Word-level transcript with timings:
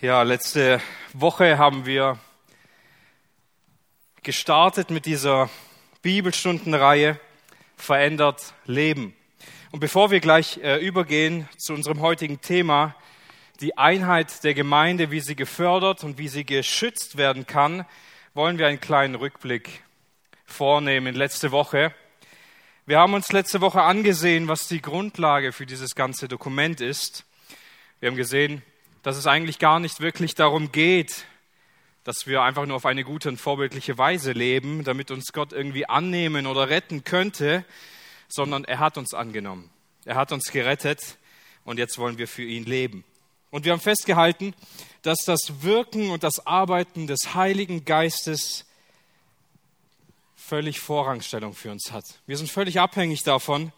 Ja, 0.00 0.22
letzte 0.22 0.80
Woche 1.12 1.58
haben 1.58 1.84
wir 1.84 2.20
gestartet 4.22 4.90
mit 4.90 5.06
dieser 5.06 5.50
Bibelstundenreihe 6.02 7.18
Verändert 7.74 8.54
Leben. 8.64 9.16
Und 9.72 9.80
bevor 9.80 10.12
wir 10.12 10.20
gleich 10.20 10.58
äh, 10.58 10.76
übergehen 10.76 11.48
zu 11.56 11.74
unserem 11.74 12.00
heutigen 12.00 12.40
Thema, 12.40 12.94
die 13.60 13.76
Einheit 13.76 14.44
der 14.44 14.54
Gemeinde, 14.54 15.10
wie 15.10 15.18
sie 15.18 15.34
gefördert 15.34 16.04
und 16.04 16.16
wie 16.16 16.28
sie 16.28 16.44
geschützt 16.44 17.16
werden 17.16 17.48
kann, 17.48 17.84
wollen 18.34 18.56
wir 18.56 18.68
einen 18.68 18.78
kleinen 18.78 19.16
Rückblick 19.16 19.82
vornehmen 20.44 21.16
letzte 21.16 21.50
Woche. 21.50 21.92
Wir 22.86 23.00
haben 23.00 23.14
uns 23.14 23.32
letzte 23.32 23.60
Woche 23.60 23.82
angesehen, 23.82 24.46
was 24.46 24.68
die 24.68 24.80
Grundlage 24.80 25.50
für 25.50 25.66
dieses 25.66 25.96
ganze 25.96 26.28
Dokument 26.28 26.80
ist. 26.80 27.24
Wir 27.98 28.10
haben 28.10 28.16
gesehen, 28.16 28.62
dass 29.02 29.16
es 29.16 29.26
eigentlich 29.26 29.58
gar 29.58 29.80
nicht 29.80 30.00
wirklich 30.00 30.34
darum 30.34 30.72
geht, 30.72 31.24
dass 32.04 32.26
wir 32.26 32.42
einfach 32.42 32.66
nur 32.66 32.76
auf 32.76 32.86
eine 32.86 33.04
gute 33.04 33.28
und 33.28 33.38
vorbildliche 33.38 33.98
Weise 33.98 34.32
leben, 34.32 34.84
damit 34.84 35.10
uns 35.10 35.32
Gott 35.32 35.52
irgendwie 35.52 35.88
annehmen 35.88 36.46
oder 36.46 36.70
retten 36.70 37.04
könnte, 37.04 37.64
sondern 38.28 38.64
er 38.64 38.78
hat 38.78 38.96
uns 38.96 39.14
angenommen. 39.14 39.70
Er 40.04 40.14
hat 40.14 40.32
uns 40.32 40.50
gerettet 40.50 41.18
und 41.64 41.78
jetzt 41.78 41.98
wollen 41.98 42.18
wir 42.18 42.28
für 42.28 42.44
ihn 42.44 42.64
leben. 42.64 43.04
Und 43.50 43.64
wir 43.64 43.72
haben 43.72 43.80
festgehalten, 43.80 44.54
dass 45.02 45.18
das 45.24 45.62
Wirken 45.62 46.10
und 46.10 46.22
das 46.22 46.46
Arbeiten 46.46 47.06
des 47.06 47.34
Heiligen 47.34 47.84
Geistes 47.84 48.66
völlig 50.34 50.80
Vorrangstellung 50.80 51.54
für 51.54 51.70
uns 51.70 51.92
hat. 51.92 52.04
Wir 52.26 52.36
sind 52.36 52.50
völlig 52.50 52.80
abhängig 52.80 53.22
davon, 53.22 53.72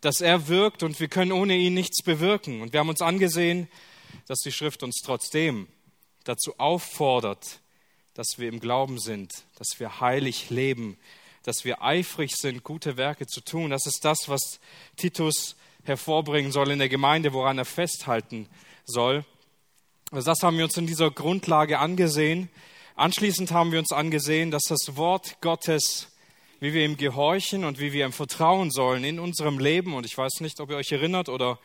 dass 0.00 0.20
er 0.20 0.48
wirkt 0.48 0.82
und 0.82 0.98
wir 1.00 1.08
können 1.08 1.32
ohne 1.32 1.56
ihn 1.56 1.74
nichts 1.74 2.02
bewirken. 2.02 2.62
Und 2.62 2.72
wir 2.72 2.80
haben 2.80 2.88
uns 2.88 3.02
angesehen, 3.02 3.68
dass 4.26 4.40
die 4.40 4.52
Schrift 4.52 4.82
uns 4.82 5.00
trotzdem 5.04 5.68
dazu 6.24 6.54
auffordert, 6.58 7.60
dass 8.14 8.38
wir 8.38 8.48
im 8.48 8.60
Glauben 8.60 8.98
sind, 8.98 9.32
dass 9.56 9.78
wir 9.78 10.00
heilig 10.00 10.50
leben, 10.50 10.98
dass 11.42 11.64
wir 11.64 11.82
eifrig 11.82 12.36
sind, 12.36 12.62
gute 12.62 12.96
Werke 12.96 13.26
zu 13.26 13.40
tun. 13.40 13.70
Das 13.70 13.86
ist 13.86 14.04
das, 14.04 14.28
was 14.28 14.60
Titus 14.96 15.56
hervorbringen 15.84 16.52
soll 16.52 16.70
in 16.70 16.78
der 16.78 16.88
Gemeinde, 16.88 17.32
woran 17.32 17.58
er 17.58 17.64
festhalten 17.64 18.48
soll. 18.84 19.24
Also 20.10 20.30
das 20.30 20.42
haben 20.42 20.58
wir 20.58 20.64
uns 20.64 20.76
in 20.76 20.86
dieser 20.86 21.10
Grundlage 21.10 21.78
angesehen. 21.78 22.50
Anschließend 22.94 23.50
haben 23.50 23.72
wir 23.72 23.78
uns 23.78 23.90
angesehen, 23.90 24.50
dass 24.50 24.64
das 24.68 24.96
Wort 24.96 25.40
Gottes, 25.40 26.08
wie 26.60 26.74
wir 26.74 26.84
ihm 26.84 26.96
gehorchen 26.96 27.64
und 27.64 27.80
wie 27.80 27.92
wir 27.92 28.04
ihm 28.04 28.12
vertrauen 28.12 28.70
sollen 28.70 29.02
in 29.02 29.18
unserem 29.18 29.58
Leben, 29.58 29.94
und 29.94 30.04
ich 30.04 30.16
weiß 30.16 30.40
nicht, 30.40 30.60
ob 30.60 30.70
ihr 30.70 30.76
euch 30.76 30.92
erinnert 30.92 31.28
oder 31.28 31.58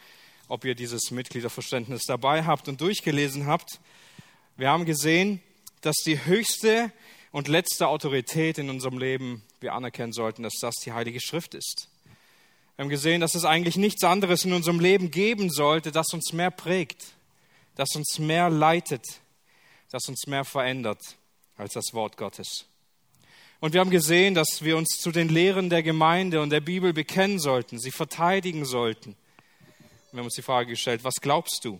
ob 0.47 0.65
ihr 0.65 0.75
dieses 0.75 1.11
Mitgliederverständnis 1.11 2.03
dabei 2.05 2.45
habt 2.45 2.67
und 2.67 2.81
durchgelesen 2.81 3.47
habt. 3.47 3.79
Wir 4.55 4.69
haben 4.69 4.85
gesehen, 4.85 5.41
dass 5.81 5.97
die 5.97 6.25
höchste 6.25 6.91
und 7.31 7.47
letzte 7.47 7.87
Autorität 7.87 8.57
in 8.57 8.69
unserem 8.69 8.97
Leben 8.97 9.43
wir 9.59 9.73
anerkennen 9.73 10.13
sollten, 10.13 10.43
dass 10.43 10.55
das 10.61 10.75
die 10.83 10.93
Heilige 10.93 11.19
Schrift 11.19 11.53
ist. 11.53 11.89
Wir 12.75 12.83
haben 12.83 12.89
gesehen, 12.89 13.21
dass 13.21 13.35
es 13.35 13.43
eigentlich 13.43 13.75
nichts 13.75 14.03
anderes 14.03 14.45
in 14.45 14.53
unserem 14.53 14.79
Leben 14.79 15.11
geben 15.11 15.49
sollte, 15.49 15.91
das 15.91 16.07
uns 16.13 16.31
mehr 16.31 16.51
prägt, 16.51 17.03
das 17.75 17.89
uns 17.95 18.19
mehr 18.19 18.49
leitet, 18.49 19.03
das 19.91 20.07
uns 20.07 20.27
mehr 20.27 20.45
verändert 20.45 21.01
als 21.57 21.73
das 21.73 21.93
Wort 21.93 22.17
Gottes. 22.17 22.65
Und 23.59 23.73
wir 23.73 23.81
haben 23.81 23.89
gesehen, 23.89 24.35
dass 24.35 24.61
wir 24.61 24.77
uns 24.77 24.89
zu 24.99 25.11
den 25.11 25.29
Lehren 25.29 25.71
der 25.71 25.81
Gemeinde 25.81 26.41
und 26.41 26.51
der 26.51 26.61
Bibel 26.61 26.93
bekennen 26.93 27.39
sollten, 27.39 27.79
sie 27.79 27.91
verteidigen 27.91 28.63
sollten 28.63 29.15
wir 30.17 30.21
haben 30.21 30.27
uns 30.29 30.33
die 30.33 30.41
Frage 30.41 30.71
gestellt, 30.71 31.03
was 31.03 31.21
glaubst 31.21 31.63
du? 31.63 31.79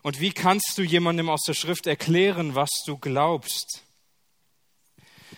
Und 0.00 0.20
wie 0.20 0.32
kannst 0.32 0.78
du 0.78 0.82
jemandem 0.82 1.28
aus 1.28 1.42
der 1.42 1.52
Schrift 1.52 1.86
erklären, 1.86 2.54
was 2.54 2.70
du 2.86 2.96
glaubst? 2.96 3.82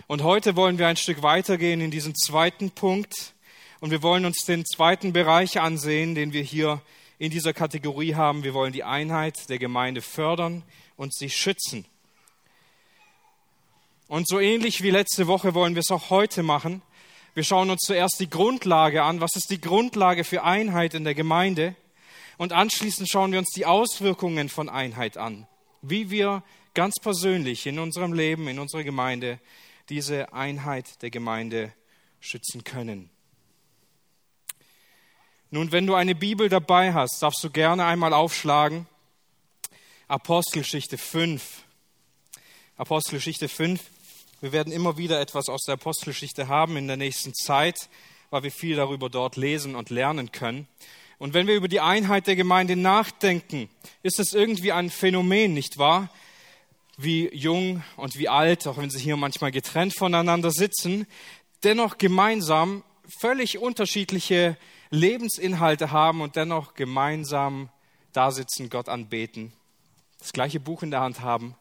Und 0.06 0.22
heute 0.22 0.54
wollen 0.54 0.78
wir 0.78 0.86
ein 0.86 0.96
Stück 0.96 1.24
weitergehen 1.24 1.80
in 1.80 1.90
diesen 1.90 2.14
zweiten 2.14 2.70
Punkt 2.70 3.34
und 3.80 3.90
wir 3.90 4.04
wollen 4.04 4.24
uns 4.24 4.44
den 4.46 4.64
zweiten 4.64 5.12
Bereich 5.12 5.58
ansehen, 5.58 6.14
den 6.14 6.32
wir 6.32 6.42
hier 6.42 6.80
in 7.18 7.32
dieser 7.32 7.52
Kategorie 7.52 8.14
haben. 8.14 8.44
Wir 8.44 8.54
wollen 8.54 8.72
die 8.72 8.84
Einheit 8.84 9.48
der 9.50 9.58
Gemeinde 9.58 10.00
fördern 10.00 10.62
und 10.96 11.12
sie 11.12 11.28
schützen. 11.28 11.86
Und 14.06 14.28
so 14.28 14.38
ähnlich 14.38 14.84
wie 14.84 14.90
letzte 14.90 15.26
Woche 15.26 15.54
wollen 15.54 15.74
wir 15.74 15.80
es 15.80 15.90
auch 15.90 16.10
heute 16.10 16.44
machen. 16.44 16.82
Wir 17.34 17.42
schauen 17.42 17.68
uns 17.68 17.80
zuerst 17.80 18.20
die 18.20 18.30
Grundlage 18.30 19.02
an. 19.02 19.20
Was 19.20 19.34
ist 19.34 19.50
die 19.50 19.60
Grundlage 19.60 20.22
für 20.22 20.44
Einheit 20.44 20.94
in 20.94 21.02
der 21.02 21.16
Gemeinde? 21.16 21.74
Und 22.38 22.52
anschließend 22.52 23.08
schauen 23.08 23.32
wir 23.32 23.40
uns 23.40 23.50
die 23.50 23.66
Auswirkungen 23.66 24.48
von 24.48 24.68
Einheit 24.68 25.16
an. 25.16 25.48
Wie 25.82 26.10
wir 26.10 26.44
ganz 26.74 26.94
persönlich 27.02 27.66
in 27.66 27.80
unserem 27.80 28.12
Leben, 28.12 28.46
in 28.46 28.60
unserer 28.60 28.84
Gemeinde, 28.84 29.40
diese 29.88 30.32
Einheit 30.32 31.02
der 31.02 31.10
Gemeinde 31.10 31.72
schützen 32.20 32.62
können. 32.62 33.10
Nun, 35.50 35.72
wenn 35.72 35.88
du 35.88 35.94
eine 35.94 36.14
Bibel 36.14 36.48
dabei 36.48 36.94
hast, 36.94 37.20
darfst 37.20 37.42
du 37.42 37.50
gerne 37.50 37.84
einmal 37.84 38.12
aufschlagen. 38.12 38.86
Apostelgeschichte 40.06 40.98
5. 40.98 41.64
Apostelgeschichte 42.76 43.48
5. 43.48 43.80
Wir 44.44 44.52
werden 44.52 44.74
immer 44.74 44.98
wieder 44.98 45.22
etwas 45.22 45.48
aus 45.48 45.62
der 45.62 45.72
Apostelgeschichte 45.72 46.48
haben 46.48 46.76
in 46.76 46.86
der 46.86 46.98
nächsten 46.98 47.32
Zeit, 47.32 47.88
weil 48.28 48.42
wir 48.42 48.50
viel 48.50 48.76
darüber 48.76 49.08
dort 49.08 49.36
lesen 49.36 49.74
und 49.74 49.88
lernen 49.88 50.32
können. 50.32 50.68
Und 51.16 51.32
wenn 51.32 51.46
wir 51.46 51.54
über 51.54 51.66
die 51.66 51.80
Einheit 51.80 52.26
der 52.26 52.36
Gemeinde 52.36 52.76
nachdenken, 52.76 53.70
ist 54.02 54.20
es 54.20 54.34
irgendwie 54.34 54.70
ein 54.70 54.90
Phänomen, 54.90 55.54
nicht 55.54 55.78
wahr? 55.78 56.10
Wie 56.98 57.34
jung 57.34 57.82
und 57.96 58.18
wie 58.18 58.28
alt, 58.28 58.66
auch 58.66 58.76
wenn 58.76 58.90
sie 58.90 58.98
hier 58.98 59.16
manchmal 59.16 59.50
getrennt 59.50 59.96
voneinander 59.96 60.50
sitzen, 60.50 61.06
dennoch 61.62 61.96
gemeinsam 61.96 62.84
völlig 63.20 63.56
unterschiedliche 63.56 64.58
Lebensinhalte 64.90 65.90
haben 65.90 66.20
und 66.20 66.36
dennoch 66.36 66.74
gemeinsam 66.74 67.70
da 68.12 68.30
sitzen, 68.30 68.68
Gott 68.68 68.90
anbeten, 68.90 69.54
das 70.18 70.34
gleiche 70.34 70.60
Buch 70.60 70.82
in 70.82 70.90
der 70.90 71.00
Hand 71.00 71.20
haben, 71.20 71.56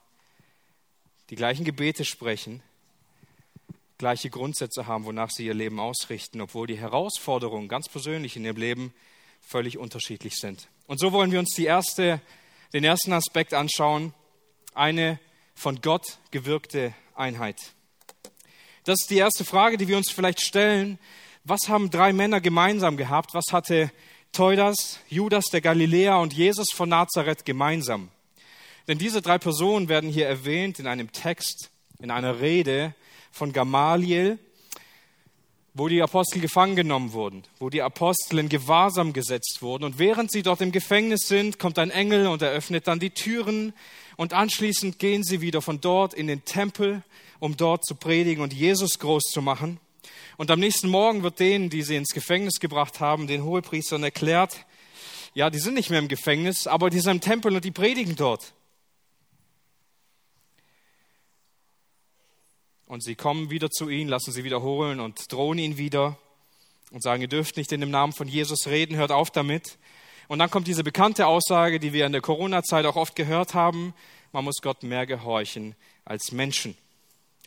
die 1.30 1.38
gleichen 1.38 1.64
Gebete 1.64 2.04
sprechen 2.04 2.62
gleiche 4.04 4.30
Grundsätze 4.30 4.86
haben, 4.86 5.06
wonach 5.06 5.30
sie 5.30 5.46
ihr 5.46 5.54
Leben 5.54 5.80
ausrichten, 5.80 6.42
obwohl 6.42 6.68
die 6.68 6.78
Herausforderungen 6.78 7.70
ganz 7.70 7.88
persönlich 7.88 8.36
in 8.36 8.44
ihrem 8.44 8.58
Leben 8.58 8.94
völlig 9.40 9.78
unterschiedlich 9.78 10.36
sind. 10.36 10.68
Und 10.88 11.00
so 11.00 11.14
wollen 11.14 11.32
wir 11.32 11.40
uns 11.40 11.56
erste, 11.58 12.20
den 12.74 12.84
ersten 12.84 13.14
Aspekt 13.14 13.54
anschauen, 13.54 14.14
eine 14.74 15.22
von 15.56 15.80
Gott 15.80 16.18
gewirkte 16.32 16.94
Einheit. 17.16 17.56
Das 18.84 18.98
ist 19.02 19.10
die 19.10 19.20
erste 19.20 19.46
Frage, 19.46 19.78
die 19.78 19.88
wir 19.88 19.96
uns 19.96 20.12
vielleicht 20.12 20.42
stellen. 20.42 21.00
Was 21.46 21.70
haben 21.70 21.90
drei 21.90 22.12
Männer 22.12 22.42
gemeinsam 22.42 22.98
gehabt? 22.98 23.34
Was 23.34 23.54
hatte 23.54 23.90
Teudas, 24.34 25.00
Judas 25.08 25.46
der 25.46 25.62
Galiläer 25.62 26.18
und 26.20 26.34
Jesus 26.34 26.74
von 26.74 26.90
Nazareth 26.90 27.46
gemeinsam? 27.46 28.10
Denn 28.90 28.98
diese 28.98 29.22
drei 29.22 29.38
Personen 29.38 29.88
werden 29.88 30.10
hier 30.10 30.28
erwähnt 30.28 30.80
in 30.80 30.88
einem 30.88 31.14
Text, 31.14 31.70
in 32.00 32.12
einer 32.12 32.42
Rede, 32.42 32.96
von 33.34 33.52
Gamaliel, 33.52 34.38
wo 35.74 35.88
die 35.88 36.04
Apostel 36.04 36.40
gefangen 36.40 36.76
genommen 36.76 37.14
wurden, 37.14 37.44
wo 37.58 37.72
die 37.72 37.82
Apostel 37.82 38.38
in 38.38 38.48
Gewahrsam 38.48 39.12
gesetzt 39.12 39.58
wurden. 39.62 39.84
Und 39.86 39.98
während 39.98 40.32
sie 40.32 40.44
dort 40.44 40.62
im 40.62 40.72
Gefängnis 40.72 41.28
sind, 41.28 41.58
kommt 41.58 41.80
ein 41.80 41.90
Engel 41.90 42.28
und 42.28 42.44
eröffnet 42.44 42.88
dann 42.88 43.00
die 43.00 43.10
Türen. 43.10 43.74
Und 44.16 44.34
anschließend 44.34 45.00
gehen 45.00 45.24
sie 45.24 45.42
wieder 45.42 45.64
von 45.64 45.82
dort 45.82 46.14
in 46.14 46.28
den 46.28 46.46
Tempel, 46.46 47.02
um 47.40 47.58
dort 47.58 47.84
zu 47.86 47.96
predigen 47.96 48.44
und 48.44 48.54
Jesus 48.54 49.00
groß 49.00 49.24
zu 49.24 49.42
machen. 49.42 49.80
Und 50.38 50.52
am 50.52 50.60
nächsten 50.60 50.90
Morgen 50.90 51.24
wird 51.24 51.40
denen, 51.40 51.72
die 51.72 51.82
sie 51.82 51.96
ins 51.96 52.14
Gefängnis 52.14 52.60
gebracht 52.60 53.00
haben, 53.00 53.26
den 53.26 53.44
Hohepriestern 53.44 54.04
erklärt, 54.04 54.66
ja, 55.34 55.50
die 55.50 55.58
sind 55.58 55.74
nicht 55.74 55.90
mehr 55.90 55.98
im 55.98 56.08
Gefängnis, 56.08 56.68
aber 56.68 56.92
die 56.92 57.00
sind 57.00 57.14
im 57.14 57.22
Tempel 57.22 57.56
und 57.56 57.66
die 57.66 57.72
predigen 57.72 58.16
dort. 58.16 58.54
Und 62.94 63.02
sie 63.02 63.16
kommen 63.16 63.50
wieder 63.50 63.72
zu 63.72 63.90
ihnen, 63.90 64.08
lassen 64.08 64.32
sie 64.32 64.44
wiederholen 64.44 65.00
und 65.00 65.32
drohen 65.32 65.58
ihn 65.58 65.78
wieder 65.80 66.16
und 66.92 67.02
sagen, 67.02 67.24
ihr 67.24 67.28
dürft 67.28 67.58
nicht 67.58 67.72
in 67.72 67.82
dem 67.82 67.90
Namen 67.90 68.14
von 68.14 68.28
Jesus 68.28 68.68
reden, 68.68 68.96
hört 68.98 69.12
auf 69.12 69.32
damit. 69.32 69.80
Und 70.28 70.38
dann 70.38 70.52
kommt 70.52 70.68
diese 70.68 70.84
bekannte 70.84 71.26
Aussage, 71.26 71.80
die 71.80 71.92
wir 71.92 72.06
in 72.06 72.12
der 72.12 72.22
Corona-Zeit 72.22 72.86
auch 72.86 72.96
oft 72.96 73.16
gehört 73.16 73.56
haben, 73.56 73.96
man 74.32 74.44
muss 74.44 74.62
Gott 74.62 74.84
mehr 74.84 75.08
gehorchen 75.08 75.76
als 76.06 76.34
Menschen. 76.34 76.78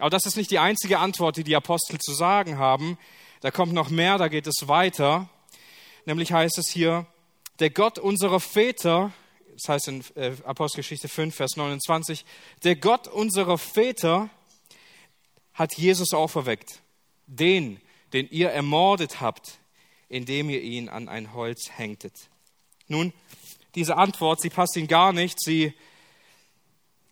Aber 0.00 0.10
das 0.10 0.26
ist 0.26 0.36
nicht 0.36 0.50
die 0.50 0.58
einzige 0.58 0.98
Antwort, 0.98 1.36
die 1.36 1.44
die 1.44 1.54
Apostel 1.54 1.98
zu 2.00 2.12
sagen 2.12 2.58
haben. 2.58 2.98
Da 3.40 3.52
kommt 3.52 3.72
noch 3.72 3.88
mehr, 3.88 4.18
da 4.18 4.26
geht 4.26 4.48
es 4.48 4.66
weiter. 4.66 5.28
Nämlich 6.06 6.32
heißt 6.32 6.58
es 6.58 6.70
hier, 6.70 7.06
der 7.60 7.70
Gott 7.70 8.00
unserer 8.00 8.40
Väter, 8.40 9.12
das 9.52 9.68
heißt 9.68 9.86
in 9.86 10.04
äh, 10.16 10.32
Apostelgeschichte 10.44 11.06
5, 11.06 11.32
Vers 11.32 11.52
29, 11.54 12.24
der 12.64 12.74
Gott 12.74 13.06
unserer 13.06 13.58
Väter 13.58 14.28
hat 15.56 15.76
Jesus 15.76 16.14
auferweckt. 16.14 16.80
Den, 17.26 17.80
den 18.12 18.28
ihr 18.30 18.50
ermordet 18.50 19.20
habt, 19.20 19.58
indem 20.08 20.48
ihr 20.48 20.62
ihn 20.62 20.88
an 20.88 21.08
ein 21.08 21.34
Holz 21.34 21.70
hängtet. 21.74 22.14
Nun, 22.86 23.12
diese 23.74 23.96
Antwort, 23.96 24.40
sie 24.40 24.50
passt 24.50 24.76
ihnen 24.76 24.86
gar 24.86 25.12
nicht. 25.12 25.40
Sie 25.40 25.74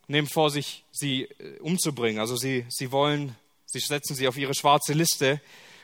nehmen 0.06 0.28
vor, 0.28 0.50
sich 0.50 0.84
sie 0.92 1.22
äh, 1.22 1.58
umzubringen. 1.58 2.20
Also 2.20 2.36
sie, 2.36 2.64
sie 2.68 2.92
wollen, 2.92 3.34
sie 3.66 3.80
setzen 3.80 4.14
sie 4.14 4.28
auf 4.28 4.36
ihre 4.36 4.54
schwarze 4.54 4.92
Liste. 4.92 5.40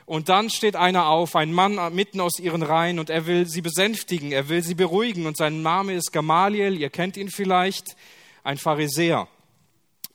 Und 0.06 0.28
dann 0.28 0.50
steht 0.50 0.76
einer 0.76 1.06
auf, 1.06 1.36
ein 1.36 1.52
Mann 1.52 1.94
mitten 1.94 2.20
aus 2.20 2.38
ihren 2.38 2.62
Reihen, 2.62 2.98
und 2.98 3.10
er 3.10 3.26
will 3.26 3.46
sie 3.46 3.62
besänftigen, 3.62 4.32
er 4.32 4.48
will 4.48 4.62
sie 4.62 4.74
beruhigen. 4.74 5.26
Und 5.26 5.36
sein 5.36 5.62
Name 5.62 5.94
ist 5.94 6.12
Gamaliel, 6.12 6.78
ihr 6.78 6.90
kennt 6.90 7.16
ihn 7.16 7.30
vielleicht, 7.30 7.96
ein 8.42 8.58
Pharisäer. 8.58 9.28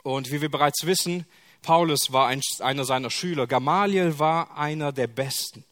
Und 0.03 0.31
wie 0.31 0.41
wir 0.41 0.50
bereits 0.50 0.86
wissen, 0.86 1.25
Paulus 1.65 2.12
war 2.12 2.27
ein, 2.27 2.41
einer 2.59 2.85
seiner 2.85 3.09
Schüler. 3.09 3.47
Gamaliel 3.47 4.19
war 4.19 4.56
einer 4.56 4.91
der 4.91 5.07
Besten. 5.07 5.65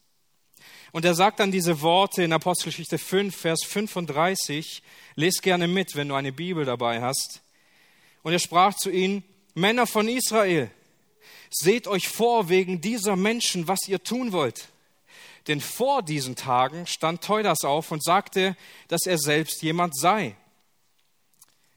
Und 0.91 1.05
er 1.05 1.13
sagt 1.13 1.39
dann 1.39 1.51
diese 1.51 1.81
Worte 1.81 2.23
in 2.23 2.33
Apostelgeschichte 2.33 2.97
5, 2.97 3.35
Vers 3.35 3.63
35. 3.63 4.81
Lies 5.15 5.41
gerne 5.41 5.67
mit, 5.67 5.95
wenn 5.95 6.09
du 6.09 6.15
eine 6.15 6.31
Bibel 6.31 6.65
dabei 6.65 6.99
hast. 6.99 7.41
Und 8.23 8.33
er 8.33 8.39
sprach 8.39 8.75
zu 8.75 8.89
ihnen, 8.89 9.23
Männer 9.53 9.85
von 9.85 10.07
Israel, 10.07 10.71
seht 11.51 11.87
euch 11.87 12.07
vor 12.07 12.49
wegen 12.49 12.81
dieser 12.81 13.15
Menschen, 13.15 13.67
was 13.67 13.87
ihr 13.87 14.03
tun 14.03 14.31
wollt. 14.31 14.69
Denn 15.47 15.61
vor 15.61 16.01
diesen 16.01 16.35
Tagen 16.35 16.87
stand 16.87 17.23
Teudas 17.23 17.63
auf 17.65 17.91
und 17.91 18.03
sagte, 18.03 18.57
dass 18.87 19.05
er 19.05 19.19
selbst 19.19 19.61
jemand 19.61 19.95
sei, 19.95 20.35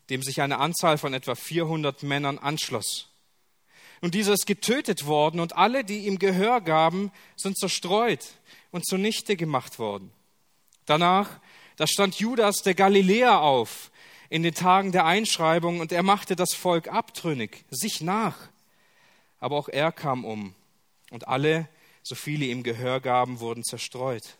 dem 0.09 0.23
sich 0.23 0.41
eine 0.41 0.59
Anzahl 0.59 0.97
von 0.97 1.13
etwa 1.13 1.35
400 1.35 2.03
Männern 2.03 2.39
anschloss. 2.39 3.11
Und 4.07 4.15
dieser 4.15 4.35
ist 4.35 4.47
getötet 4.47 5.07
worden 5.07 5.41
und 5.41 5.57
alle, 5.57 5.83
die 5.83 6.07
ihm 6.07 6.21
Gehör 6.21 6.61
gaben, 6.61 7.11
sind 7.35 7.59
zerstreut 7.59 8.25
und 8.71 8.87
zunichte 8.87 9.35
gemacht 9.35 9.81
worden. 9.81 10.13
Danach, 10.85 11.41
da 11.75 11.89
stand 11.89 12.21
Judas 12.21 12.59
der 12.59 12.75
Galiläer 12.75 13.41
auf 13.41 13.91
in 14.31 14.45
den 14.45 14.55
Tagen 14.55 14.93
der 14.93 15.07
Einschreibung 15.07 15.81
und 15.81 15.91
er 15.91 16.05
machte 16.05 16.37
das 16.37 16.55
Volk 16.55 16.87
abtrünnig, 16.87 17.65
sich 17.69 18.01
nach. 18.01 18.37
Aber 19.41 19.57
auch 19.57 19.69
er 19.69 19.91
kam 19.91 20.25
um 20.25 20.55
und 21.11 21.27
alle, 21.27 21.69
so 22.05 22.15
viele 22.15 22.45
ihm 22.45 22.63
Gehör 22.63 23.01
gaben, 23.01 23.41
wurden 23.41 23.65
zerstreut. 23.65 24.37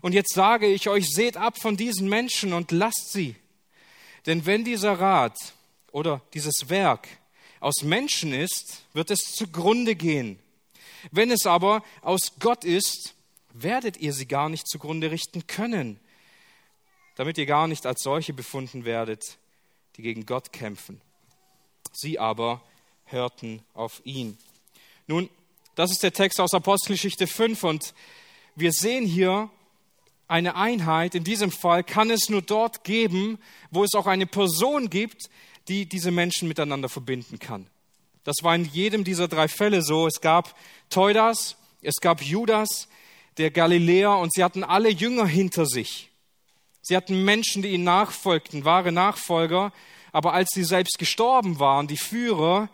Und 0.00 0.12
jetzt 0.12 0.32
sage 0.32 0.68
ich 0.68 0.88
euch, 0.88 1.08
seht 1.08 1.36
ab 1.36 1.60
von 1.60 1.76
diesen 1.76 2.08
Menschen 2.08 2.52
und 2.52 2.70
lasst 2.70 3.10
sie. 3.10 3.34
Denn 4.26 4.46
wenn 4.46 4.62
dieser 4.62 5.00
Rat 5.00 5.36
oder 5.90 6.20
dieses 6.34 6.68
Werk 6.68 7.08
aus 7.66 7.82
Menschen 7.82 8.32
ist, 8.32 8.84
wird 8.92 9.10
es 9.10 9.32
zugrunde 9.32 9.96
gehen. 9.96 10.38
Wenn 11.10 11.32
es 11.32 11.46
aber 11.46 11.82
aus 12.00 12.34
Gott 12.38 12.64
ist, 12.64 13.14
werdet 13.52 13.96
ihr 13.96 14.12
sie 14.12 14.28
gar 14.28 14.48
nicht 14.48 14.68
zugrunde 14.68 15.10
richten 15.10 15.48
können, 15.48 15.98
damit 17.16 17.38
ihr 17.38 17.46
gar 17.46 17.66
nicht 17.66 17.84
als 17.84 18.02
solche 18.04 18.32
befunden 18.32 18.84
werdet, 18.84 19.36
die 19.96 20.02
gegen 20.02 20.26
Gott 20.26 20.52
kämpfen. 20.52 21.00
Sie 21.92 22.20
aber 22.20 22.62
hörten 23.06 23.62
auf 23.74 24.00
ihn. 24.04 24.38
Nun, 25.08 25.28
das 25.74 25.90
ist 25.90 26.04
der 26.04 26.12
Text 26.12 26.40
aus 26.40 26.54
Apostelgeschichte 26.54 27.26
5 27.26 27.64
und 27.64 27.94
wir 28.54 28.70
sehen 28.70 29.06
hier 29.06 29.50
eine 30.28 30.54
Einheit. 30.54 31.16
In 31.16 31.24
diesem 31.24 31.50
Fall 31.50 31.82
kann 31.82 32.10
es 32.10 32.28
nur 32.28 32.42
dort 32.42 32.84
geben, 32.84 33.40
wo 33.72 33.82
es 33.82 33.94
auch 33.94 34.06
eine 34.06 34.26
Person 34.26 34.88
gibt, 34.88 35.28
die 35.68 35.86
diese 35.86 36.10
Menschen 36.10 36.48
miteinander 36.48 36.88
verbinden 36.88 37.38
kann. 37.38 37.66
Das 38.24 38.36
war 38.42 38.54
in 38.54 38.64
jedem 38.64 39.04
dieser 39.04 39.28
drei 39.28 39.48
Fälle 39.48 39.82
so. 39.82 40.06
Es 40.06 40.20
gab 40.20 40.56
Teudas, 40.90 41.56
es 41.82 41.96
gab 42.00 42.22
Judas, 42.22 42.88
der 43.38 43.50
Galiläer 43.50 44.16
und 44.16 44.32
sie 44.32 44.42
hatten 44.42 44.64
alle 44.64 44.88
Jünger 44.88 45.26
hinter 45.26 45.66
sich. 45.66 46.10
Sie 46.82 46.96
hatten 46.96 47.24
Menschen, 47.24 47.62
die 47.62 47.70
ihnen 47.70 47.84
nachfolgten, 47.84 48.64
wahre 48.64 48.92
Nachfolger, 48.92 49.72
aber 50.12 50.32
als 50.32 50.50
sie 50.54 50.64
selbst 50.64 50.98
gestorben 50.98 51.58
waren, 51.58 51.88
die 51.88 51.98
Führer, 51.98 52.68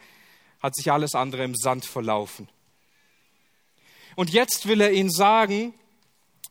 hat 0.62 0.76
sich 0.76 0.92
alles 0.92 1.14
andere 1.14 1.44
im 1.44 1.56
Sand 1.56 1.84
verlaufen. 1.84 2.48
Und 4.14 4.30
jetzt 4.30 4.68
will 4.68 4.80
er 4.80 4.92
ihnen 4.92 5.10
sagen, 5.10 5.74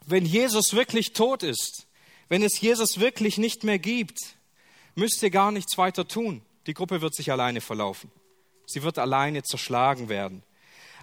wenn 0.05 0.25
Jesus 0.25 0.73
wirklich 0.73 1.13
tot 1.13 1.43
ist, 1.43 1.87
wenn 2.27 2.43
es 2.43 2.59
Jesus 2.59 2.99
wirklich 2.99 3.37
nicht 3.37 3.63
mehr 3.63 3.79
gibt, 3.79 4.19
müsst 4.95 5.21
ihr 5.23 5.29
gar 5.29 5.51
nichts 5.51 5.77
weiter 5.77 6.07
tun. 6.07 6.41
Die 6.67 6.73
Gruppe 6.73 7.01
wird 7.01 7.15
sich 7.15 7.31
alleine 7.31 7.61
verlaufen. 7.61 8.11
Sie 8.65 8.83
wird 8.83 8.97
alleine 8.97 9.43
zerschlagen 9.43 10.09
werden. 10.09 10.43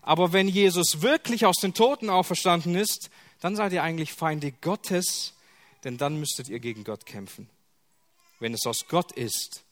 Aber 0.03 0.33
wenn 0.33 0.49
Jesus 0.49 1.03
wirklich 1.03 1.45
aus 1.45 1.57
den 1.57 1.75
Toten 1.75 2.09
auferstanden 2.09 2.75
ist, 2.75 3.11
dann 3.41 3.57
seid 3.57 3.73
ihr 3.73 3.83
eigentlich 3.83 4.13
Feinde 4.13 4.53
Gottes, 4.53 5.35
denn 5.85 5.99
dann 5.99 6.19
müsstet 6.19 6.49
ihr 6.49 6.61
gegen 6.61 6.85
Gott 6.85 7.07
kämpfen. 7.07 7.51
Wenn 8.41 8.55
es 8.55 8.67
aus 8.67 8.87
Gott 8.89 9.13
ist, 9.13 9.65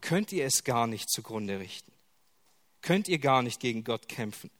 könnt 0.00 0.32
ihr 0.32 0.44
es 0.44 0.64
gar 0.64 0.86
nicht 0.86 1.10
zugrunde 1.10 1.58
richten. 1.58 1.92
Könnt 2.82 3.08
ihr 3.08 3.18
gar 3.18 3.42
nicht 3.42 3.60
gegen 3.60 3.84
Gott 3.84 4.08
kämpfen. 4.08 4.50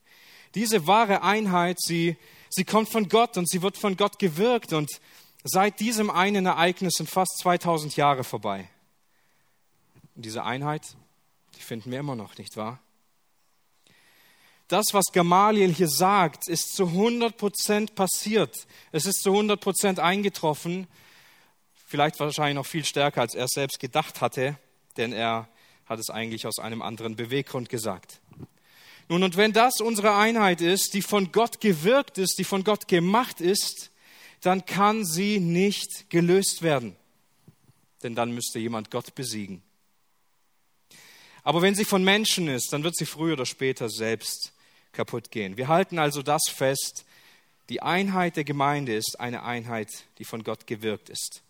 Diese 0.54 0.86
wahre 0.86 1.22
Einheit, 1.22 1.80
sie, 1.80 2.16
sie 2.48 2.64
kommt 2.64 2.88
von 2.88 3.08
Gott 3.08 3.36
und 3.36 3.48
sie 3.48 3.62
wird 3.62 3.76
von 3.76 3.96
Gott 3.96 4.18
gewirkt 4.18 4.72
und 4.72 4.90
seit 5.42 5.80
diesem 5.80 6.10
einen 6.10 6.46
Ereignis 6.46 6.94
sind 6.96 7.10
fast 7.10 7.38
2000 7.38 7.96
Jahre 7.96 8.24
vorbei. 8.24 8.68
Und 10.14 10.24
diese 10.24 10.44
Einheit, 10.44 10.96
die 11.56 11.62
finden 11.62 11.90
wir 11.90 12.00
immer 12.00 12.16
noch, 12.16 12.36
nicht 12.38 12.56
wahr? 12.56 12.80
Das, 14.68 14.86
was 14.92 15.06
Gamaliel 15.12 15.72
hier 15.72 15.88
sagt, 15.88 16.48
ist 16.48 16.74
zu 16.74 16.86
100 16.86 17.36
Prozent 17.36 17.94
passiert. 17.94 18.66
Es 18.92 19.04
ist 19.04 19.22
zu 19.22 19.30
100 19.30 19.60
Prozent 19.60 20.00
eingetroffen. 20.00 20.86
Vielleicht 21.86 22.18
wahrscheinlich 22.18 22.54
noch 22.54 22.66
viel 22.66 22.84
stärker, 22.84 23.20
als 23.20 23.34
er 23.34 23.46
selbst 23.46 23.78
gedacht 23.78 24.20
hatte, 24.20 24.58
denn 24.96 25.12
er 25.12 25.48
hat 25.84 25.98
es 25.98 26.08
eigentlich 26.08 26.46
aus 26.46 26.58
einem 26.58 26.80
anderen 26.80 27.14
Beweggrund 27.14 27.68
gesagt. 27.68 28.20
Nun, 29.08 29.22
und 29.22 29.36
wenn 29.36 29.52
das 29.52 29.80
unsere 29.80 30.16
Einheit 30.16 30.62
ist, 30.62 30.94
die 30.94 31.02
von 31.02 31.30
Gott 31.30 31.60
gewirkt 31.60 32.16
ist, 32.16 32.38
die 32.38 32.44
von 32.44 32.64
Gott 32.64 32.88
gemacht 32.88 33.42
ist, 33.42 33.90
dann 34.40 34.64
kann 34.64 35.04
sie 35.04 35.40
nicht 35.40 36.08
gelöst 36.08 36.62
werden. 36.62 36.96
Denn 38.02 38.14
dann 38.14 38.32
müsste 38.32 38.58
jemand 38.58 38.90
Gott 38.90 39.14
besiegen. 39.14 39.62
Aber 41.44 41.62
wenn 41.62 41.74
sie 41.74 41.84
von 41.84 42.02
Menschen 42.02 42.48
ist, 42.48 42.72
dann 42.72 42.82
wird 42.82 42.96
sie 42.96 43.06
früher 43.06 43.34
oder 43.34 43.46
später 43.46 43.88
selbst 43.88 44.52
kaputt 44.92 45.30
gehen. 45.30 45.56
Wir 45.56 45.68
halten 45.68 45.98
also 45.98 46.22
das 46.22 46.42
fest, 46.48 47.04
die 47.68 47.82
Einheit 47.82 48.36
der 48.36 48.44
Gemeinde 48.44 48.94
ist 48.94 49.20
eine 49.20 49.42
Einheit, 49.42 49.88
die 50.18 50.24
von 50.24 50.42
Gott 50.42 50.66
gewirkt 50.66 51.10
ist. 51.10 51.42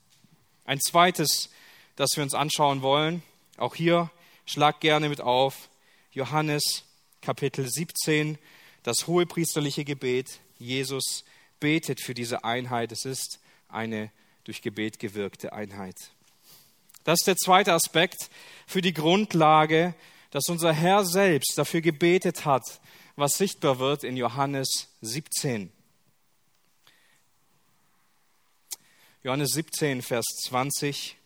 Ein 0.65 0.81
zweites, 0.81 1.51
das 1.97 2.11
wir 2.17 2.23
uns 2.23 2.35
anschauen 2.35 2.83
wollen, 2.83 3.23
auch 3.57 3.75
hier 3.75 4.11
schlag 4.47 4.81
gerne 4.81 5.09
mit 5.09 5.21
auf, 5.21 5.69
Johannes 6.13 6.85
Kapitel 7.21 7.69
17, 7.69 8.39
das 8.83 9.07
hohepriesterliche 9.07 9.85
Gebet. 9.85 10.41
Jesus 10.59 11.25
betet 11.59 12.01
für 12.01 12.15
diese 12.15 12.45
Einheit. 12.45 12.93
Es 12.93 13.05
ist 13.05 13.41
eine 13.69 14.11
durch 14.45 14.63
Gebet 14.63 14.99
gewirkte 14.99 15.53
Einheit. 15.53 16.14
Das 17.05 17.21
ist 17.21 17.27
der 17.27 17.37
zweite 17.37 17.75
Aspekt 17.75 18.31
für 18.67 18.81
die 18.81 18.95
Grundlage, 18.95 19.95
dass 20.31 20.49
unser 20.49 20.73
Herr 20.73 21.05
selbst 21.05 21.57
dafür 21.57 21.83
gebetet 21.83 22.47
hat, 22.47 22.81
was 23.15 23.35
sichtbar 23.35 23.79
wird 23.79 24.05
in 24.05 24.17
Johannes 24.17 24.89
17. 25.03 25.71
Johannes 29.23 29.51
17, 29.51 30.03
Vers 30.03 30.25
20. 30.47 31.17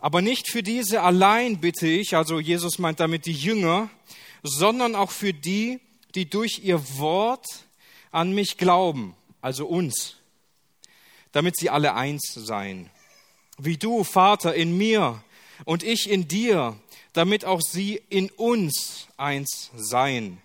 Aber 0.00 0.20
nicht 0.20 0.50
für 0.50 0.62
diese 0.62 1.02
allein 1.02 1.60
bitte 1.60 1.86
ich, 1.86 2.16
also 2.16 2.40
Jesus 2.40 2.78
meint 2.78 3.00
damit 3.00 3.24
die 3.24 3.32
Jünger, 3.32 3.88
sondern 4.42 4.96
auch 4.96 5.10
für 5.10 5.32
die, 5.32 5.80
die 6.14 6.28
durch 6.28 6.60
ihr 6.62 6.98
Wort 6.98 7.46
an 8.10 8.32
mich 8.32 8.58
glauben, 8.58 9.16
also 9.40 9.66
uns, 9.66 10.16
damit 11.32 11.56
sie 11.56 11.70
alle 11.70 11.94
eins 11.94 12.34
seien 12.34 12.90
wie 13.58 13.76
du, 13.76 14.04
Vater, 14.04 14.54
in 14.54 14.76
mir 14.76 15.22
und 15.64 15.82
ich 15.82 16.10
in 16.10 16.28
dir, 16.28 16.76
damit 17.12 17.44
auch 17.44 17.60
sie 17.60 18.00
in 18.08 18.30
uns 18.30 19.08
eins 19.16 19.70
seien. 19.76 20.40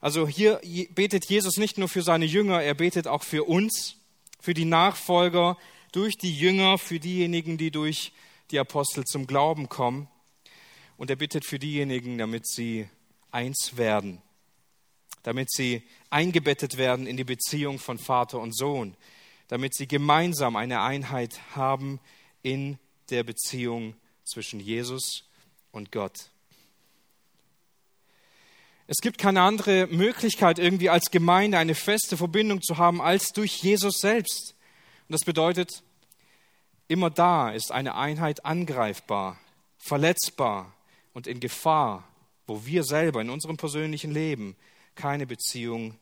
Also 0.00 0.26
hier 0.26 0.60
betet 0.94 1.28
Jesus 1.28 1.56
nicht 1.56 1.78
nur 1.78 1.88
für 1.88 2.02
seine 2.02 2.24
Jünger, 2.24 2.62
er 2.62 2.74
betet 2.74 3.06
auch 3.06 3.22
für 3.22 3.44
uns, 3.44 3.96
für 4.40 4.54
die 4.54 4.64
Nachfolger, 4.64 5.56
durch 5.92 6.16
die 6.16 6.34
Jünger, 6.34 6.78
für 6.78 7.00
diejenigen, 7.00 7.58
die 7.58 7.70
durch 7.70 8.12
die 8.50 8.58
Apostel 8.58 9.04
zum 9.04 9.26
Glauben 9.26 9.68
kommen. 9.68 10.08
Und 10.96 11.10
er 11.10 11.16
bittet 11.16 11.44
für 11.44 11.58
diejenigen, 11.58 12.18
damit 12.18 12.46
sie 12.46 12.88
eins 13.30 13.72
werden, 13.76 14.22
damit 15.22 15.50
sie 15.50 15.82
eingebettet 16.10 16.76
werden 16.76 17.06
in 17.06 17.16
die 17.16 17.24
Beziehung 17.24 17.78
von 17.78 17.98
Vater 17.98 18.38
und 18.38 18.56
Sohn, 18.56 18.94
damit 19.48 19.74
sie 19.74 19.88
gemeinsam 19.88 20.56
eine 20.56 20.80
Einheit 20.80 21.40
haben 21.54 22.00
in 22.46 22.78
der 23.10 23.24
Beziehung 23.24 23.96
zwischen 24.22 24.60
Jesus 24.60 25.24
und 25.72 25.90
Gott. 25.90 26.30
Es 28.86 28.98
gibt 28.98 29.18
keine 29.18 29.42
andere 29.42 29.88
Möglichkeit, 29.88 30.60
irgendwie 30.60 30.88
als 30.88 31.10
Gemeinde 31.10 31.58
eine 31.58 31.74
feste 31.74 32.16
Verbindung 32.16 32.62
zu 32.62 32.78
haben, 32.78 33.02
als 33.02 33.32
durch 33.32 33.64
Jesus 33.64 33.98
selbst. 33.98 34.54
Und 35.08 35.14
das 35.14 35.22
bedeutet, 35.22 35.82
immer 36.86 37.10
da 37.10 37.50
ist 37.50 37.72
eine 37.72 37.96
Einheit 37.96 38.44
angreifbar. 38.44 39.40
verletzbar 39.78 40.72
und 41.14 41.26
in 41.26 41.38
Gefahr, 41.38 42.08
wo 42.46 42.64
wir 42.64 42.82
selber 42.82 43.20
in 43.20 43.30
unserem 43.30 43.56
persönlichen 43.56 44.12
Leben 44.12 44.56
keine 44.96 45.26
Beziehung 45.26 45.96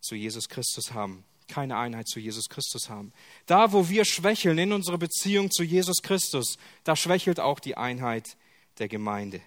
zu 0.00 0.14
Jesus 0.14 0.48
Christus 0.48 0.92
haben, 0.92 1.24
keine 1.48 1.76
Einheit 1.76 2.08
zu 2.08 2.20
Jesus 2.20 2.48
Christus 2.48 2.88
haben. 2.88 3.12
Da, 3.46 3.72
wo 3.72 3.88
wir 3.88 4.04
schwächeln 4.04 4.58
in 4.58 4.72
unserer 4.72 4.98
Beziehung 4.98 5.50
zu 5.50 5.62
Jesus 5.62 6.02
Christus, 6.02 6.56
da 6.84 6.96
schwächelt 6.96 7.40
auch 7.40 7.60
die 7.60 7.76
Einheit 7.76 8.36
der 8.78 8.88
Gemeinde. 8.88 9.40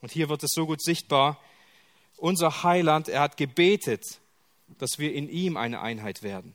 Und 0.00 0.12
hier 0.12 0.28
wird 0.28 0.42
es 0.42 0.52
so 0.52 0.66
gut 0.66 0.82
sichtbar, 0.82 1.40
unser 2.16 2.62
Heiland, 2.62 3.08
er 3.08 3.20
hat 3.20 3.36
gebetet, 3.36 4.02
dass 4.78 4.98
wir 4.98 5.12
in 5.12 5.28
ihm 5.28 5.56
eine 5.56 5.80
Einheit 5.80 6.22
werden, 6.22 6.54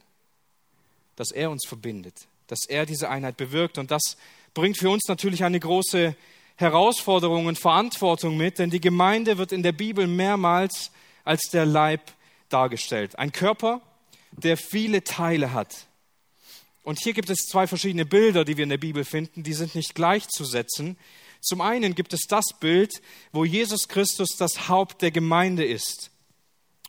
dass 1.16 1.32
er 1.32 1.52
uns 1.52 1.66
verbindet, 1.68 2.28
dass 2.48 2.66
er 2.68 2.86
diese 2.86 3.10
Einheit 3.10 3.38
bewirkt. 3.38 3.78
Und 3.78 3.92
das 3.92 4.18
bringt 4.54 4.78
für 4.78 4.90
uns 4.90 5.04
natürlich 5.08 5.44
eine 5.44 5.60
große 5.60 6.16
Herausforderung 6.56 7.46
und 7.46 7.60
Verantwortung 7.60 8.38
mit, 8.38 8.60
denn 8.60 8.70
die 8.70 8.82
Gemeinde 8.82 9.38
wird 9.38 9.52
in 9.52 9.64
der 9.64 9.72
Bibel 9.72 10.08
mehrmals 10.08 10.92
als 11.24 11.50
der 11.52 11.66
Leib 11.66 12.12
dargestellt. 12.54 13.18
Ein 13.18 13.32
Körper, 13.32 13.82
der 14.32 14.58
viele 14.58 15.04
Teile 15.04 15.54
hat. 15.54 15.88
Und 16.84 17.00
hier 17.00 17.14
gibt 17.14 17.30
es 17.30 17.48
zwei 17.48 17.68
verschiedene 17.68 18.06
Bilder, 18.06 18.44
die 18.44 18.58
wir 18.58 18.64
in 18.64 18.70
der 18.70 18.78
Bibel 18.78 19.06
finden, 19.06 19.44
die 19.44 19.54
sind 19.54 19.76
nicht 19.76 19.94
gleichzusetzen. 19.94 20.98
Zum 21.42 21.62
einen 21.62 21.96
gibt 21.96 22.14
es 22.14 22.22
das 22.28 22.46
Bild, 22.60 23.02
wo 23.32 23.46
Jesus 23.46 23.88
Christus 23.88 24.30
das 24.38 24.68
Haupt 24.68 25.02
der 25.02 25.12
Gemeinde 25.12 25.66
ist. 25.66 26.12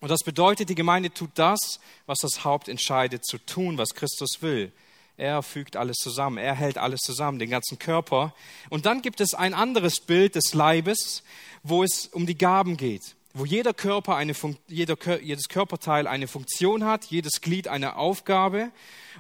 Und 0.01 0.11
das 0.11 0.25
bedeutet, 0.25 0.69
die 0.69 0.75
Gemeinde 0.75 1.13
tut 1.13 1.31
das, 1.35 1.79
was 2.07 2.19
das 2.19 2.45
Haupt 2.45 2.69
entscheidet 2.69 3.25
zu 3.25 3.39
tun, 3.39 3.79
was 3.79 3.95
Christus 3.95 4.43
will. 4.43 4.73
Er 5.17 5.43
fügt 5.43 5.77
alles 5.77 5.99
zusammen, 5.99 6.39
er 6.39 6.55
hält 6.55 6.79
alles 6.79 7.01
zusammen, 7.01 7.39
den 7.39 7.51
ganzen 7.51 7.79
Körper. 7.79 8.35
Und 8.71 8.87
dann 8.87 9.03
gibt 9.03 9.21
es 9.21 9.35
ein 9.35 9.55
anderes 9.55 10.01
Bild 10.01 10.35
des 10.35 10.55
Leibes, 10.55 11.23
wo 11.63 11.85
es 11.85 12.09
um 12.09 12.27
die 12.27 12.37
Gaben 12.37 12.77
geht, 12.77 13.15
wo 13.35 13.45
jeder 13.45 13.73
Körper 13.73 14.17
eine 14.17 14.35
jeder, 14.69 15.21
jedes 15.21 15.49
Körperteil 15.49 16.07
eine 16.07 16.29
Funktion 16.29 16.85
hat, 16.85 17.07
jedes 17.07 17.41
Glied 17.41 17.69
eine 17.69 17.97
Aufgabe. 17.97 18.71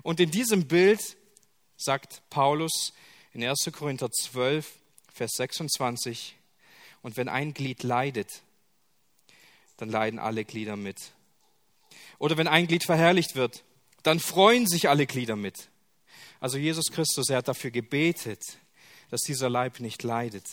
Und 0.02 0.21
in 0.21 0.31
diesem 0.31 0.69
Bild 0.69 1.16
sagt 1.76 2.23
Paulus 2.31 2.92
in 3.33 3.42
1. 3.45 3.71
Korinther 3.73 4.11
12, 4.11 4.71
Vers 5.12 5.33
26, 5.37 6.37
und 7.02 7.16
wenn 7.16 7.28
ein 7.28 7.54
Glied 7.54 7.83
leidet, 7.83 8.42
dann 9.76 9.88
leiden 9.88 10.19
alle 10.19 10.45
Glieder 10.45 10.76
mit. 10.76 11.12
Oder 12.19 12.37
wenn 12.37 12.47
ein 12.47 12.66
Glied 12.66 12.85
verherrlicht 12.85 13.35
wird, 13.35 13.64
dann 14.02 14.21
freuen 14.21 14.66
sich 14.66 14.88
alle 14.88 15.07
Glieder 15.07 15.37
mit. 15.37 15.69
Also 16.40 16.59
Jesus 16.59 16.90
Christus, 16.92 17.31
er 17.31 17.38
hat 17.38 17.49
dafür 17.49 17.71
gebetet, 17.71 18.59
dass 19.11 19.21
dieser 19.21 19.50
Leib 19.50 19.81
nicht 19.81 20.02
leidet, 20.02 20.47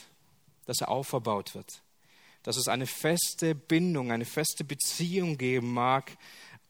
dass 0.65 0.81
er 0.81 0.89
auferbaut 0.89 1.55
wird, 1.55 1.81
dass 2.43 2.57
es 2.57 2.67
eine 2.67 2.87
feste 2.87 3.55
Bindung, 3.55 4.11
eine 4.11 4.25
feste 4.25 4.63
Beziehung 4.63 5.37
geben 5.37 5.73
mag, 5.73 6.17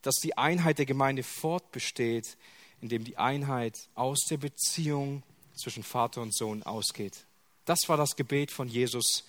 dass 0.02 0.16
die 0.16 0.38
Einheit 0.38 0.78
der 0.78 0.86
Gemeinde 0.86 1.24
fortbesteht, 1.24 2.38
indem 2.82 3.04
die 3.04 3.18
Einheit 3.18 3.90
aus 3.96 4.20
der 4.30 4.38
Beziehung 4.38 5.24
zwischen 5.56 5.84
Vater 5.84 6.22
und 6.22 6.34
Sohn 6.34 6.64
ausgeht. 6.64 7.26
Das 7.66 7.88
war 7.88 7.98
das 7.98 8.16
Gebet 8.16 8.52
von 8.52 8.68
Jesus 8.68 9.26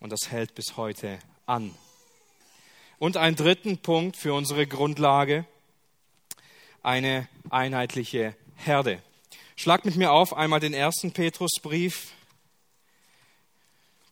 und 0.00 0.10
das 0.10 0.30
hält 0.30 0.54
bis 0.54 0.76
heute 0.76 1.18
an. 1.44 1.74
Und 2.98 3.16
ein 3.16 3.36
dritten 3.36 3.78
Punkt 3.78 4.16
für 4.16 4.32
unsere 4.32 4.66
Grundlage, 4.66 5.44
eine 6.82 7.28
einheitliche 7.50 8.34
Herde. 8.54 9.02
Schlag 9.56 9.84
mit 9.84 9.96
mir 9.96 10.12
auf 10.12 10.34
einmal 10.34 10.60
den 10.60 10.72
ersten 10.72 11.12
Petrusbrief 11.12 12.12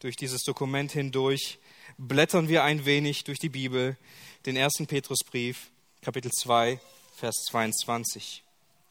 durch 0.04 0.16
dieses 0.16 0.42
Dokument 0.42 0.92
hindurch. 0.92 1.58
Blättern 1.96 2.46
wir 2.48 2.62
ein 2.62 2.84
wenig 2.84 3.24
durch 3.24 3.38
die 3.38 3.48
Bibel, 3.48 3.96
den 4.44 4.54
ersten 4.54 4.86
Petrusbrief, 4.86 5.70
Kapitel 6.02 6.30
2, 6.30 6.78
Vers 7.16 7.46
22. 7.48 8.42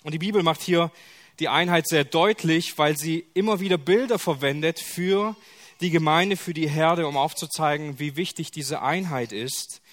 Und 0.03 0.13
die 0.13 0.17
Bibel 0.17 0.41
macht 0.41 0.63
hier 0.63 0.91
die 1.37 1.49
Einheit 1.49 1.87
sehr 1.87 2.03
deutlich, 2.03 2.79
weil 2.79 2.97
sie 2.97 3.27
immer 3.35 3.59
wieder 3.59 3.77
Bilder 3.77 4.17
verwendet 4.17 4.79
für 4.79 5.35
die 5.81 5.91
Gemeinde, 5.91 6.35
für 6.35 6.55
die 6.55 6.67
Herde, 6.67 7.05
um 7.05 7.15
aufzuzeigen, 7.15 7.99
wie 7.99 8.15
wichtig 8.15 8.49
diese 8.49 8.81
Einheit 8.81 9.31
ist. 9.33 9.83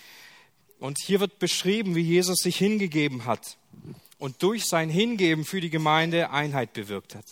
Und 0.79 0.97
hier 1.05 1.21
wird 1.21 1.39
beschrieben, 1.39 1.97
wie 1.97 2.01
Jesus 2.01 2.39
sich 2.39 2.57
hingegeben 2.57 3.27
hat 3.27 3.59
und 4.17 4.43
durch 4.43 4.65
sein 4.65 4.89
Hingeben 4.89 5.45
für 5.45 5.61
die 5.61 5.69
Gemeinde 5.69 6.31
Einheit 6.31 6.73
bewirkt 6.73 7.15
hat. 7.15 7.27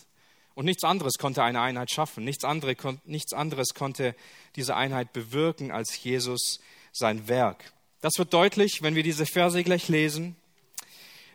Und 0.58 0.64
nichts 0.64 0.82
anderes 0.82 1.18
konnte 1.18 1.44
eine 1.44 1.60
Einheit 1.60 1.88
schaffen, 1.92 2.24
nichts, 2.24 2.42
andere, 2.42 2.74
nichts 3.04 3.32
anderes 3.32 3.74
konnte 3.74 4.16
diese 4.56 4.74
Einheit 4.74 5.12
bewirken 5.12 5.70
als 5.70 6.02
Jesus 6.02 6.58
sein 6.90 7.28
Werk. 7.28 7.72
Das 8.00 8.14
wird 8.18 8.34
deutlich, 8.34 8.82
wenn 8.82 8.96
wir 8.96 9.04
diese 9.04 9.24
Verse 9.24 9.62
gleich 9.62 9.86
lesen. 9.86 10.34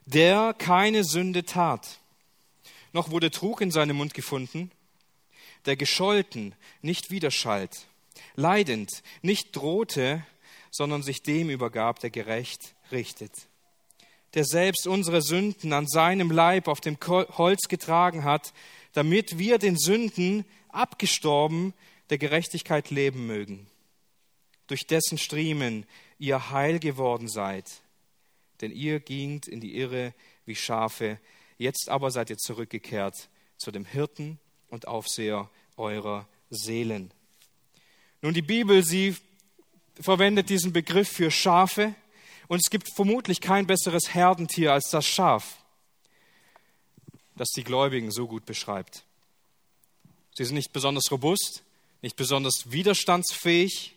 Der 0.05 0.53
keine 0.53 1.05
Sünde 1.05 1.45
tat, 1.45 1.99
noch 2.91 3.11
wurde 3.11 3.31
Trug 3.31 3.61
in 3.61 3.71
seinem 3.71 3.95
Mund 3.95 4.13
gefunden, 4.13 4.71
der 5.67 5.77
gescholten 5.77 6.53
nicht 6.81 7.09
widerschallt, 7.09 7.85
leidend 8.35 9.03
nicht 9.21 9.55
drohte, 9.55 10.25
sondern 10.69 11.01
sich 11.01 11.23
dem 11.23 11.49
übergab, 11.49 12.01
der 12.01 12.09
gerecht 12.09 12.75
richtet 12.91 13.31
der 14.33 14.45
selbst 14.45 14.87
unsere 14.87 15.21
Sünden 15.21 15.73
an 15.73 15.87
seinem 15.87 16.31
Leib 16.31 16.67
auf 16.67 16.81
dem 16.81 16.97
Holz 17.05 17.67
getragen 17.67 18.23
hat, 18.23 18.53
damit 18.93 19.37
wir 19.37 19.57
den 19.57 19.77
Sünden 19.77 20.45
abgestorben 20.69 21.73
der 22.09 22.17
Gerechtigkeit 22.17 22.89
leben 22.89 23.27
mögen, 23.27 23.67
durch 24.67 24.87
dessen 24.87 25.17
Striemen 25.17 25.85
ihr 26.17 26.51
heil 26.51 26.79
geworden 26.79 27.27
seid. 27.27 27.81
Denn 28.61 28.71
ihr 28.71 28.99
gingt 28.99 29.47
in 29.47 29.59
die 29.59 29.75
Irre 29.75 30.13
wie 30.45 30.55
Schafe, 30.55 31.19
jetzt 31.57 31.89
aber 31.89 32.11
seid 32.11 32.29
ihr 32.29 32.37
zurückgekehrt 32.37 33.29
zu 33.57 33.71
dem 33.71 33.85
Hirten 33.85 34.39
und 34.69 34.87
Aufseher 34.87 35.49
eurer 35.77 36.27
Seelen. 36.49 37.11
Nun, 38.21 38.33
die 38.33 38.41
Bibel, 38.41 38.83
sie 38.83 39.15
verwendet 39.99 40.49
diesen 40.49 40.73
Begriff 40.73 41.09
für 41.09 41.31
Schafe, 41.31 41.95
und 42.47 42.59
es 42.59 42.69
gibt 42.69 42.93
vermutlich 42.93 43.41
kein 43.41 43.65
besseres 43.65 44.13
Herdentier 44.13 44.73
als 44.73 44.89
das 44.89 45.05
Schaf, 45.05 45.62
das 47.35 47.49
die 47.49 47.63
Gläubigen 47.63 48.11
so 48.11 48.27
gut 48.27 48.45
beschreibt. 48.45 49.03
Sie 50.35 50.45
sind 50.45 50.55
nicht 50.55 50.73
besonders 50.73 51.11
robust, 51.11 51.63
nicht 52.01 52.15
besonders 52.15 52.71
widerstandsfähig. 52.71 53.95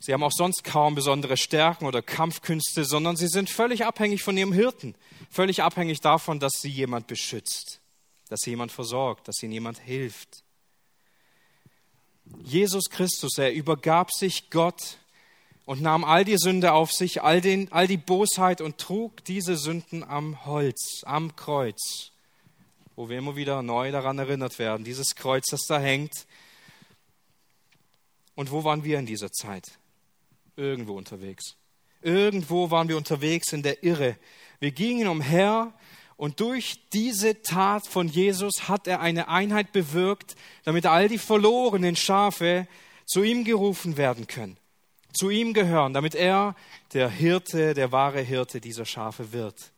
Sie 0.00 0.12
haben 0.12 0.22
auch 0.22 0.32
sonst 0.32 0.64
kaum 0.64 0.94
besondere 0.94 1.36
Stärken 1.36 1.86
oder 1.86 2.02
Kampfkünste, 2.02 2.84
sondern 2.84 3.16
sie 3.16 3.28
sind 3.28 3.50
völlig 3.50 3.84
abhängig 3.84 4.22
von 4.22 4.36
ihrem 4.36 4.52
Hirten, 4.52 4.94
völlig 5.30 5.62
abhängig 5.62 6.00
davon, 6.00 6.40
dass 6.40 6.54
sie 6.60 6.70
jemand 6.70 7.06
beschützt, 7.08 7.80
dass 8.28 8.40
sie 8.40 8.50
jemand 8.50 8.72
versorgt, 8.72 9.28
dass 9.28 9.42
ihnen 9.42 9.52
jemand 9.52 9.78
hilft. 9.78 10.44
Jesus 12.42 12.90
Christus, 12.90 13.38
er 13.38 13.52
übergab 13.52 14.12
sich 14.12 14.50
Gott 14.50 14.98
und 15.68 15.82
nahm 15.82 16.02
all 16.02 16.24
die 16.24 16.38
Sünde 16.38 16.72
auf 16.72 16.92
sich, 16.92 17.20
all, 17.22 17.42
den, 17.42 17.70
all 17.72 17.86
die 17.86 17.98
Bosheit 17.98 18.62
und 18.62 18.78
trug 18.78 19.22
diese 19.24 19.54
Sünden 19.54 20.02
am 20.02 20.46
Holz, 20.46 21.02
am 21.04 21.36
Kreuz, 21.36 22.12
wo 22.96 23.10
wir 23.10 23.18
immer 23.18 23.36
wieder 23.36 23.60
neu 23.60 23.92
daran 23.92 24.18
erinnert 24.18 24.58
werden, 24.58 24.82
dieses 24.82 25.14
Kreuz, 25.14 25.44
das 25.50 25.66
da 25.68 25.78
hängt. 25.78 26.26
Und 28.34 28.50
wo 28.50 28.64
waren 28.64 28.82
wir 28.82 28.98
in 28.98 29.04
dieser 29.04 29.30
Zeit? 29.30 29.78
Irgendwo 30.56 30.96
unterwegs. 30.96 31.56
Irgendwo 32.00 32.70
waren 32.70 32.88
wir 32.88 32.96
unterwegs 32.96 33.52
in 33.52 33.62
der 33.62 33.84
Irre. 33.84 34.16
Wir 34.60 34.70
gingen 34.70 35.06
umher 35.06 35.74
und 36.16 36.40
durch 36.40 36.88
diese 36.94 37.42
Tat 37.42 37.86
von 37.86 38.08
Jesus 38.08 38.70
hat 38.70 38.86
er 38.86 39.00
eine 39.00 39.28
Einheit 39.28 39.72
bewirkt, 39.72 40.34
damit 40.64 40.86
all 40.86 41.08
die 41.08 41.18
verlorenen 41.18 41.94
Schafe 41.94 42.66
zu 43.04 43.22
ihm 43.22 43.44
gerufen 43.44 43.98
werden 43.98 44.26
können 44.26 44.56
zu 45.12 45.30
ihm 45.30 45.54
gehören, 45.54 45.92
damit 45.92 46.14
er 46.14 46.54
der 46.92 47.08
Hirte, 47.08 47.74
der 47.74 47.92
wahre 47.92 48.20
Hirte 48.20 48.60
dieser 48.60 48.84
Schafe 48.84 49.32
wird. 49.32 49.72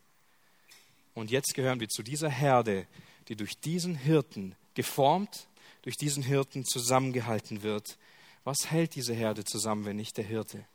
Und 1.13 1.31
jetzt 1.31 1.53
gehören 1.53 1.79
wir 1.79 1.89
zu 1.89 2.03
dieser 2.03 2.29
Herde, 2.29 2.87
die 3.27 3.35
durch 3.35 3.59
diesen 3.59 3.95
Hirten 3.95 4.55
geformt, 4.73 5.47
durch 5.81 5.97
diesen 5.97 6.23
Hirten 6.23 6.65
zusammengehalten 6.65 7.63
wird. 7.63 7.97
Was 8.43 8.71
hält 8.71 8.95
diese 8.95 9.13
Herde 9.13 9.43
zusammen, 9.43 9.85
wenn 9.85 9.97
nicht 9.97 10.17
der 10.17 10.25
Hirte? 10.25 10.65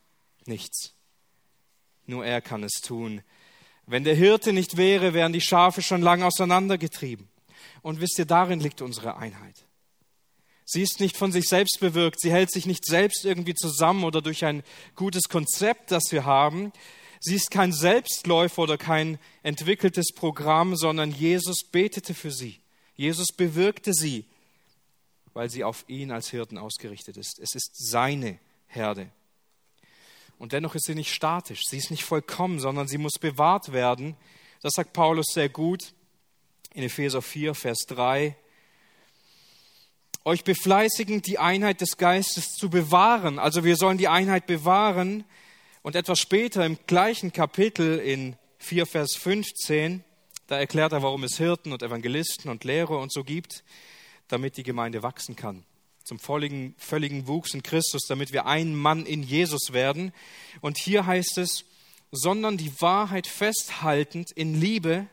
Nichts. 0.47 0.95
Nur 2.07 2.25
er 2.25 2.41
kann 2.41 2.63
es 2.63 2.81
tun. 2.83 3.23
Wenn 3.87 4.05
der 4.05 4.15
Hirte 4.15 4.53
nicht 4.53 4.77
wäre, 4.77 5.15
wären 5.15 5.33
die 5.33 5.41
Schafe 5.41 5.83
schon 5.83 6.03
lange 6.03 6.27
auseinandergetrieben. 6.27 7.29
Und 7.83 8.01
wisst 8.01 8.19
ihr, 8.19 8.27
darin 8.27 8.61
liegt 8.61 8.83
unsere 8.83 9.17
Einheit. 9.17 9.65
Sie 10.68 10.82
ist 10.82 10.99
nicht 10.99 11.16
von 11.16 11.30
sich 11.30 11.49
selbst 11.49 11.78
bewirkt. 11.78 12.20
Sie 12.20 12.32
hält 12.32 12.50
sich 12.50 12.66
nicht 12.66 12.85
selbst 12.85 13.25
irgendwie 13.25 13.54
zusammen 13.54 14.02
oder 14.02 14.20
durch 14.20 14.44
ein 14.44 14.64
gutes 14.96 15.28
Konzept, 15.28 15.92
das 15.92 16.11
wir 16.11 16.25
haben. 16.25 16.73
Sie 17.20 17.37
ist 17.37 17.52
kein 17.52 17.73
Selbstläufer 17.73 18.62
oder 18.62 18.76
kein 18.76 19.18
entwickeltes 19.44 20.12
Programm, 20.12 20.76
sondern 20.76 21.12
Jesus 21.12 21.62
betete 21.62 22.14
für 22.14 22.32
sie. 22.32 22.58
Jesus 22.96 23.28
bewirkte 23.28 23.92
sie, 23.94 24.25
weil 25.35 25.50
sie 25.50 25.62
auf 25.62 25.85
ihn 25.87 26.11
als 26.11 26.30
Hirten 26.30 26.58
ausgerichtet 26.58 27.16
ist. 27.16 27.38
Es 27.38 27.54
ist 27.54 27.73
seine 27.76 28.38
Herde. 28.66 29.08
Und 30.38 30.52
dennoch 30.52 30.75
ist 30.75 30.87
sie 30.87 30.96
nicht 30.96 31.14
statisch, 31.14 31.62
sie 31.68 31.78
ist 31.78 31.90
nicht 31.90 32.04
vollkommen, 32.04 32.58
sondern 32.58 32.88
sie 32.88 32.99
muss 32.99 33.18
bewahrt 33.20 33.73
werden. 33.73 34.16
Das 34.62 34.73
sagt 34.75 34.92
Paulus 34.92 35.26
sehr 35.32 35.49
gut 35.49 35.94
in 36.75 36.82
Epheser 36.82 37.23
4, 37.23 37.54
Vers 37.54 37.87
3. 37.87 38.37
Euch 40.26 40.42
befleißigen, 40.42 41.23
die 41.23 41.38
Einheit 41.38 41.80
des 41.80 41.99
Geistes 41.99 42.54
zu 42.54 42.68
bewahren. 42.68 43.38
Also 43.38 43.62
wir 43.62 43.76
sollen 43.76 43.97
die 43.97 44.09
Einheit 44.09 44.49
bewahren. 44.49 45.23
Und 45.83 45.95
etwas 45.95 46.18
später 46.18 46.66
im 46.66 46.78
gleichen 46.88 47.33
Kapitel 47.33 48.00
in 48.00 48.35
4, 48.59 48.87
Vers 48.87 49.14
15, 49.14 50.02
da 50.49 50.59
erklärt 50.59 50.90
er, 50.90 51.02
warum 51.04 51.23
es 51.23 51.38
Hirten 51.38 51.73
und 51.73 51.80
Evangelisten 51.85 52.50
und 52.50 52.64
Lehrer 52.64 52.99
und 52.99 53.12
so 53.12 53.23
gibt, 53.23 53.62
damit 54.26 54.56
die 54.56 54.64
Gemeinde 54.64 55.04
wachsen 55.04 55.37
kann 55.37 55.64
zum 56.02 56.18
völligen, 56.18 56.75
völligen 56.76 57.28
Wuchs 57.28 57.54
in 57.54 57.62
Christus, 57.62 58.02
damit 58.09 58.33
wir 58.33 58.47
ein 58.47 58.75
Mann 58.75 59.06
in 59.06 59.23
Jesus 59.23 59.73
werden. 59.73 60.12
Und 60.61 60.76
hier 60.78 61.06
heißt 61.06 61.38
es, 61.38 61.64
sondern 62.11 62.56
die 62.56 62.73
Wahrheit 62.80 63.28
festhaltend 63.28 64.33
in 64.33 64.61
Liebe, 64.61 65.06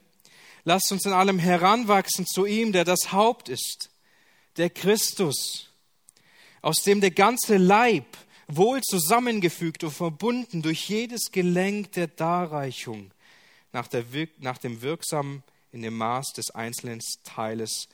lasst 0.63 0.91
uns 0.91 1.05
in 1.05 1.13
allem 1.13 1.37
heranwachsen 1.37 2.25
zu 2.25 2.47
ihm, 2.47 2.71
der 2.71 2.83
das 2.83 3.11
Haupt 3.11 3.49
ist, 3.49 3.91
der 4.57 4.69
Christus, 4.69 5.69
aus 6.61 6.83
dem 6.83 7.01
der 7.01 7.11
ganze 7.11 7.57
Leib 7.57 8.05
wohl 8.47 8.81
zusammengefügt 8.81 9.83
und 9.83 9.91
verbunden 9.91 10.61
durch 10.61 10.89
jedes 10.89 11.31
Gelenk 11.31 11.93
der 11.93 12.07
Darreichung 12.07 13.11
nach, 13.71 13.87
der, 13.87 14.05
nach 14.39 14.57
dem 14.57 14.81
wirksamen 14.81 15.43
in 15.71 15.81
dem 15.81 15.97
Maß 15.97 16.33
des 16.33 16.51
einzelnen 16.51 17.01
Teiles 17.23 17.89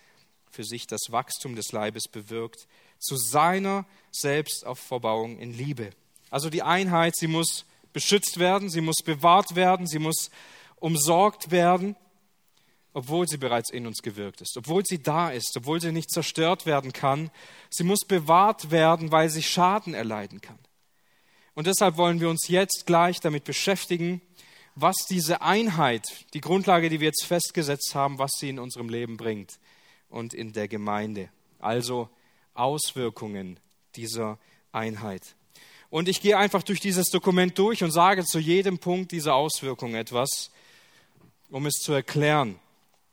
für 0.52 0.64
sich 0.64 0.86
das 0.88 1.00
Wachstum 1.10 1.56
des 1.56 1.72
Leibes 1.72 2.08
bewirkt, 2.08 2.68
zu 3.00 3.16
seiner 3.16 3.86
Selbstaufbauung 4.12 5.40
in 5.40 5.54
Liebe. 5.54 5.92
Also 6.30 6.50
die 6.50 6.64
Einheit, 6.64 7.16
sie 7.16 7.28
muss 7.28 7.66
beschützt 7.94 8.40
werden, 8.40 8.70
sie 8.70 8.82
muss 8.82 8.98
bewahrt 9.04 9.56
werden, 9.56 9.88
sie 9.88 10.00
muss 10.00 10.30
umsorgt 10.76 11.52
werden, 11.52 11.96
obwohl 12.94 13.28
sie 13.28 13.38
bereits 13.38 13.70
in 13.70 13.86
uns 13.86 14.02
gewirkt 14.02 14.42
ist, 14.42 14.58
obwohl 14.58 14.86
sie 14.86 15.02
da 15.02 15.30
ist, 15.30 15.56
obwohl 15.56 15.80
sie 15.80 15.92
nicht 15.92 16.12
zerstört 16.12 16.66
werden 16.66 16.94
kann. 16.94 17.30
Sie 17.70 17.84
muss 17.84 18.00
bewahrt 18.08 18.72
werden, 18.72 19.12
weil 19.12 19.30
sie 19.30 19.44
Schaden 19.44 19.94
erleiden 19.94 20.42
kann. 20.42 20.60
Und 21.54 21.68
deshalb 21.68 21.98
wollen 21.98 22.20
wir 22.20 22.30
uns 22.30 22.48
jetzt 22.48 22.86
gleich 22.86 23.20
damit 23.20 23.44
beschäftigen, 23.44 24.22
was 24.76 24.96
diese 25.10 25.42
Einheit, 25.42 26.26
die 26.34 26.42
Grundlage, 26.42 26.90
die 26.90 27.00
wir 27.00 27.08
jetzt 27.08 27.26
festgesetzt 27.26 27.94
haben, 27.96 28.18
was 28.18 28.32
sie 28.40 28.50
in 28.50 28.60
unserem 28.60 28.90
Leben 28.90 29.18
bringt 29.18 29.60
und 30.10 30.34
in 30.34 30.54
der 30.54 30.68
Gemeinde. 30.68 31.30
Also 31.60 32.10
Auswirkungen 32.54 33.60
dieser 33.96 34.40
Einheit. 34.72 35.36
Und 35.90 36.08
ich 36.08 36.22
gehe 36.22 36.38
einfach 36.38 36.64
durch 36.64 36.80
dieses 36.80 37.10
Dokument 37.10 37.58
durch 37.58 37.84
und 37.84 37.92
sage 37.92 38.24
zu 38.24 38.40
jedem 38.40 38.80
Punkt 38.80 39.12
dieser 39.12 39.34
Auswirkungen 39.34 39.96
etwas, 39.96 40.52
um 41.50 41.66
es 41.66 41.74
zu 41.76 41.94
erklären. 41.94 42.60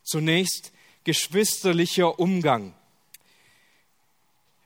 Zunächst 0.07 0.73
geschwisterlicher 1.05 2.19
Umgang. 2.19 2.75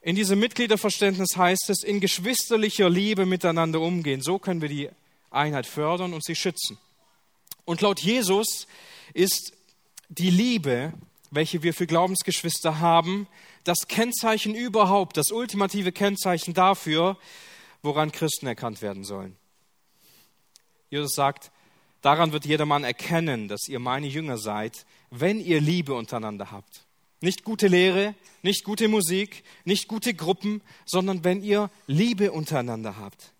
In 0.01 0.15
diesem 0.15 0.39
Mitgliederverständnis 0.39 1.35
heißt 1.35 1.69
es, 1.69 1.83
in 1.83 1.99
geschwisterlicher 1.99 2.89
Liebe 2.89 3.25
miteinander 3.25 3.81
umgehen. 3.81 4.21
So 4.21 4.39
können 4.39 4.61
wir 4.61 4.69
die 4.69 4.89
Einheit 5.29 5.67
fördern 5.67 6.13
und 6.13 6.23
sie 6.23 6.35
schützen. 6.35 6.77
Und 7.65 7.81
laut 7.81 7.99
Jesus 7.99 8.67
ist 9.13 9.53
die 10.09 10.29
Liebe, 10.29 10.93
welche 11.29 11.63
wir 11.63 11.73
für 11.73 11.87
Glaubensgeschwister 11.87 12.79
haben, 12.79 13.27
das 13.63 13.87
Kennzeichen 13.87 14.55
überhaupt, 14.55 15.17
das 15.17 15.31
ultimative 15.31 15.91
Kennzeichen 15.91 16.53
dafür, 16.53 17.17
woran 17.81 18.11
Christen 18.11 18.47
erkannt 18.47 18.81
werden 18.81 19.03
sollen. 19.03 19.37
Jesus 20.89 21.13
sagt, 21.13 21.51
daran 22.01 22.31
wird 22.31 22.45
jedermann 22.45 22.83
erkennen, 22.83 23.47
dass 23.47 23.67
ihr 23.67 23.79
meine 23.79 24.07
Jünger 24.07 24.37
seid, 24.37 24.85
wenn 25.11 25.39
ihr 25.39 25.61
Liebe 25.61 25.93
untereinander 25.93 26.51
habt. 26.51 26.85
Nicht 27.19 27.43
gute 27.43 27.67
Lehre, 27.67 28.15
nicht 28.41 28.63
gute 28.63 28.87
Musik, 28.87 29.43
nicht 29.63 29.87
gute 29.87 30.15
Gruppen, 30.15 30.61
sondern 30.85 31.23
wenn 31.23 31.43
ihr 31.43 31.69
Liebe 31.85 32.31
untereinander 32.31 32.97
habt. 32.97 33.31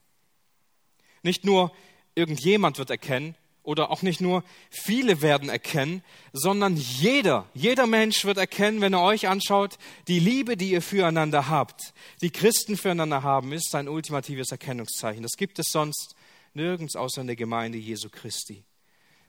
Nicht 1.23 1.43
nur 1.45 1.71
irgendjemand 2.13 2.77
wird 2.77 2.91
erkennen, 2.91 3.35
oder 3.63 3.91
auch 3.91 4.01
nicht 4.01 4.21
nur 4.21 4.43
viele 4.69 5.21
werden 5.21 5.49
erkennen, 5.49 6.03
sondern 6.33 6.75
jeder, 6.75 7.47
jeder 7.53 7.85
Mensch 7.85 8.25
wird 8.25 8.37
erkennen, 8.37 8.81
wenn 8.81 8.93
er 8.93 9.03
euch 9.03 9.27
anschaut, 9.27 9.77
die 10.07 10.19
Liebe, 10.19 10.57
die 10.57 10.71
ihr 10.71 10.81
füreinander 10.81 11.47
habt, 11.47 11.93
die 12.21 12.31
Christen 12.31 12.75
füreinander 12.75 13.23
haben, 13.23 13.53
ist 13.53 13.73
ein 13.75 13.87
ultimatives 13.87 14.51
Erkennungszeichen. 14.51 15.21
Das 15.21 15.37
gibt 15.37 15.59
es 15.59 15.67
sonst 15.71 16.15
nirgends 16.53 16.95
außer 16.95 17.21
in 17.21 17.27
der 17.27 17.35
Gemeinde 17.35 17.77
Jesu 17.77 18.09
Christi. 18.09 18.63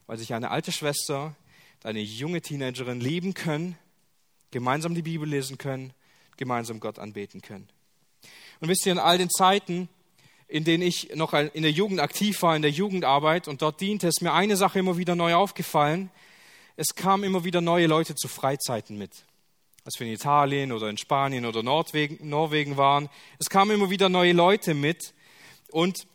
Weil 0.07 0.19
sich 0.19 0.33
eine 0.35 0.51
alte 0.51 0.73
Schwester 0.73 1.37
und 1.83 1.91
eine 1.91 2.01
junge 2.01 2.41
Teenagerin 2.41 3.01
lieben 3.01 3.35
können, 3.35 3.77
gemeinsam 4.51 4.95
die 4.95 5.03
Bibel 5.03 5.29
lesen 5.29 5.59
können, 5.59 5.93
gemeinsam 6.37 6.81
Gott 6.81 6.99
anbeten 6.99 7.43
können. 7.43 7.69
Und 8.61 8.69
wisst 8.69 8.87
ihr, 8.87 8.93
in 8.93 8.99
all 8.99 9.19
den 9.19 9.31
Zeiten, 9.31 9.89
in 10.47 10.65
denen 10.65 10.83
ich 10.83 11.15
noch 11.17 11.33
in 11.33 11.63
der 11.63 11.73
Jugend 11.73 12.01
aktiv 12.01 12.41
war, 12.43 12.55
in 12.55 12.63
der 12.63 12.71
Jugendarbeit 12.71 13.49
und 13.49 13.63
dort 13.63 13.81
diente, 13.81 14.07
ist 14.07 14.23
mir 14.23 14.33
eine 14.33 14.57
Sache 14.57 14.79
immer 14.79 14.97
wieder 14.97 15.17
neu 15.17 15.35
aufgefallen. 15.35 16.11
Es 16.77 16.95
kamen 16.95 17.25
immer 17.25 17.43
wieder 17.43 17.61
neue 17.61 17.87
Leute 17.87 18.15
zu 18.15 18.29
Freizeiten 18.29 18.97
mit. 18.97 19.25
Als 19.85 19.99
wir 19.99 20.07
in 20.07 20.13
Italien 20.13 20.71
oder 20.71 20.89
in 20.89 20.99
Spanien 20.99 21.47
oder 21.47 21.65
Nordwegen, 21.65 22.29
Norwegen 22.29 22.77
waren, 22.77 23.09
es 23.41 23.49
kamen 23.49 23.73
immer 23.73 23.91
wieder 23.91 24.09
neue 24.09 24.33
Leute 24.33 24.75
mit 24.75 25.15
und 25.71 26.07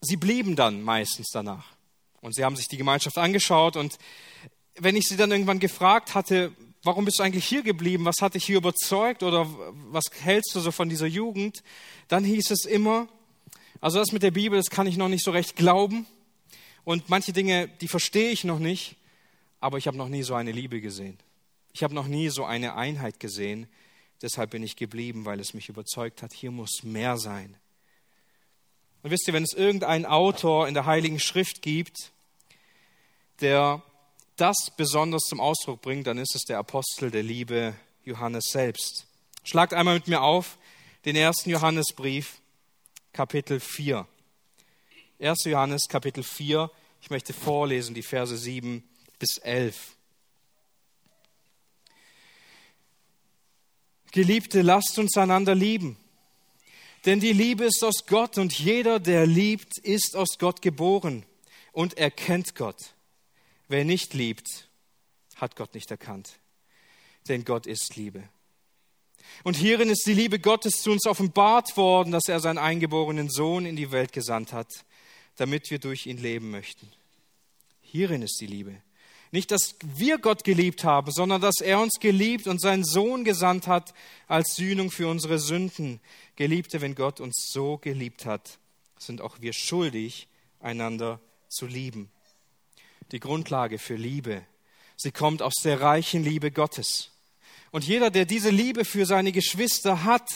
sie 0.00 0.16
blieben 0.16 0.56
dann 0.56 0.82
meistens 0.82 1.28
danach. 1.32 1.76
Und 2.22 2.34
sie 2.34 2.42
haben 2.42 2.56
sich 2.56 2.66
die 2.66 2.76
Gemeinschaft 2.76 3.18
angeschaut 3.18 3.76
und 3.76 3.98
wenn 4.78 4.96
ich 4.96 5.08
sie 5.08 5.16
dann 5.16 5.30
irgendwann 5.30 5.58
gefragt 5.58 6.14
hatte, 6.14 6.52
warum 6.82 7.04
bist 7.04 7.18
du 7.18 7.22
eigentlich 7.22 7.46
hier 7.46 7.62
geblieben? 7.62 8.04
Was 8.04 8.20
hat 8.20 8.34
dich 8.34 8.44
hier 8.44 8.58
überzeugt 8.58 9.22
oder 9.22 9.46
was 9.90 10.04
hältst 10.22 10.54
du 10.54 10.60
so 10.60 10.70
von 10.70 10.88
dieser 10.88 11.06
Jugend? 11.06 11.62
Dann 12.08 12.24
hieß 12.24 12.50
es 12.50 12.64
immer, 12.64 13.08
also 13.80 13.98
das 13.98 14.12
mit 14.12 14.22
der 14.22 14.30
Bibel, 14.30 14.58
das 14.58 14.70
kann 14.70 14.86
ich 14.86 14.96
noch 14.96 15.08
nicht 15.08 15.24
so 15.24 15.30
recht 15.30 15.56
glauben. 15.56 16.06
Und 16.84 17.08
manche 17.08 17.32
Dinge, 17.32 17.68
die 17.80 17.88
verstehe 17.88 18.30
ich 18.30 18.44
noch 18.44 18.58
nicht, 18.58 18.96
aber 19.60 19.78
ich 19.78 19.86
habe 19.86 19.96
noch 19.96 20.08
nie 20.08 20.22
so 20.22 20.34
eine 20.34 20.52
Liebe 20.52 20.80
gesehen. 20.80 21.18
Ich 21.72 21.82
habe 21.82 21.94
noch 21.94 22.06
nie 22.06 22.28
so 22.28 22.44
eine 22.44 22.76
Einheit 22.76 23.20
gesehen. 23.20 23.66
Deshalb 24.22 24.50
bin 24.50 24.62
ich 24.62 24.76
geblieben, 24.76 25.24
weil 25.24 25.40
es 25.40 25.52
mich 25.52 25.68
überzeugt 25.68 26.22
hat, 26.22 26.32
hier 26.32 26.50
muss 26.50 26.84
mehr 26.84 27.18
sein. 27.18 27.56
Und 29.02 29.10
wisst 29.10 29.28
ihr, 29.28 29.34
wenn 29.34 29.42
es 29.42 29.52
irgendeinen 29.52 30.06
Autor 30.06 30.68
in 30.68 30.74
der 30.74 30.86
Heiligen 30.86 31.20
Schrift 31.20 31.60
gibt, 31.62 32.12
der 33.40 33.82
das 34.36 34.70
besonders 34.76 35.22
zum 35.22 35.40
Ausdruck 35.40 35.82
bringt, 35.82 36.06
dann 36.06 36.18
ist 36.18 36.34
es 36.34 36.42
der 36.42 36.58
Apostel 36.58 37.10
der 37.10 37.22
Liebe, 37.22 37.74
Johannes 38.04 38.44
selbst. 38.50 39.06
Schlagt 39.42 39.74
einmal 39.74 39.94
mit 39.94 40.08
mir 40.08 40.22
auf 40.22 40.58
den 41.04 41.16
ersten 41.16 41.50
Johannesbrief, 41.50 42.40
Kapitel 43.12 43.60
4. 43.60 44.06
1. 45.18 45.44
Johannes 45.44 45.88
Kapitel 45.88 46.22
4. 46.22 46.70
Ich 47.00 47.10
möchte 47.10 47.32
vorlesen 47.32 47.94
die 47.94 48.02
Verse 48.02 48.36
7 48.36 48.82
bis 49.18 49.38
11. 49.38 49.96
Geliebte, 54.12 54.62
lasst 54.62 54.98
uns 54.98 55.16
einander 55.16 55.54
lieben. 55.54 55.96
Denn 57.06 57.20
die 57.20 57.32
Liebe 57.32 57.64
ist 57.64 57.84
aus 57.84 58.06
Gott 58.06 58.36
und 58.36 58.58
jeder, 58.58 58.98
der 58.98 59.26
liebt, 59.26 59.78
ist 59.78 60.16
aus 60.16 60.38
Gott 60.38 60.60
geboren 60.60 61.24
und 61.72 61.96
erkennt 61.96 62.54
Gott. 62.54 62.95
Wer 63.68 63.84
nicht 63.84 64.14
liebt, 64.14 64.68
hat 65.36 65.56
Gott 65.56 65.74
nicht 65.74 65.90
erkannt. 65.90 66.38
Denn 67.28 67.44
Gott 67.44 67.66
ist 67.66 67.96
Liebe. 67.96 68.28
Und 69.42 69.56
hierin 69.56 69.90
ist 69.90 70.06
die 70.06 70.14
Liebe 70.14 70.38
Gottes 70.38 70.82
zu 70.82 70.92
uns 70.92 71.06
offenbart 71.06 71.76
worden, 71.76 72.12
dass 72.12 72.28
er 72.28 72.40
seinen 72.40 72.58
eingeborenen 72.58 73.28
Sohn 73.28 73.66
in 73.66 73.76
die 73.76 73.90
Welt 73.90 74.12
gesandt 74.12 74.52
hat, 74.52 74.84
damit 75.36 75.70
wir 75.70 75.78
durch 75.78 76.06
ihn 76.06 76.18
leben 76.18 76.50
möchten. 76.50 76.88
Hierin 77.80 78.22
ist 78.22 78.40
die 78.40 78.46
Liebe. 78.46 78.82
Nicht, 79.32 79.50
dass 79.50 79.74
wir 79.82 80.18
Gott 80.18 80.44
geliebt 80.44 80.84
haben, 80.84 81.10
sondern 81.10 81.40
dass 81.40 81.60
er 81.60 81.80
uns 81.80 81.98
geliebt 82.00 82.46
und 82.46 82.60
seinen 82.60 82.84
Sohn 82.84 83.24
gesandt 83.24 83.66
hat 83.66 83.92
als 84.28 84.54
Sühnung 84.54 84.90
für 84.90 85.08
unsere 85.08 85.38
Sünden. 85.38 86.00
Geliebte, 86.36 86.80
wenn 86.80 86.94
Gott 86.94 87.20
uns 87.20 87.50
so 87.52 87.78
geliebt 87.78 88.24
hat, 88.24 88.58
sind 88.98 89.20
auch 89.20 89.40
wir 89.40 89.52
schuldig, 89.52 90.28
einander 90.60 91.20
zu 91.48 91.66
lieben. 91.66 92.10
Die 93.12 93.20
Grundlage 93.20 93.78
für 93.78 93.94
Liebe, 93.94 94.44
sie 94.96 95.12
kommt 95.12 95.42
aus 95.42 95.54
der 95.62 95.80
reichen 95.80 96.24
Liebe 96.24 96.50
Gottes. 96.50 97.12
Und 97.70 97.84
jeder, 97.84 98.10
der 98.10 98.24
diese 98.24 98.50
Liebe 98.50 98.84
für 98.84 99.06
seine 99.06 99.32
Geschwister 99.32 100.04
hat, 100.04 100.28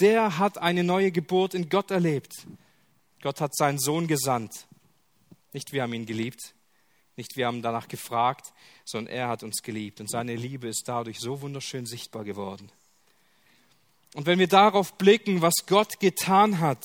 der 0.00 0.38
hat 0.38 0.58
eine 0.58 0.84
neue 0.84 1.12
Geburt 1.12 1.54
in 1.54 1.68
Gott 1.68 1.90
erlebt. 1.90 2.46
Gott 3.22 3.40
hat 3.40 3.56
seinen 3.56 3.78
Sohn 3.78 4.06
gesandt. 4.06 4.66
Nicht 5.52 5.72
wir 5.72 5.82
haben 5.82 5.94
ihn 5.94 6.06
geliebt. 6.06 6.54
Nicht 7.16 7.36
wir 7.36 7.46
haben 7.46 7.62
danach 7.62 7.88
gefragt, 7.88 8.52
sondern 8.84 9.14
er 9.14 9.28
hat 9.28 9.42
uns 9.42 9.62
geliebt. 9.62 10.00
Und 10.00 10.10
seine 10.10 10.34
Liebe 10.34 10.68
ist 10.68 10.82
dadurch 10.86 11.20
so 11.20 11.40
wunderschön 11.40 11.86
sichtbar 11.86 12.24
geworden. 12.24 12.70
Und 14.14 14.26
wenn 14.26 14.38
wir 14.38 14.48
darauf 14.48 14.94
blicken, 14.98 15.42
was 15.42 15.66
Gott 15.66 16.00
getan 16.00 16.60
hat, 16.60 16.84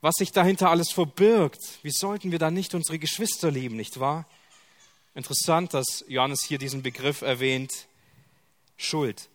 was 0.00 0.14
sich 0.18 0.32
dahinter 0.32 0.70
alles 0.70 0.92
verbirgt, 0.92 1.60
wie 1.82 1.90
sollten 1.90 2.30
wir 2.30 2.38
dann 2.38 2.54
nicht 2.54 2.74
unsere 2.74 2.98
Geschwister 2.98 3.50
lieben, 3.50 3.76
nicht 3.76 3.98
wahr? 3.98 4.26
Interessant, 5.14 5.72
dass 5.72 6.04
Johannes 6.08 6.44
hier 6.46 6.58
diesen 6.58 6.82
Begriff 6.82 7.22
erwähnt, 7.22 7.72
Schuld. 8.76 9.28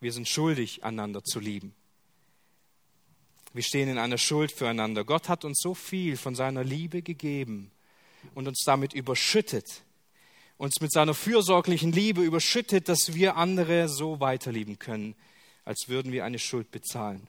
Wir 0.00 0.12
sind 0.12 0.28
schuldig, 0.28 0.84
einander 0.84 1.24
zu 1.24 1.40
lieben. 1.40 1.74
Wir 3.54 3.62
stehen 3.62 3.88
in 3.88 3.98
einer 3.98 4.18
Schuld 4.18 4.52
füreinander. 4.52 5.04
Gott 5.04 5.28
hat 5.28 5.44
uns 5.44 5.60
so 5.62 5.74
viel 5.74 6.16
von 6.16 6.34
seiner 6.34 6.64
Liebe 6.64 7.02
gegeben 7.02 7.70
und 8.34 8.48
uns 8.48 8.62
damit 8.64 8.94
überschüttet, 8.94 9.82
uns 10.56 10.80
mit 10.80 10.92
seiner 10.92 11.14
fürsorglichen 11.14 11.92
Liebe 11.92 12.22
überschüttet, 12.22 12.88
dass 12.88 13.14
wir 13.14 13.36
andere 13.36 13.88
so 13.88 14.20
weiterlieben 14.20 14.78
können, 14.78 15.14
als 15.64 15.88
würden 15.88 16.12
wir 16.12 16.24
eine 16.24 16.38
Schuld 16.38 16.70
bezahlen. 16.70 17.26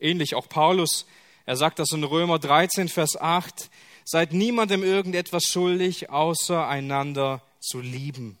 Ähnlich 0.00 0.34
auch 0.34 0.48
Paulus, 0.48 1.06
er 1.46 1.56
sagt 1.56 1.78
das 1.78 1.92
in 1.92 2.04
Römer 2.04 2.38
13, 2.38 2.88
Vers 2.88 3.16
8, 3.16 3.70
seid 4.04 4.32
niemandem 4.32 4.82
irgendetwas 4.82 5.44
schuldig, 5.44 6.10
außer 6.10 6.66
einander 6.66 7.40
zu 7.60 7.80
lieben. 7.80 8.36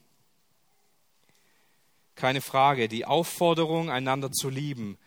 Keine 2.16 2.40
Frage, 2.40 2.88
die 2.88 3.04
Aufforderung, 3.04 3.90
einander 3.90 4.32
zu 4.32 4.48
lieben, 4.48 4.98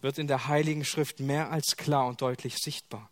wird 0.00 0.18
in 0.18 0.28
der 0.28 0.46
Heiligen 0.46 0.84
Schrift 0.84 1.18
mehr 1.18 1.50
als 1.50 1.76
klar 1.76 2.06
und 2.06 2.20
deutlich 2.20 2.58
sichtbar. 2.58 3.10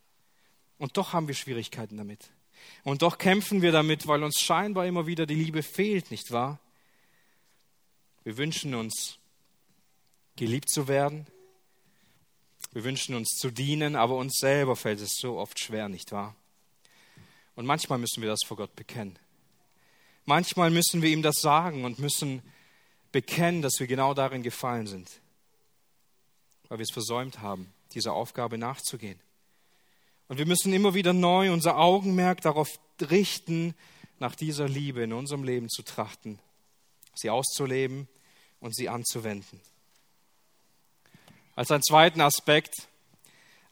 Und 0.79 0.97
doch 0.97 1.13
haben 1.13 1.27
wir 1.27 1.35
Schwierigkeiten 1.35 1.97
damit. 1.97 2.31
Und 2.85 3.03
doch 3.03 3.19
kämpfen 3.19 3.63
wir 3.63 3.73
damit, 3.73 4.07
weil 4.07 4.23
uns 4.23 4.41
scheinbar 4.41 4.87
immer 4.87 5.07
wieder 5.07 5.27
die 5.27 5.35
Liebe 5.35 5.63
fehlt, 5.63 6.11
nicht 6.11 6.31
wahr? 6.31 6.61
Wir 8.23 8.37
wünschen 8.37 8.75
uns, 8.75 9.19
geliebt 10.37 10.69
zu 10.69 10.87
werden. 10.87 11.27
Wir 12.77 12.85
wünschen 12.85 13.15
uns 13.15 13.39
zu 13.39 13.51
dienen, 13.51 13.97
aber 13.97 14.17
uns 14.17 14.39
selber 14.39 14.77
fällt 14.77 15.01
es 15.01 15.17
so 15.19 15.39
oft 15.39 15.59
schwer, 15.59 15.89
nicht 15.89 16.13
wahr? 16.13 16.37
Und 17.55 17.65
manchmal 17.65 17.97
müssen 17.97 18.21
wir 18.21 18.29
das 18.29 18.41
vor 18.45 18.59
Gott 18.59 18.77
bekennen. 18.77 19.19
Manchmal 20.27 20.69
müssen 20.71 21.01
wir 21.01 21.09
ihm 21.09 21.23
das 21.23 21.37
sagen 21.37 21.87
und 21.87 21.99
müssen 21.99 22.43
bekennen, 23.13 23.63
dass 23.63 23.81
wir 23.81 23.87
genau 23.87 24.13
darin 24.13 24.43
gefallen 24.43 24.87
sind, 24.87 25.23
weil 26.69 26.77
wir 26.77 26.83
es 26.83 26.93
versäumt 26.93 27.41
haben, 27.41 27.73
dieser 27.95 28.13
Aufgabe 28.13 28.59
nachzugehen. 28.59 29.19
Und 30.29 30.37
wir 30.37 30.45
müssen 30.45 30.75
immer 30.75 30.93
wieder 30.93 31.15
neu 31.15 31.55
unser 31.55 31.79
Augenmerk 31.79 32.43
darauf 32.43 32.79
richten, 33.01 33.75
nach 34.19 34.35
dieser 34.35 34.69
Liebe 34.69 35.03
in 35.03 35.15
unserem 35.15 35.45
Leben 35.45 35.71
zu 35.71 35.83
trachten, 35.83 36.41
sie 37.15 37.31
auszuleben 37.31 38.07
und 38.61 38.77
sie 38.77 38.91
anzuwenden. 38.91 39.63
Als 41.57 41.71
einen 41.71 41.83
zweiten 41.83 42.21
Aspekt 42.21 42.87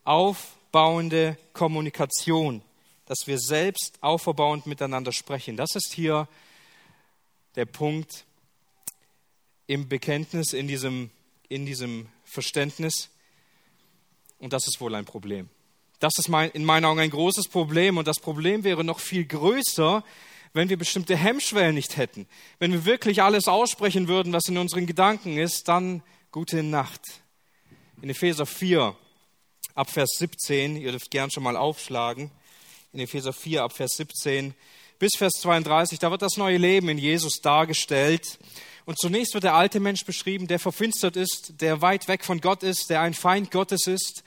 aufbauende 0.05 1.37
Kommunikation, 1.53 2.63
dass 3.07 3.27
wir 3.27 3.39
selbst 3.39 3.99
auferbauend 4.01 4.67
miteinander 4.67 5.13
sprechen. 5.13 5.57
Das 5.59 5.75
ist 5.75 5.93
hier 5.93 6.27
der 7.57 7.67
Punkt 7.67 8.25
im 9.67 9.89
Bekenntnis, 9.89 10.55
in 10.55 10.67
diesem, 10.67 11.11
in 11.49 11.67
diesem 11.67 12.09
Verständnis. 12.25 13.11
Und 14.39 14.55
das 14.55 14.67
ist 14.67 14.81
wohl 14.81 14.95
ein 14.95 15.05
Problem. 15.05 15.51
Das 16.01 16.15
ist 16.19 16.29
mein, 16.29 16.51
in 16.51 16.65
meinen 16.65 16.87
Augen 16.87 17.01
ein 17.01 17.11
großes 17.11 17.49
Problem 17.49 17.99
und 17.99 18.09
das 18.09 18.19
Problem 18.19 18.65
wäre 18.65 18.83
noch 18.83 18.99
viel 18.99 19.27
größer, 19.27 20.03
wenn 20.55 20.71
wir 20.71 20.79
bestimmte 20.79 21.17
Hemmschwellen 21.17 21.75
nicht 21.75 21.99
hätten. 21.99 22.27
Wenn 22.59 22.73
wir 22.73 22.87
wirklich 22.87 23.23
alles 23.23 23.47
aussprechen 23.47 24.09
würden, 24.09 24.33
was 24.33 24.49
in 24.49 24.57
unseren 24.57 24.87
Gedanken 24.87 25.37
ist, 25.37 25.69
dann 25.69 26.03
gute 26.31 26.63
Nacht. 26.63 27.24
In 28.05 28.11
Epheser 28.11 28.45
4, 28.45 28.95
ab 29.75 29.91
Vers 29.91 30.17
17, 30.19 30.77
ihr 30.77 30.91
dürft 30.91 31.11
gern 31.11 31.31
schon 31.31 31.43
mal 31.43 31.57
aufschlagen, 31.57 32.31
in 32.93 33.01
Epheser 33.01 33.33
4, 33.33 33.63
ab 33.63 33.73
Vers 33.73 33.93
17 33.97 34.53
bis 34.99 35.13
Vers 35.17 35.33
32, 35.41 36.01
da 36.01 36.11
wird 36.11 36.21
das 36.21 36.37
neue 36.37 36.59
Leben 36.59 36.91
in 36.91 36.99
Jesus 36.99 37.41
dargestellt. 37.41 38.39
Und 38.85 38.99
zunächst 38.99 39.33
wird 39.33 39.45
der 39.45 39.55
alte 39.55 39.81
Mensch 39.81 40.05
beschrieben, 40.05 40.49
der 40.49 40.59
verfinstert 40.59 41.17
ist, 41.17 41.63
der 41.63 41.81
weit 41.81 42.07
weg 42.07 42.27
von 42.27 42.43
Gott 42.43 42.63
ist, 42.63 42.91
der 42.91 43.01
ein 43.01 43.15
Feind 43.15 43.51
Gottes 43.51 43.87
ist 43.87 44.23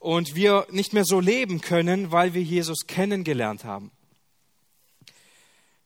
und 0.00 0.34
wir 0.34 0.66
nicht 0.72 0.92
mehr 0.92 1.04
so 1.04 1.20
leben 1.20 1.60
können, 1.60 2.10
weil 2.10 2.34
wir 2.34 2.42
Jesus 2.42 2.88
kennengelernt 2.88 3.62
haben. 3.62 3.92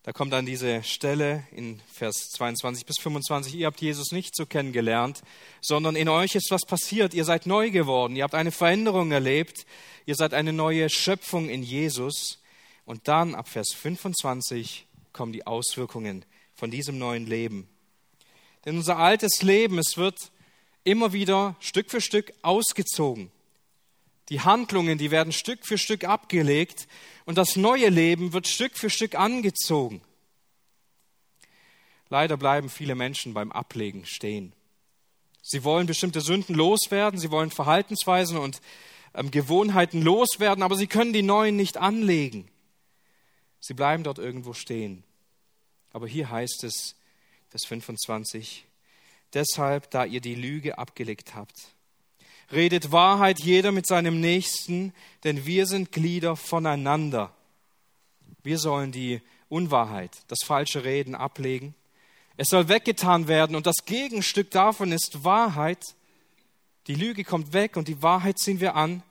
Da 0.05 0.13
kommt 0.13 0.33
dann 0.33 0.45
diese 0.45 0.83
Stelle 0.83 1.47
in 1.51 1.81
Vers 1.91 2.29
22 2.33 2.85
bis 2.85 2.99
25. 2.99 3.55
Ihr 3.55 3.65
habt 3.65 3.81
Jesus 3.81 4.11
nicht 4.11 4.35
so 4.35 4.45
kennengelernt, 4.45 5.23
sondern 5.61 5.95
in 5.95 6.09
euch 6.09 6.35
ist 6.35 6.51
was 6.51 6.61
passiert. 6.61 7.15
Ihr 7.15 7.25
seid 7.25 7.47
neu 7.47 7.71
geworden. 7.71 8.15
Ihr 8.15 8.23
habt 8.23 8.35
eine 8.35 8.51
Veränderung 8.51 9.11
erlebt. 9.11 9.65
Ihr 10.05 10.13
seid 10.13 10.35
eine 10.35 10.53
neue 10.53 10.91
Schöpfung 10.91 11.49
in 11.49 11.63
Jesus. 11.63 12.39
Und 12.85 13.07
dann 13.07 13.33
ab 13.33 13.49
Vers 13.49 13.73
25 13.73 14.85
kommen 15.11 15.33
die 15.33 15.47
Auswirkungen 15.47 16.23
von 16.53 16.69
diesem 16.69 16.99
neuen 16.99 17.25
Leben. 17.25 17.67
Denn 18.63 18.77
unser 18.77 18.99
altes 18.99 19.41
Leben, 19.41 19.79
es 19.79 19.97
wird 19.97 20.31
immer 20.83 21.13
wieder 21.13 21.55
Stück 21.59 21.89
für 21.89 21.99
Stück 21.99 22.31
ausgezogen. 22.43 23.31
Die 24.29 24.41
Handlungen, 24.41 24.97
die 24.97 25.11
werden 25.11 25.31
Stück 25.31 25.65
für 25.65 25.77
Stück 25.77 26.03
abgelegt 26.03 26.87
und 27.25 27.37
das 27.37 27.55
neue 27.55 27.89
Leben 27.89 28.33
wird 28.33 28.47
Stück 28.47 28.77
für 28.77 28.89
Stück 28.89 29.15
angezogen. 29.15 30.01
Leider 32.09 32.37
bleiben 32.37 32.69
viele 32.69 32.95
Menschen 32.95 33.33
beim 33.33 33.51
Ablegen 33.51 34.05
stehen. 34.05 34.53
Sie 35.41 35.63
wollen 35.63 35.85
bestimmte 35.85 36.21
Sünden 36.21 36.55
loswerden, 36.55 37.19
sie 37.19 37.29
wollen 37.29 37.51
Verhaltensweisen 37.51 38.37
und 38.37 38.61
ähm, 39.13 39.29
Gewohnheiten 39.29 40.01
loswerden, 40.01 40.63
aber 40.63 40.75
sie 40.75 40.87
können 40.87 41.13
die 41.13 41.21
neuen 41.21 41.55
nicht 41.55 41.77
anlegen. 41.77 42.47
Sie 43.59 43.73
bleiben 43.73 44.03
dort 44.03 44.17
irgendwo 44.17 44.53
stehen. 44.53 45.03
Aber 45.91 46.07
hier 46.07 46.29
heißt 46.29 46.63
es, 46.63 46.95
Vers 47.49 47.65
25, 47.65 48.65
deshalb, 49.33 49.89
da 49.91 50.03
ihr 50.03 50.19
die 50.19 50.35
Lüge 50.35 50.77
abgelegt 50.77 51.35
habt, 51.35 51.74
redet 52.51 52.91
Wahrheit 52.91 53.39
jeder 53.39 53.71
mit 53.71 53.87
seinem 53.87 54.19
Nächsten, 54.19 54.93
denn 55.23 55.45
wir 55.45 55.65
sind 55.65 55.91
Glieder 55.91 56.35
voneinander. 56.35 57.33
Wir 58.43 58.59
sollen 58.59 58.91
die 58.91 59.21
Unwahrheit, 59.49 60.11
das 60.27 60.39
falsche 60.45 60.83
Reden 60.83 61.15
ablegen. 61.15 61.73
Es 62.37 62.49
soll 62.49 62.67
weggetan 62.67 63.27
werden 63.27 63.55
und 63.55 63.65
das 63.65 63.85
Gegenstück 63.85 64.51
davon 64.51 64.91
ist 64.91 65.23
Wahrheit. 65.23 65.83
Die 66.87 66.95
Lüge 66.95 67.23
kommt 67.23 67.53
weg 67.53 67.77
und 67.77 67.87
die 67.87 68.01
Wahrheit 68.01 68.37
ziehen 68.37 68.59
wir 68.59 68.75
an. 68.75 69.01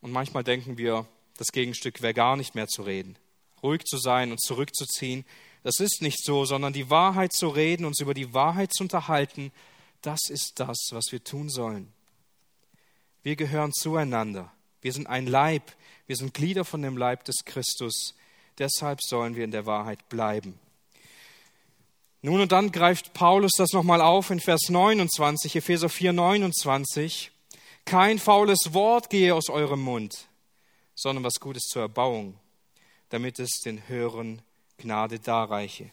Und 0.00 0.12
manchmal 0.12 0.44
denken 0.44 0.78
wir, 0.78 1.06
das 1.36 1.48
Gegenstück 1.48 2.00
wäre 2.00 2.14
gar 2.14 2.36
nicht 2.36 2.54
mehr 2.54 2.68
zu 2.68 2.82
reden. 2.82 3.18
Ruhig 3.62 3.84
zu 3.84 3.98
sein 3.98 4.30
und 4.30 4.40
zurückzuziehen. 4.40 5.24
Das 5.62 5.80
ist 5.80 6.00
nicht 6.00 6.24
so, 6.24 6.44
sondern 6.44 6.72
die 6.72 6.90
Wahrheit 6.90 7.32
zu 7.32 7.48
reden, 7.48 7.84
uns 7.84 8.00
über 8.00 8.14
die 8.14 8.32
Wahrheit 8.32 8.72
zu 8.72 8.84
unterhalten 8.84 9.52
das 10.02 10.28
ist 10.28 10.54
das, 10.56 10.76
was 10.90 11.12
wir 11.12 11.22
tun 11.22 11.48
sollen. 11.48 11.92
Wir 13.22 13.36
gehören 13.36 13.72
zueinander. 13.72 14.52
Wir 14.80 14.92
sind 14.92 15.06
ein 15.08 15.26
Leib. 15.26 15.72
Wir 16.06 16.16
sind 16.16 16.34
Glieder 16.34 16.64
von 16.64 16.82
dem 16.82 16.96
Leib 16.96 17.24
des 17.24 17.44
Christus. 17.44 18.14
Deshalb 18.58 19.02
sollen 19.02 19.34
wir 19.34 19.44
in 19.44 19.50
der 19.50 19.66
Wahrheit 19.66 20.08
bleiben. 20.08 20.58
Nun 22.22 22.40
und 22.40 22.52
dann 22.52 22.72
greift 22.72 23.12
Paulus 23.12 23.52
das 23.56 23.72
nochmal 23.72 24.00
auf 24.00 24.30
in 24.30 24.40
Vers 24.40 24.68
29, 24.68 25.56
Epheser 25.56 25.88
4, 25.88 26.12
29. 26.12 27.30
Kein 27.84 28.18
faules 28.18 28.72
Wort 28.72 29.10
gehe 29.10 29.34
aus 29.34 29.48
eurem 29.48 29.80
Mund, 29.80 30.28
sondern 30.94 31.22
was 31.22 31.34
Gutes 31.40 31.64
zur 31.64 31.82
Erbauung, 31.82 32.34
damit 33.10 33.38
es 33.38 33.60
den 33.64 33.86
Hörern 33.88 34.42
Gnade 34.78 35.20
darreiche. 35.20 35.90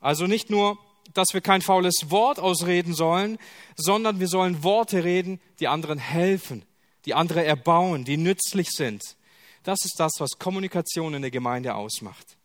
Also 0.00 0.26
nicht 0.26 0.48
nur 0.48 0.78
dass 1.14 1.28
wir 1.32 1.40
kein 1.40 1.62
faules 1.62 2.10
Wort 2.10 2.38
ausreden 2.38 2.94
sollen, 2.94 3.38
sondern 3.76 4.20
wir 4.20 4.28
sollen 4.28 4.62
Worte 4.62 5.04
reden, 5.04 5.40
die 5.60 5.68
anderen 5.68 5.98
helfen, 5.98 6.64
die 7.04 7.14
andere 7.14 7.44
erbauen, 7.44 8.04
die 8.04 8.16
nützlich 8.16 8.70
sind. 8.70 9.02
Das 9.62 9.78
ist 9.84 9.98
das, 9.98 10.12
was 10.18 10.38
Kommunikation 10.38 11.14
in 11.14 11.22
der 11.22 11.30
Gemeinde 11.30 11.74
ausmacht. 11.74 12.36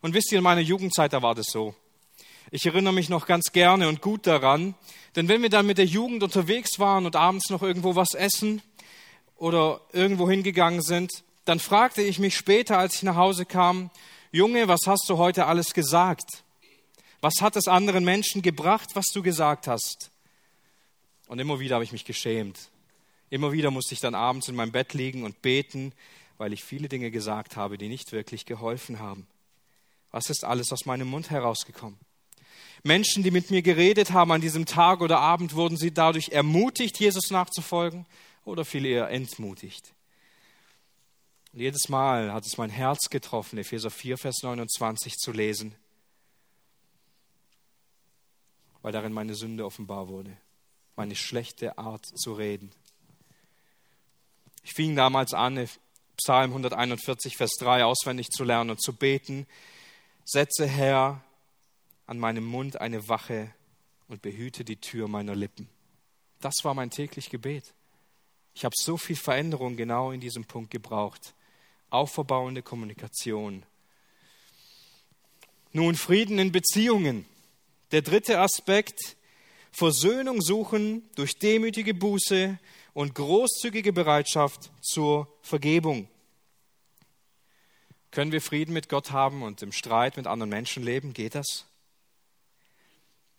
Und 0.00 0.14
wisst 0.14 0.30
ihr, 0.32 0.38
in 0.38 0.44
meiner 0.44 0.60
Jugendzeit, 0.60 1.12
da 1.12 1.22
war 1.22 1.34
das 1.34 1.46
so. 1.46 1.74
Ich 2.50 2.64
erinnere 2.64 2.94
mich 2.94 3.08
noch 3.08 3.26
ganz 3.26 3.52
gerne 3.52 3.88
und 3.88 4.00
gut 4.00 4.26
daran, 4.26 4.74
denn 5.16 5.28
wenn 5.28 5.42
wir 5.42 5.50
dann 5.50 5.66
mit 5.66 5.76
der 5.76 5.84
Jugend 5.84 6.22
unterwegs 6.22 6.78
waren 6.78 7.04
und 7.04 7.14
abends 7.14 7.50
noch 7.50 7.62
irgendwo 7.62 7.94
was 7.94 8.14
essen 8.14 8.62
oder 9.36 9.82
irgendwo 9.92 10.30
hingegangen 10.30 10.80
sind, 10.80 11.24
dann 11.44 11.60
fragte 11.60 12.02
ich 12.02 12.18
mich 12.18 12.36
später, 12.36 12.78
als 12.78 12.96
ich 12.96 13.02
nach 13.02 13.16
Hause 13.16 13.44
kam, 13.44 13.90
Junge, 14.30 14.68
was 14.68 14.80
hast 14.86 15.08
du 15.08 15.18
heute 15.18 15.46
alles 15.46 15.74
gesagt? 15.74 16.44
Was 17.20 17.40
hat 17.40 17.56
es 17.56 17.66
anderen 17.66 18.04
Menschen 18.04 18.42
gebracht, 18.42 18.90
was 18.94 19.06
du 19.06 19.22
gesagt 19.22 19.66
hast? 19.66 20.10
Und 21.26 21.38
immer 21.40 21.60
wieder 21.60 21.74
habe 21.74 21.84
ich 21.84 21.92
mich 21.92 22.04
geschämt. 22.04 22.70
Immer 23.30 23.52
wieder 23.52 23.70
musste 23.70 23.94
ich 23.94 24.00
dann 24.00 24.14
abends 24.14 24.48
in 24.48 24.54
meinem 24.54 24.72
Bett 24.72 24.94
liegen 24.94 25.24
und 25.24 25.42
beten, 25.42 25.92
weil 26.38 26.52
ich 26.52 26.64
viele 26.64 26.88
Dinge 26.88 27.10
gesagt 27.10 27.56
habe, 27.56 27.76
die 27.76 27.88
nicht 27.88 28.12
wirklich 28.12 28.46
geholfen 28.46 29.00
haben. 29.00 29.26
Was 30.10 30.30
ist 30.30 30.44
alles 30.44 30.72
aus 30.72 30.86
meinem 30.86 31.08
Mund 31.08 31.30
herausgekommen? 31.30 31.98
Menschen, 32.84 33.22
die 33.22 33.30
mit 33.30 33.50
mir 33.50 33.62
geredet 33.62 34.12
haben 34.12 34.32
an 34.32 34.40
diesem 34.40 34.64
Tag 34.64 35.00
oder 35.00 35.18
Abend, 35.18 35.54
wurden 35.54 35.76
sie 35.76 35.92
dadurch 35.92 36.30
ermutigt, 36.30 36.98
Jesus 36.98 37.30
nachzufolgen 37.30 38.06
oder 38.44 38.64
viel 38.64 38.86
eher 38.86 39.10
entmutigt. 39.10 39.92
Und 41.52 41.60
jedes 41.60 41.88
Mal 41.88 42.32
hat 42.32 42.46
es 42.46 42.56
mein 42.56 42.70
Herz 42.70 43.10
getroffen, 43.10 43.58
Epheser 43.58 43.90
4, 43.90 44.16
Vers 44.16 44.42
29 44.42 45.16
zu 45.16 45.32
lesen, 45.32 45.74
weil 48.88 48.92
darin 48.92 49.12
meine 49.12 49.34
Sünde 49.34 49.66
offenbar 49.66 50.08
wurde, 50.08 50.34
meine 50.96 51.14
schlechte 51.14 51.76
Art 51.76 52.06
zu 52.06 52.32
reden. 52.32 52.72
Ich 54.62 54.72
fing 54.72 54.96
damals 54.96 55.34
an, 55.34 55.68
Psalm 56.16 56.52
141, 56.52 57.36
Vers 57.36 57.50
3 57.58 57.84
auswendig 57.84 58.30
zu 58.30 58.44
lernen 58.44 58.70
und 58.70 58.80
zu 58.80 58.94
beten. 58.94 59.46
Setze, 60.24 60.66
Herr, 60.66 61.22
an 62.06 62.18
meinem 62.18 62.46
Mund 62.46 62.80
eine 62.80 63.10
Wache 63.10 63.52
und 64.08 64.22
behüte 64.22 64.64
die 64.64 64.80
Tür 64.80 65.06
meiner 65.06 65.36
Lippen. 65.36 65.68
Das 66.40 66.54
war 66.62 66.72
mein 66.72 66.88
täglich 66.88 67.28
Gebet. 67.28 67.74
Ich 68.54 68.64
habe 68.64 68.74
so 68.74 68.96
viel 68.96 69.16
Veränderung 69.16 69.76
genau 69.76 70.12
in 70.12 70.20
diesem 70.22 70.46
Punkt 70.46 70.70
gebraucht. 70.70 71.34
Aufbauende 71.90 72.62
Kommunikation. 72.62 73.66
Nun 75.72 75.94
Frieden 75.94 76.38
in 76.38 76.52
Beziehungen. 76.52 77.26
Der 77.90 78.02
dritte 78.02 78.40
Aspekt, 78.40 79.16
Versöhnung 79.70 80.42
suchen 80.42 81.08
durch 81.14 81.38
demütige 81.38 81.94
Buße 81.94 82.58
und 82.92 83.14
großzügige 83.14 83.92
Bereitschaft 83.92 84.70
zur 84.82 85.28
Vergebung. 85.40 86.08
Können 88.10 88.32
wir 88.32 88.40
Frieden 88.40 88.72
mit 88.72 88.88
Gott 88.88 89.10
haben 89.10 89.42
und 89.42 89.62
im 89.62 89.72
Streit 89.72 90.16
mit 90.16 90.26
anderen 90.26 90.50
Menschen 90.50 90.82
leben? 90.82 91.12
Geht 91.14 91.34
das? 91.34 91.66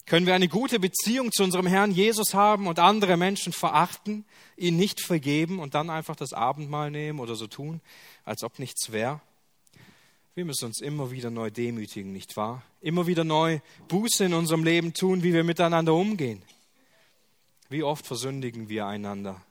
Können 0.05 0.25
wir 0.25 0.33
eine 0.33 0.47
gute 0.47 0.79
Beziehung 0.79 1.31
zu 1.31 1.43
unserem 1.43 1.67
Herrn 1.67 1.91
Jesus 1.91 2.33
haben 2.33 2.65
und 2.65 2.79
andere 2.79 3.15
Menschen 3.15 3.53
verachten, 3.53 4.25
ihn 4.57 4.75
nicht 4.75 5.01
vergeben 5.01 5.59
und 5.59 5.75
dann 5.75 5.91
einfach 5.91 6.15
das 6.15 6.33
Abendmahl 6.33 6.89
nehmen 6.89 7.19
oder 7.19 7.35
so 7.35 7.45
tun, 7.45 7.81
als 8.25 8.43
ob 8.43 8.57
nichts 8.57 8.91
wäre? 8.91 9.21
Wir 10.35 10.45
müssen 10.45 10.65
uns 10.65 10.79
immer 10.79 11.11
wieder 11.11 11.29
neu 11.29 11.49
demütigen, 11.49 12.13
nicht 12.13 12.37
wahr? 12.37 12.63
Immer 12.81 13.07
wieder 13.07 13.23
neu 13.23 13.59
Buße 13.87 14.25
in 14.25 14.33
unserem 14.33 14.63
Leben 14.63 14.93
tun, 14.93 15.23
wie 15.23 15.33
wir 15.33 15.43
miteinander 15.43 15.93
umgehen. 15.93 16.41
Wie 17.69 17.83
oft 17.83 18.05
versündigen 18.05 18.69
wir 18.69 18.85
einander, 18.85 19.41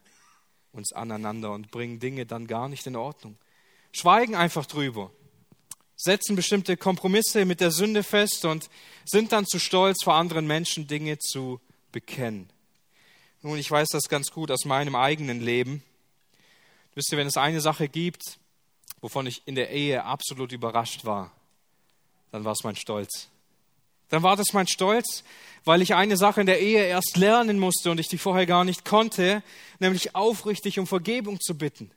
uns 0.72 0.92
aneinander 0.92 1.52
und 1.52 1.70
bringen 1.70 2.00
Dinge 2.00 2.26
dann 2.26 2.46
gar 2.46 2.68
nicht 2.68 2.86
in 2.86 2.96
Ordnung. 2.96 3.36
Schweigen 3.92 4.34
einfach 4.34 4.66
drüber 4.66 5.10
setzen 5.98 6.36
bestimmte 6.36 6.76
Kompromisse 6.76 7.44
mit 7.44 7.60
der 7.60 7.72
Sünde 7.72 8.04
fest 8.04 8.44
und 8.44 8.70
sind 9.04 9.32
dann 9.32 9.46
zu 9.46 9.58
stolz, 9.58 10.04
vor 10.04 10.14
anderen 10.14 10.46
Menschen 10.46 10.86
Dinge 10.86 11.18
zu 11.18 11.60
bekennen. 11.90 12.48
Nun, 13.42 13.58
ich 13.58 13.70
weiß 13.70 13.88
das 13.88 14.08
ganz 14.08 14.30
gut 14.30 14.50
aus 14.50 14.64
meinem 14.64 14.94
eigenen 14.94 15.40
Leben. 15.40 15.82
Wisst 16.94 17.12
ihr, 17.12 17.18
wenn 17.18 17.26
es 17.26 17.36
eine 17.36 17.60
Sache 17.60 17.88
gibt, 17.88 18.38
wovon 19.00 19.26
ich 19.26 19.42
in 19.46 19.54
der 19.54 19.70
Ehe 19.70 20.04
absolut 20.04 20.52
überrascht 20.52 21.04
war, 21.04 21.32
dann 22.30 22.44
war 22.44 22.52
es 22.52 22.64
mein 22.64 22.76
Stolz. 22.76 23.28
Dann 24.08 24.22
war 24.22 24.36
das 24.36 24.52
mein 24.52 24.66
Stolz, 24.66 25.22
weil 25.64 25.82
ich 25.82 25.94
eine 25.94 26.16
Sache 26.16 26.40
in 26.40 26.46
der 26.46 26.60
Ehe 26.60 26.84
erst 26.84 27.16
lernen 27.16 27.58
musste 27.58 27.90
und 27.90 28.00
ich 28.00 28.08
die 28.08 28.18
vorher 28.18 28.46
gar 28.46 28.64
nicht 28.64 28.84
konnte, 28.84 29.42
nämlich 29.80 30.14
aufrichtig 30.14 30.78
um 30.78 30.86
Vergebung 30.86 31.40
zu 31.40 31.56
bitten. 31.56 31.90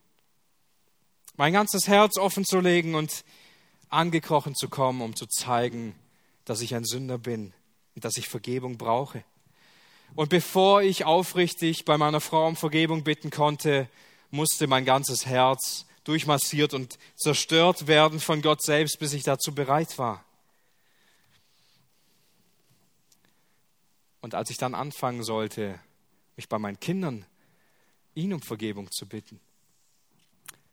Mein 1.37 1.53
ganzes 1.53 1.87
Herz 1.87 2.17
offen 2.17 2.45
zu 2.45 2.59
legen 2.59 2.95
und 2.95 3.23
angekrochen 3.89 4.55
zu 4.55 4.67
kommen, 4.67 5.01
um 5.01 5.15
zu 5.15 5.25
zeigen, 5.25 5.95
dass 6.45 6.61
ich 6.61 6.75
ein 6.75 6.83
Sünder 6.83 7.17
bin 7.17 7.53
und 7.95 8.03
dass 8.03 8.17
ich 8.17 8.27
Vergebung 8.27 8.77
brauche. 8.77 9.23
Und 10.15 10.29
bevor 10.29 10.81
ich 10.81 11.05
aufrichtig 11.05 11.85
bei 11.85 11.97
meiner 11.97 12.19
Frau 12.19 12.47
um 12.47 12.57
Vergebung 12.57 13.03
bitten 13.03 13.31
konnte, 13.31 13.87
musste 14.29 14.67
mein 14.67 14.83
ganzes 14.83 15.25
Herz 15.25 15.85
durchmassiert 16.03 16.73
und 16.73 16.97
zerstört 17.15 17.87
werden 17.87 18.19
von 18.19 18.41
Gott 18.41 18.61
selbst, 18.61 18.99
bis 18.99 19.13
ich 19.13 19.23
dazu 19.23 19.53
bereit 19.53 19.97
war. 19.97 20.23
Und 24.21 24.35
als 24.35 24.49
ich 24.49 24.57
dann 24.57 24.75
anfangen 24.75 25.23
sollte, 25.23 25.79
mich 26.35 26.47
bei 26.47 26.59
meinen 26.59 26.79
Kindern, 26.79 27.25
ihn 28.13 28.33
um 28.33 28.41
Vergebung 28.41 28.91
zu 28.91 29.07
bitten, 29.07 29.39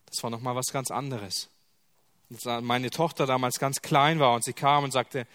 das 0.06 0.22
war 0.22 0.30
nochmal 0.30 0.56
was 0.56 0.66
ganz 0.72 0.90
anderes 0.90 1.48
meine 2.60 2.90
Tochter 2.90 3.26
damals 3.26 3.58
ganz 3.58 3.80
klein 3.80 4.18
war 4.20 4.34
und 4.34 4.44
sie 4.44 4.52
kam 4.52 4.84
und 4.84 4.92
sagte, 4.92 5.26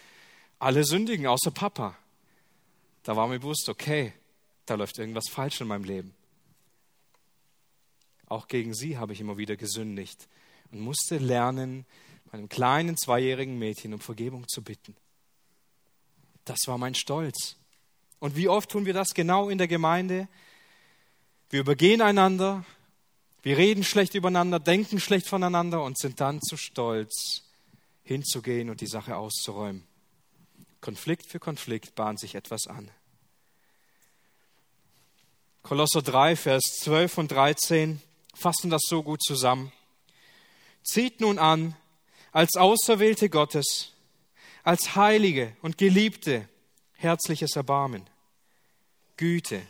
alle 0.59 0.83
sündigen 0.83 1.27
außer 1.27 1.51
Papa. 1.51 1.95
Da 3.03 3.15
war 3.15 3.27
mir 3.27 3.39
bewusst, 3.39 3.67
okay, 3.67 4.13
da 4.65 4.75
läuft 4.75 4.97
irgendwas 4.97 5.25
falsch 5.29 5.61
in 5.61 5.67
meinem 5.67 5.83
Leben. 5.83 6.13
Auch 8.27 8.47
gegen 8.47 8.73
sie 8.73 8.97
habe 8.97 9.13
ich 9.13 9.21
immer 9.21 9.37
wieder 9.37 9.55
gesündigt 9.55 10.27
und 10.71 10.79
musste 10.79 11.17
lernen, 11.17 11.85
meinem 12.31 12.49
kleinen 12.49 12.97
zweijährigen 12.97 13.59
Mädchen 13.59 13.93
um 13.93 13.99
Vergebung 13.99 14.47
zu 14.47 14.63
bitten. 14.63 14.95
Das 16.45 16.59
war 16.65 16.77
mein 16.77 16.95
Stolz. 16.95 17.55
Und 18.19 18.35
wie 18.35 18.49
oft 18.49 18.69
tun 18.69 18.85
wir 18.85 18.93
das 18.93 19.13
genau 19.13 19.49
in 19.49 19.57
der 19.57 19.67
Gemeinde? 19.67 20.27
Wir 21.49 21.59
übergehen 21.59 22.01
einander, 22.01 22.65
wir 23.43 23.57
reden 23.57 23.83
schlecht 23.83 24.15
übereinander, 24.15 24.59
denken 24.59 24.99
schlecht 24.99 25.27
voneinander 25.27 25.83
und 25.83 25.97
sind 25.97 26.21
dann 26.21 26.41
zu 26.41 26.57
stolz, 26.57 27.43
hinzugehen 28.03 28.69
und 28.69 28.81
die 28.81 28.87
Sache 28.87 29.17
auszuräumen. 29.17 29.83
Konflikt 30.81 31.27
für 31.27 31.39
Konflikt 31.39 31.95
bahnt 31.95 32.19
sich 32.19 32.35
etwas 32.35 32.67
an. 32.67 32.89
Kolosser 35.61 36.01
3, 36.01 36.35
Vers 36.35 36.63
12 36.81 37.17
und 37.17 37.31
13 37.31 38.01
fassen 38.33 38.69
das 38.69 38.81
so 38.87 39.03
gut 39.03 39.21
zusammen. 39.23 39.71
Zieht 40.83 41.21
nun 41.21 41.39
an, 41.39 41.75
als 42.31 42.55
Auserwählte 42.55 43.29
Gottes, 43.29 43.93
als 44.63 44.95
Heilige 44.95 45.55
und 45.61 45.77
Geliebte, 45.77 46.47
herzliches 46.93 47.55
Erbarmen, 47.55 48.09
Güte, 49.17 49.61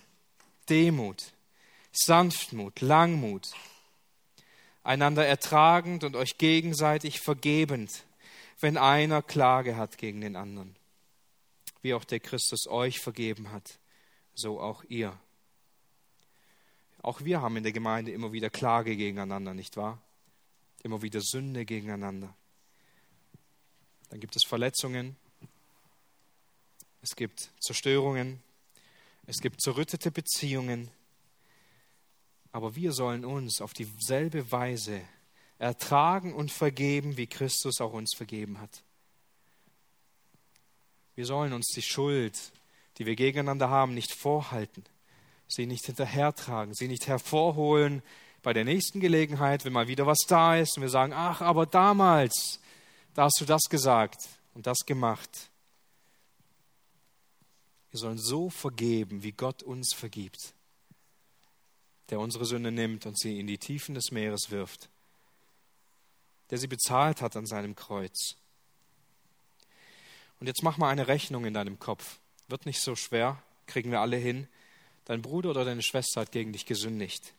Demut, 0.69 1.33
Sanftmut, 1.91 2.81
Langmut, 2.81 3.49
einander 4.83 5.25
ertragend 5.25 6.03
und 6.03 6.15
euch 6.15 6.37
gegenseitig 6.37 7.19
vergebend, 7.19 8.03
wenn 8.59 8.77
einer 8.77 9.21
Klage 9.21 9.75
hat 9.75 9.97
gegen 9.97 10.21
den 10.21 10.35
anderen. 10.35 10.75
Wie 11.81 11.93
auch 11.93 12.03
der 12.03 12.19
Christus 12.19 12.67
euch 12.67 12.99
vergeben 12.99 13.51
hat, 13.51 13.79
so 14.33 14.59
auch 14.59 14.83
ihr. 14.85 15.19
Auch 17.03 17.23
wir 17.23 17.41
haben 17.41 17.57
in 17.57 17.63
der 17.63 17.73
Gemeinde 17.73 18.11
immer 18.11 18.31
wieder 18.31 18.49
Klage 18.49 18.95
gegeneinander, 18.95 19.53
nicht 19.53 19.75
wahr? 19.75 20.01
Immer 20.83 21.01
wieder 21.01 21.19
Sünde 21.21 21.65
gegeneinander. 21.65 22.33
Dann 24.09 24.21
gibt 24.21 24.35
es 24.37 24.43
Verletzungen, 24.47 25.17
es 27.01 27.15
gibt 27.15 27.51
Zerstörungen, 27.59 28.41
es 29.25 29.39
gibt 29.41 29.61
zerrüttete 29.61 30.11
Beziehungen, 30.11 30.89
aber 32.53 32.75
wir 32.75 32.93
sollen 32.93 33.25
uns 33.25 33.59
auf 33.59 33.73
dieselbe 33.73 34.51
Weise 34.51 35.01
ertragen 35.59 36.33
und 36.33 36.51
vergeben, 36.51 37.17
wie 37.17 37.27
Christus 37.27 37.81
auch 37.81 37.91
uns 37.91 38.13
vergeben 38.15 38.61
hat. 38.61 38.81
Wir 41.15 41.25
sollen 41.25 41.51
uns 41.51 41.67
die 41.75 41.81
Schuld, 41.81 42.53
die 42.97 43.05
wir 43.05 43.15
gegeneinander 43.15 43.69
haben, 43.69 43.93
nicht 43.93 44.13
vorhalten, 44.13 44.85
sie 45.53 45.65
nicht 45.65 45.85
hinterhertragen, 45.85 46.73
sie 46.73 46.87
nicht 46.87 47.07
hervorholen 47.07 48.01
bei 48.41 48.53
der 48.53 48.65
nächsten 48.65 48.99
Gelegenheit, 48.99 49.65
wenn 49.65 49.73
mal 49.73 49.87
wieder 49.87 50.05
was 50.05 50.19
da 50.27 50.57
ist 50.57 50.77
und 50.77 50.81
wir 50.81 50.89
sagen, 50.89 51.13
ach, 51.13 51.41
aber 51.41 51.65
damals, 51.65 52.59
da 53.13 53.23
hast 53.25 53.39
du 53.39 53.45
das 53.45 53.63
gesagt 53.69 54.27
und 54.53 54.67
das 54.67 54.79
gemacht. 54.85 55.49
Wir 57.91 57.99
sollen 57.99 58.17
so 58.17 58.49
vergeben, 58.49 59.23
wie 59.23 59.31
Gott 59.31 59.63
uns 59.63 59.93
vergibt 59.93 60.53
der 62.09 62.19
unsere 62.19 62.45
Sünde 62.45 62.71
nimmt 62.71 63.07
und 63.07 63.17
sie 63.17 63.39
in 63.39 63.47
die 63.47 63.57
Tiefen 63.57 63.95
des 63.95 64.11
Meeres 64.11 64.51
wirft, 64.51 64.89
der 66.49 66.57
sie 66.57 66.67
bezahlt 66.67 67.21
hat 67.21 67.35
an 67.35 67.47
seinem 67.47 67.75
Kreuz. 67.75 68.35
Und 70.39 70.45
jetzt 70.45 70.61
mach 70.61 70.77
mal 70.77 70.89
eine 70.89 71.07
Rechnung 71.07 71.45
in 71.45 71.55
deinem 71.55 71.79
Kopf. 71.79 72.19
Wird 72.47 72.67
nicht 72.67 72.81
so 72.81 72.95
schwer, 72.95 73.41
kriegen 73.65 73.89
wir 73.89 74.01
alle 74.01 74.17
hin. 74.17 74.47
Dein 75.05 75.21
Bruder 75.21 75.51
oder 75.51 75.65
deine 75.65 75.81
Schwester 75.81 76.21
hat 76.21 76.31
gegen 76.31 76.53
dich 76.53 76.65
gesündigt. 76.65 77.33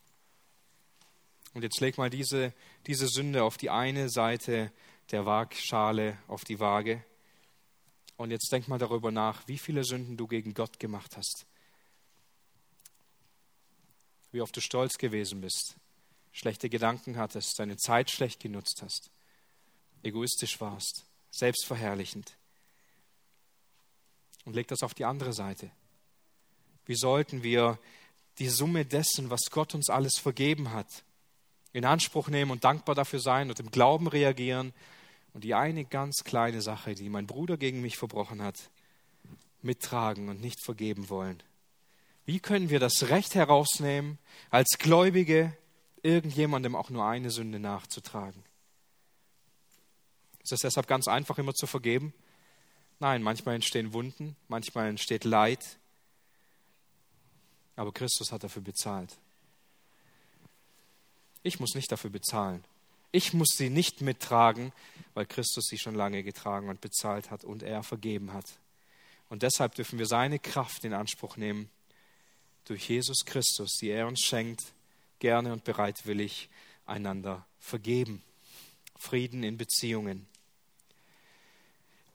Und 1.54 1.62
jetzt 1.62 1.80
leg 1.80 1.98
mal 1.98 2.10
diese, 2.10 2.52
diese 2.86 3.06
Sünde 3.08 3.44
auf 3.44 3.56
die 3.56 3.70
eine 3.70 4.08
Seite 4.10 4.72
der 5.10 5.24
Waagschale, 5.24 6.18
auf 6.26 6.44
die 6.44 6.60
Waage. 6.60 7.04
Und 8.16 8.30
jetzt 8.30 8.50
denk 8.52 8.68
mal 8.68 8.78
darüber 8.78 9.10
nach, 9.10 9.46
wie 9.48 9.58
viele 9.58 9.84
Sünden 9.84 10.16
du 10.16 10.26
gegen 10.26 10.54
Gott 10.54 10.78
gemacht 10.78 11.16
hast 11.16 11.46
wie 14.34 14.40
oft 14.40 14.56
du 14.56 14.60
stolz 14.60 14.98
gewesen 14.98 15.40
bist, 15.40 15.76
schlechte 16.32 16.68
Gedanken 16.68 17.16
hattest, 17.16 17.56
deine 17.60 17.76
Zeit 17.76 18.10
schlecht 18.10 18.40
genutzt 18.40 18.82
hast, 18.82 19.08
egoistisch 20.02 20.60
warst, 20.60 21.04
selbstverherrlichend. 21.30 22.36
Und 24.44 24.54
leg 24.54 24.66
das 24.66 24.82
auf 24.82 24.92
die 24.92 25.04
andere 25.04 25.32
Seite. 25.32 25.70
Wie 26.86 26.96
sollten 26.96 27.42
wir 27.42 27.78
die 28.38 28.48
Summe 28.48 28.84
dessen, 28.84 29.30
was 29.30 29.50
Gott 29.50 29.74
uns 29.74 29.90
alles 29.90 30.18
vergeben 30.18 30.72
hat, 30.72 31.04
in 31.72 31.84
Anspruch 31.84 32.28
nehmen 32.28 32.50
und 32.50 32.64
dankbar 32.64 32.94
dafür 32.94 33.20
sein 33.20 33.48
und 33.48 33.60
im 33.60 33.70
Glauben 33.70 34.06
reagieren 34.06 34.72
und 35.32 35.44
die 35.44 35.54
eine 35.54 35.84
ganz 35.84 36.24
kleine 36.24 36.62
Sache, 36.62 36.94
die 36.94 37.08
mein 37.08 37.26
Bruder 37.26 37.56
gegen 37.56 37.80
mich 37.80 37.96
verbrochen 37.96 38.42
hat, 38.42 38.70
mittragen 39.62 40.28
und 40.28 40.40
nicht 40.40 40.62
vergeben 40.62 41.08
wollen? 41.08 41.42
Wie 42.26 42.40
können 42.40 42.70
wir 42.70 42.80
das 42.80 43.08
Recht 43.08 43.34
herausnehmen, 43.34 44.18
als 44.50 44.78
Gläubige 44.78 45.56
irgendjemandem 46.02 46.74
auch 46.74 46.90
nur 46.90 47.04
eine 47.04 47.30
Sünde 47.30 47.58
nachzutragen? 47.58 48.42
Ist 50.42 50.52
es 50.52 50.60
deshalb 50.60 50.86
ganz 50.86 51.08
einfach, 51.08 51.38
immer 51.38 51.54
zu 51.54 51.66
vergeben? 51.66 52.14
Nein, 53.00 53.22
manchmal 53.22 53.56
entstehen 53.56 53.92
Wunden, 53.92 54.36
manchmal 54.48 54.88
entsteht 54.88 55.24
Leid, 55.24 55.78
aber 57.76 57.92
Christus 57.92 58.32
hat 58.32 58.44
dafür 58.44 58.62
bezahlt. 58.62 59.16
Ich 61.42 61.60
muss 61.60 61.74
nicht 61.74 61.90
dafür 61.92 62.10
bezahlen. 62.10 62.64
Ich 63.12 63.32
muss 63.32 63.50
sie 63.56 63.70
nicht 63.70 64.00
mittragen, 64.00 64.72
weil 65.14 65.26
Christus 65.26 65.66
sie 65.68 65.78
schon 65.78 65.94
lange 65.94 66.22
getragen 66.22 66.68
und 66.68 66.80
bezahlt 66.80 67.30
hat 67.30 67.44
und 67.44 67.62
er 67.62 67.82
vergeben 67.82 68.32
hat. 68.32 68.46
Und 69.28 69.42
deshalb 69.42 69.74
dürfen 69.74 69.98
wir 69.98 70.06
seine 70.06 70.38
Kraft 70.38 70.84
in 70.84 70.92
Anspruch 70.92 71.36
nehmen, 71.36 71.70
durch 72.64 72.88
Jesus 72.88 73.24
Christus, 73.24 73.76
die 73.80 73.90
er 73.90 74.06
uns 74.06 74.20
schenkt, 74.20 74.72
gerne 75.18 75.52
und 75.52 75.64
bereitwillig 75.64 76.48
einander 76.86 77.46
vergeben. 77.60 78.22
Frieden 78.96 79.42
in 79.42 79.58
Beziehungen. 79.58 80.26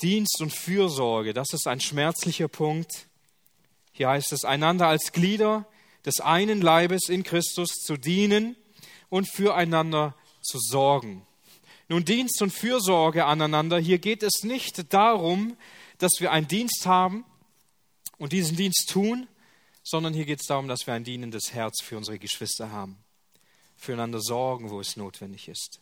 Dienst 0.02 0.42
und 0.42 0.54
Fürsorge, 0.54 1.34
das 1.34 1.54
ist 1.54 1.68
ein 1.68 1.82
schmerzlicher 1.82 2.48
Punkt. 2.48 3.09
Hier 4.00 4.08
heißt 4.08 4.32
es, 4.32 4.46
einander 4.46 4.88
als 4.88 5.12
Glieder 5.12 5.68
des 6.06 6.22
einen 6.22 6.62
Leibes 6.62 7.10
in 7.10 7.24
Christus 7.24 7.68
zu 7.84 7.98
dienen 7.98 8.56
und 9.10 9.30
füreinander 9.30 10.16
zu 10.42 10.58
sorgen. 10.58 11.28
Nun, 11.90 12.06
Dienst 12.06 12.42
und 12.42 12.52
Fürsorge 12.52 13.26
aneinander, 13.26 13.78
hier 13.78 14.00
geht 14.00 14.24
es 14.24 14.44
nicht 14.44 14.94
darum, 14.94 15.58
dass 15.98 16.14
wir 16.22 16.32
einen 16.32 16.48
Dienst 16.48 16.86
haben 16.86 17.26
und 18.18 18.32
diesen 18.32 18.56
Dienst 18.56 18.90
tun, 18.90 19.28
sondern 19.84 20.14
hier 20.14 20.24
geht 20.24 20.40
es 20.40 20.48
darum, 20.48 20.70
dass 20.70 20.88
wir 20.88 20.94
ein 20.94 21.04
dienendes 21.04 21.52
Herz 21.52 21.82
für 21.84 21.98
unsere 21.98 22.20
Geschwister 22.20 22.72
haben, 22.72 23.04
füreinander 23.76 24.22
sorgen, 24.22 24.70
wo 24.70 24.80
es 24.80 24.96
notwendig 24.96 25.50
ist. 25.50 25.82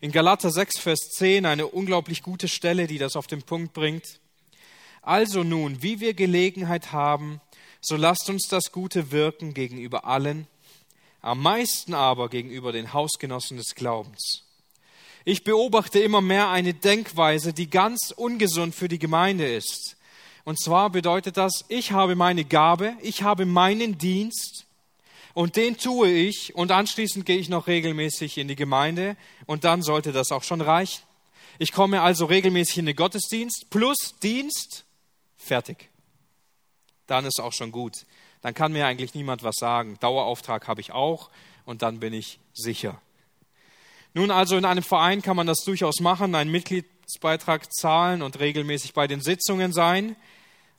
In 0.00 0.10
Galater 0.10 0.50
6, 0.50 0.78
Vers 0.78 1.00
10 1.18 1.44
eine 1.44 1.66
unglaublich 1.66 2.22
gute 2.22 2.48
Stelle, 2.48 2.86
die 2.86 2.96
das 2.96 3.14
auf 3.14 3.26
den 3.26 3.42
Punkt 3.42 3.74
bringt. 3.74 4.21
Also 5.02 5.42
nun, 5.42 5.82
wie 5.82 6.00
wir 6.00 6.14
Gelegenheit 6.14 6.92
haben, 6.92 7.40
so 7.80 7.96
lasst 7.96 8.30
uns 8.30 8.46
das 8.48 8.70
Gute 8.70 9.10
wirken 9.10 9.52
gegenüber 9.52 10.04
allen, 10.04 10.46
am 11.20 11.42
meisten 11.42 11.94
aber 11.94 12.28
gegenüber 12.28 12.72
den 12.72 12.92
Hausgenossen 12.92 13.56
des 13.56 13.74
Glaubens. 13.74 14.44
Ich 15.24 15.44
beobachte 15.44 16.00
immer 16.00 16.20
mehr 16.20 16.50
eine 16.50 16.74
Denkweise, 16.74 17.52
die 17.52 17.70
ganz 17.70 18.12
ungesund 18.16 18.74
für 18.74 18.88
die 18.88 18.98
Gemeinde 18.98 19.52
ist. 19.52 19.96
Und 20.44 20.60
zwar 20.60 20.90
bedeutet 20.90 21.36
das, 21.36 21.64
ich 21.68 21.92
habe 21.92 22.16
meine 22.16 22.44
Gabe, 22.44 22.94
ich 23.02 23.22
habe 23.22 23.46
meinen 23.46 23.98
Dienst 23.98 24.66
und 25.34 25.56
den 25.56 25.78
tue 25.78 26.10
ich 26.10 26.54
und 26.54 26.72
anschließend 26.72 27.24
gehe 27.24 27.38
ich 27.38 27.48
noch 27.48 27.68
regelmäßig 27.68 28.38
in 28.38 28.48
die 28.48 28.56
Gemeinde 28.56 29.16
und 29.46 29.64
dann 29.64 29.82
sollte 29.82 30.12
das 30.12 30.32
auch 30.32 30.42
schon 30.42 30.60
reichen. 30.60 31.02
Ich 31.58 31.72
komme 31.72 32.02
also 32.02 32.24
regelmäßig 32.24 32.78
in 32.78 32.86
den 32.86 32.96
Gottesdienst 32.96 33.66
plus 33.70 34.14
Dienst, 34.20 34.84
fertig. 35.42 35.90
Dann 37.06 37.24
ist 37.24 37.40
auch 37.40 37.52
schon 37.52 37.72
gut. 37.72 38.06
Dann 38.40 38.54
kann 38.54 38.72
mir 38.72 38.86
eigentlich 38.86 39.14
niemand 39.14 39.42
was 39.42 39.56
sagen. 39.56 39.98
Dauerauftrag 40.00 40.68
habe 40.68 40.80
ich 40.80 40.92
auch 40.92 41.30
und 41.64 41.82
dann 41.82 42.00
bin 42.00 42.12
ich 42.12 42.38
sicher. 42.54 43.00
Nun 44.14 44.30
also 44.30 44.56
in 44.56 44.64
einem 44.64 44.82
Verein 44.82 45.22
kann 45.22 45.36
man 45.36 45.46
das 45.46 45.64
durchaus 45.64 46.00
machen, 46.00 46.34
einen 46.34 46.50
Mitgliedsbeitrag 46.50 47.72
zahlen 47.72 48.22
und 48.22 48.40
regelmäßig 48.40 48.92
bei 48.92 49.06
den 49.06 49.20
Sitzungen 49.20 49.72
sein, 49.72 50.16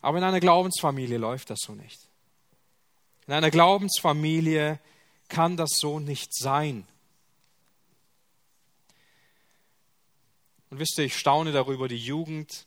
aber 0.01 0.19
in 0.19 0.23
einer 0.23 0.39
Glaubensfamilie 0.39 1.17
läuft 1.17 1.49
das 1.49 1.59
so 1.61 1.73
nicht. 1.73 1.99
In 3.25 3.33
einer 3.33 3.49
Glaubensfamilie 3.49 4.79
kann 5.29 5.57
das 5.57 5.71
so 5.79 5.99
nicht 5.99 6.35
sein. 6.35 6.85
Und 10.69 10.79
wisst 10.79 10.97
ihr, 10.97 11.05
ich 11.05 11.17
staune 11.17 11.51
darüber, 11.51 11.87
die 11.87 11.97
Jugend, 11.97 12.65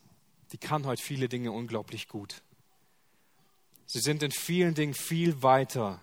die 0.53 0.59
kann 0.59 0.87
heute 0.87 1.03
viele 1.03 1.29
Dinge 1.29 1.53
unglaublich 1.53 2.09
gut. 2.09 2.43
Sie 3.87 4.01
sind 4.01 4.23
in 4.23 4.33
vielen 4.33 4.75
Dingen 4.75 4.95
viel 4.95 5.43
weiter, 5.43 6.01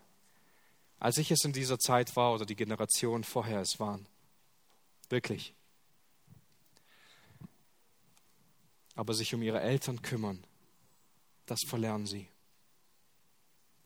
als 1.00 1.18
ich 1.18 1.32
es 1.32 1.44
in 1.44 1.54
dieser 1.54 1.80
Zeit 1.80 2.16
war 2.16 2.34
oder 2.34 2.46
die 2.46 2.56
Generation 2.56 3.24
vorher 3.24 3.62
es 3.62 3.80
waren. 3.80 4.08
Wirklich. 5.10 5.54
Aber 8.96 9.14
sich 9.14 9.34
um 9.34 9.42
ihre 9.42 9.60
Eltern 9.60 10.02
kümmern, 10.02 10.44
das 11.46 11.60
verlernen 11.68 12.06
sie 12.06 12.28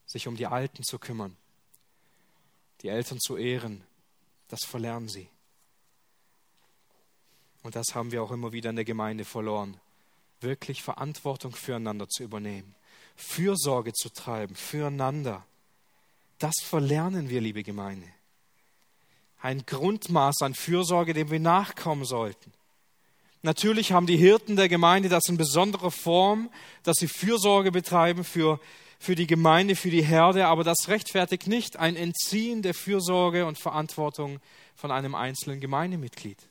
sich 0.08 0.26
um 0.26 0.36
die 0.36 0.46
Alten 0.46 0.82
zu 0.82 0.98
kümmern, 0.98 1.36
die 2.80 2.88
Eltern 2.88 3.20
zu 3.20 3.36
ehren, 3.36 3.84
das 4.48 4.60
verlernen 4.64 5.08
sie. 5.08 5.28
Und 7.62 7.76
das 7.76 7.94
haben 7.94 8.10
wir 8.10 8.22
auch 8.22 8.30
immer 8.30 8.52
wieder 8.52 8.70
in 8.70 8.76
der 8.76 8.86
Gemeinde 8.86 9.24
verloren. 9.24 9.78
Wirklich 10.40 10.82
Verantwortung 10.82 11.52
füreinander 11.52 12.08
zu 12.08 12.22
übernehmen, 12.22 12.74
Fürsorge 13.16 13.92
zu 13.92 14.08
treiben, 14.10 14.54
füreinander. 14.54 15.44
Das 16.38 16.54
verlernen 16.62 17.28
wir, 17.28 17.40
liebe 17.40 17.62
Gemeinde. 17.62 18.06
Ein 19.40 19.64
Grundmaß 19.66 20.42
an 20.42 20.54
Fürsorge, 20.54 21.14
dem 21.14 21.30
wir 21.30 21.40
nachkommen 21.40 22.04
sollten. 22.04 22.52
Natürlich 23.42 23.92
haben 23.92 24.06
die 24.06 24.16
Hirten 24.16 24.56
der 24.56 24.68
Gemeinde 24.68 25.08
das 25.08 25.28
in 25.28 25.36
besonderer 25.36 25.90
Form, 25.90 26.50
dass 26.82 26.96
sie 26.96 27.08
Fürsorge 27.08 27.70
betreiben 27.70 28.24
für 28.24 28.60
für 28.98 29.14
die 29.14 29.26
Gemeinde, 29.26 29.76
für 29.76 29.90
die 29.90 30.02
Herde, 30.02 30.46
aber 30.46 30.64
das 30.64 30.88
rechtfertigt 30.88 31.46
nicht 31.46 31.76
ein 31.76 31.96
Entziehen 31.96 32.62
der 32.62 32.74
Fürsorge 32.74 33.46
und 33.46 33.58
Verantwortung 33.58 34.40
von 34.74 34.90
einem 34.90 35.14
einzelnen 35.14 35.60
Gemeindemitglied. 35.60 36.47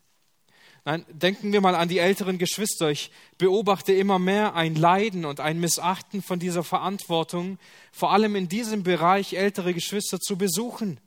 Nein, 0.88 1.06
denken 1.10 1.52
wir 1.52 1.60
mal 1.60 1.76
an 1.76 1.90
die 1.90 1.98
älteren 1.98 2.38
Geschwister. 2.38 2.90
Ich 2.90 3.12
beobachte 3.38 3.92
immer 3.92 4.20
mehr 4.20 4.56
ein 4.56 4.74
Leiden 4.74 5.26
und 5.26 5.42
ein 5.42 5.60
Missachten 5.60 6.22
von 6.22 6.40
dieser 6.40 6.64
Verantwortung, 6.64 7.60
vor 7.92 8.14
allem 8.14 8.38
in 8.38 8.48
diesem 8.48 8.84
Bereich 8.84 9.34
ältere 9.34 9.74
Geschwister 9.74 10.18
zu 10.18 10.38
besuchen, 10.38 11.02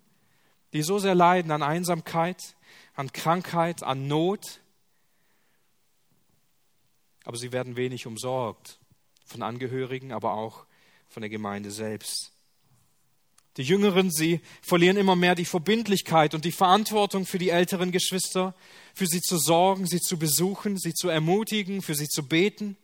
die 0.74 0.82
so 0.82 0.98
sehr 0.98 1.14
leiden 1.14 1.50
an 1.50 1.62
Einsamkeit, 1.62 2.56
an 2.94 3.10
Krankheit, 3.14 3.82
an 3.82 4.06
Not. 4.06 4.60
Aber 7.24 7.38
sie 7.38 7.50
werden 7.50 7.76
wenig 7.76 8.06
umsorgt 8.06 8.78
von 9.24 9.42
Angehörigen, 9.42 10.12
aber 10.12 10.34
auch 10.34 10.66
von 11.08 11.22
der 11.22 11.30
Gemeinde 11.30 11.70
selbst. 11.70 12.32
Die 13.60 13.66
Jüngeren, 13.66 14.10
sie 14.10 14.40
verlieren 14.62 14.96
immer 14.96 15.16
mehr 15.16 15.34
die 15.34 15.44
Verbindlichkeit 15.44 16.32
und 16.32 16.46
die 16.46 16.50
Verantwortung 16.50 17.26
für 17.26 17.36
die 17.36 17.50
älteren 17.50 17.92
Geschwister, 17.92 18.54
für 18.94 19.06
sie 19.06 19.20
zu 19.20 19.36
sorgen, 19.36 19.86
sie 19.86 20.00
zu 20.00 20.18
besuchen, 20.18 20.78
sie 20.78 20.94
zu 20.94 21.10
ermutigen, 21.10 21.82
für 21.82 21.94
sie 21.94 22.08
zu 22.08 22.26
beten. 22.26 22.78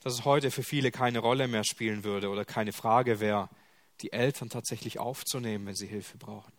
Dass 0.00 0.14
es 0.14 0.24
heute 0.24 0.50
für 0.50 0.64
viele 0.64 0.90
keine 0.90 1.20
Rolle 1.20 1.46
mehr 1.46 1.62
spielen 1.62 2.02
würde 2.02 2.30
oder 2.30 2.44
keine 2.44 2.72
Frage 2.72 3.20
wäre, 3.20 3.48
die 4.00 4.12
Eltern 4.12 4.50
tatsächlich 4.50 4.98
aufzunehmen, 4.98 5.66
wenn 5.66 5.76
sie 5.76 5.86
Hilfe 5.86 6.18
brauchen, 6.18 6.52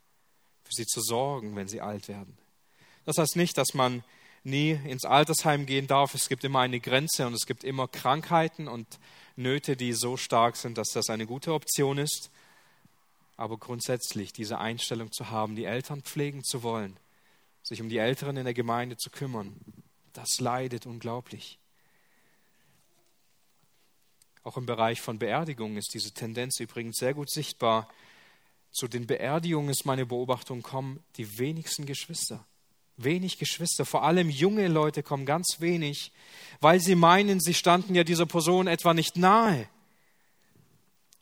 für 0.64 0.74
sie 0.74 0.86
zu 0.86 1.02
sorgen, 1.02 1.58
wenn 1.58 1.68
sie 1.68 1.82
alt 1.82 2.08
werden. 2.08 2.38
Das 3.04 3.18
heißt 3.18 3.36
nicht, 3.36 3.58
dass 3.58 3.74
man 3.74 4.06
nie 4.46 4.72
ins 4.72 5.06
Altersheim 5.06 5.66
gehen 5.66 5.88
darf. 5.88 6.14
Es 6.14 6.30
gibt 6.30 6.44
immer 6.44 6.60
eine 6.60 6.80
Grenze 6.80 7.26
und 7.28 7.34
es 7.34 7.46
gibt 7.46 7.64
immer 7.64 7.88
Krankheiten 7.88 8.68
und 8.68 9.00
Nöte, 9.36 9.76
die 9.76 9.94
so 9.94 10.18
stark 10.18 10.56
sind, 10.56 10.78
dass 10.78 10.90
das 10.90 11.10
eine 11.10 11.26
gute 11.26 11.54
Option 11.54 11.98
ist. 11.98 12.30
Aber 13.38 13.58
grundsätzlich 13.58 14.32
diese 14.32 14.60
Einstellung 14.60 15.12
zu 15.12 15.30
haben, 15.30 15.56
die 15.56 15.66
Eltern 15.66 16.02
pflegen 16.02 16.44
zu 16.44 16.64
wollen, 16.64 16.96
sich 17.64 17.82
um 17.82 17.90
die 17.90 17.98
Älteren 17.98 18.38
in 18.38 18.46
der 18.46 18.54
Gemeinde 18.54 18.96
zu 18.96 19.10
kümmern, 19.10 19.56
das 20.14 20.40
leidet 20.40 20.86
unglaublich. 20.86 21.60
Auch 24.44 24.58
im 24.58 24.68
Bereich 24.68 25.02
von 25.02 25.20
Beerdigungen 25.20 25.76
ist 25.76 25.94
diese 25.94 26.12
Tendenz 26.12 26.60
übrigens 26.60 26.98
sehr 26.98 27.16
gut 27.16 27.32
sichtbar. 27.32 27.90
Zu 28.72 28.88
den 28.88 29.08
Beerdigungen 29.08 29.70
ist 29.70 29.86
meine 29.86 30.06
Beobachtung 30.06 30.62
kommen 30.62 31.04
die 31.18 31.40
wenigsten 31.40 31.86
Geschwister. 31.86 32.46
Wenig 32.98 33.38
Geschwister, 33.38 33.86
vor 33.86 34.04
allem 34.04 34.30
junge 34.30 34.68
Leute 34.68 35.04
kommen 35.04 35.26
ganz 35.26 35.58
wenig, 35.60 36.12
weil 36.62 36.80
sie 36.80 36.96
meinen, 36.96 37.42
sie 37.42 37.54
standen 37.54 37.94
ja 37.94 38.04
dieser 38.04 38.26
Person 38.26 38.68
etwa 38.68 38.94
nicht 38.94 39.18
nahe. 39.18 39.68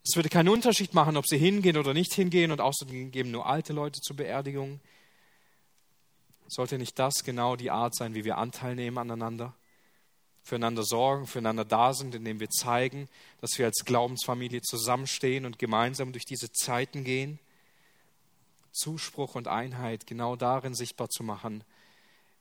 Es 0.05 0.15
würde 0.15 0.29
keinen 0.29 0.49
Unterschied 0.49 0.93
machen, 0.93 1.17
ob 1.17 1.25
sie 1.25 1.37
hingehen 1.37 1.77
oder 1.77 1.93
nicht 1.93 2.13
hingehen 2.13 2.51
und 2.51 2.61
außerdem 2.61 3.11
geben 3.11 3.31
nur 3.31 3.45
alte 3.47 3.73
Leute 3.73 4.01
zur 4.01 4.17
Beerdigung. 4.17 4.81
Sollte 6.47 6.77
nicht 6.77 6.99
das 6.99 7.23
genau 7.23 7.55
die 7.55 7.71
Art 7.71 7.95
sein, 7.95 8.13
wie 8.13 8.25
wir 8.25 8.37
Anteil 8.37 8.75
nehmen 8.75 8.97
aneinander? 8.97 9.55
Füreinander 10.43 10.83
sorgen, 10.83 11.25
füreinander 11.25 11.63
da 11.63 11.93
sind, 11.93 12.13
indem 12.13 12.41
wir 12.41 12.49
zeigen, 12.49 13.07
dass 13.39 13.57
wir 13.57 13.65
als 13.65 13.85
Glaubensfamilie 13.85 14.61
zusammenstehen 14.61 15.45
und 15.45 15.57
gemeinsam 15.57 16.11
durch 16.11 16.25
diese 16.25 16.51
Zeiten 16.51 17.05
gehen? 17.05 17.39
Zuspruch 18.73 19.35
und 19.35 19.47
Einheit 19.47 20.07
genau 20.07 20.35
darin 20.35 20.73
sichtbar 20.73 21.09
zu 21.09 21.23
machen, 21.23 21.63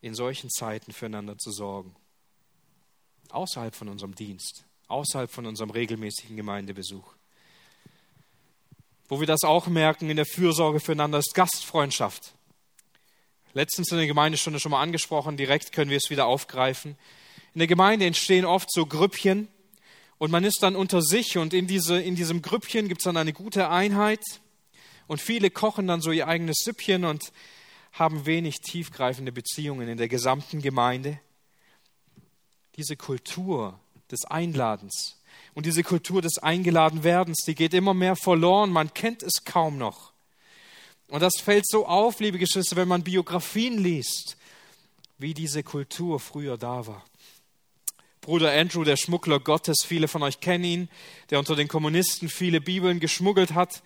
in 0.00 0.14
solchen 0.14 0.50
Zeiten 0.50 0.92
füreinander 0.92 1.38
zu 1.38 1.52
sorgen. 1.52 1.94
Außerhalb 3.30 3.74
von 3.74 3.88
unserem 3.88 4.14
Dienst, 4.14 4.64
außerhalb 4.88 5.30
von 5.30 5.46
unserem 5.46 5.70
regelmäßigen 5.70 6.36
Gemeindebesuch. 6.36 7.14
Wo 9.08 9.20
wir 9.20 9.26
das 9.26 9.44
auch 9.44 9.66
merken 9.66 10.10
in 10.10 10.16
der 10.16 10.26
Fürsorge 10.26 10.80
füreinander 10.80 11.18
ist 11.18 11.34
Gastfreundschaft. 11.34 12.34
Letztens 13.54 13.90
in 13.92 13.98
der 13.98 14.06
Gemeindestunde 14.06 14.58
schon 14.58 14.70
mal 14.70 14.80
angesprochen, 14.80 15.36
direkt 15.36 15.72
können 15.72 15.90
wir 15.90 15.98
es 15.98 16.08
wieder 16.08 16.26
aufgreifen. 16.26 16.96
In 17.54 17.58
der 17.58 17.68
Gemeinde 17.68 18.06
entstehen 18.06 18.46
oft 18.46 18.72
so 18.72 18.86
Grüppchen 18.86 19.48
und 20.16 20.30
man 20.30 20.44
ist 20.44 20.62
dann 20.62 20.74
unter 20.74 21.02
sich 21.02 21.36
und 21.36 21.52
in, 21.52 21.66
diese, 21.66 22.00
in 22.00 22.16
diesem 22.16 22.40
Grüppchen 22.40 22.88
gibt 22.88 23.02
es 23.02 23.04
dann 23.04 23.18
eine 23.18 23.34
gute 23.34 23.68
Einheit 23.68 24.22
und 25.06 25.20
viele 25.20 25.50
kochen 25.50 25.86
dann 25.86 26.00
so 26.00 26.10
ihr 26.10 26.28
eigenes 26.28 26.58
Süppchen 26.64 27.04
und 27.04 27.32
haben 27.92 28.26
wenig 28.26 28.60
tiefgreifende 28.60 29.32
Beziehungen 29.32 29.88
in 29.88 29.98
der 29.98 30.08
gesamten 30.08 30.62
Gemeinde. 30.62 31.20
Diese 32.76 32.96
Kultur 32.96 33.78
des 34.10 34.24
Einladens, 34.24 35.16
und 35.54 35.66
diese 35.66 35.82
Kultur 35.82 36.22
des 36.22 36.38
Eingeladenwerdens, 36.38 37.44
die 37.46 37.54
geht 37.54 37.74
immer 37.74 37.94
mehr 37.94 38.16
verloren. 38.16 38.70
Man 38.70 38.94
kennt 38.94 39.22
es 39.22 39.44
kaum 39.44 39.76
noch. 39.76 40.12
Und 41.08 41.20
das 41.20 41.34
fällt 41.42 41.66
so 41.68 41.86
auf, 41.86 42.20
liebe 42.20 42.38
Geschwister, 42.38 42.76
wenn 42.76 42.88
man 42.88 43.02
Biografien 43.02 43.78
liest, 43.78 44.38
wie 45.18 45.34
diese 45.34 45.62
Kultur 45.62 46.20
früher 46.20 46.56
da 46.56 46.86
war. 46.86 47.04
Bruder 48.22 48.52
Andrew, 48.52 48.84
der 48.84 48.96
Schmuggler 48.96 49.40
Gottes, 49.40 49.84
viele 49.84 50.08
von 50.08 50.22
euch 50.22 50.40
kennen 50.40 50.64
ihn, 50.64 50.88
der 51.28 51.38
unter 51.38 51.54
den 51.54 51.68
Kommunisten 51.68 52.28
viele 52.28 52.60
Bibeln 52.60 52.98
geschmuggelt 53.00 53.52
hat 53.52 53.82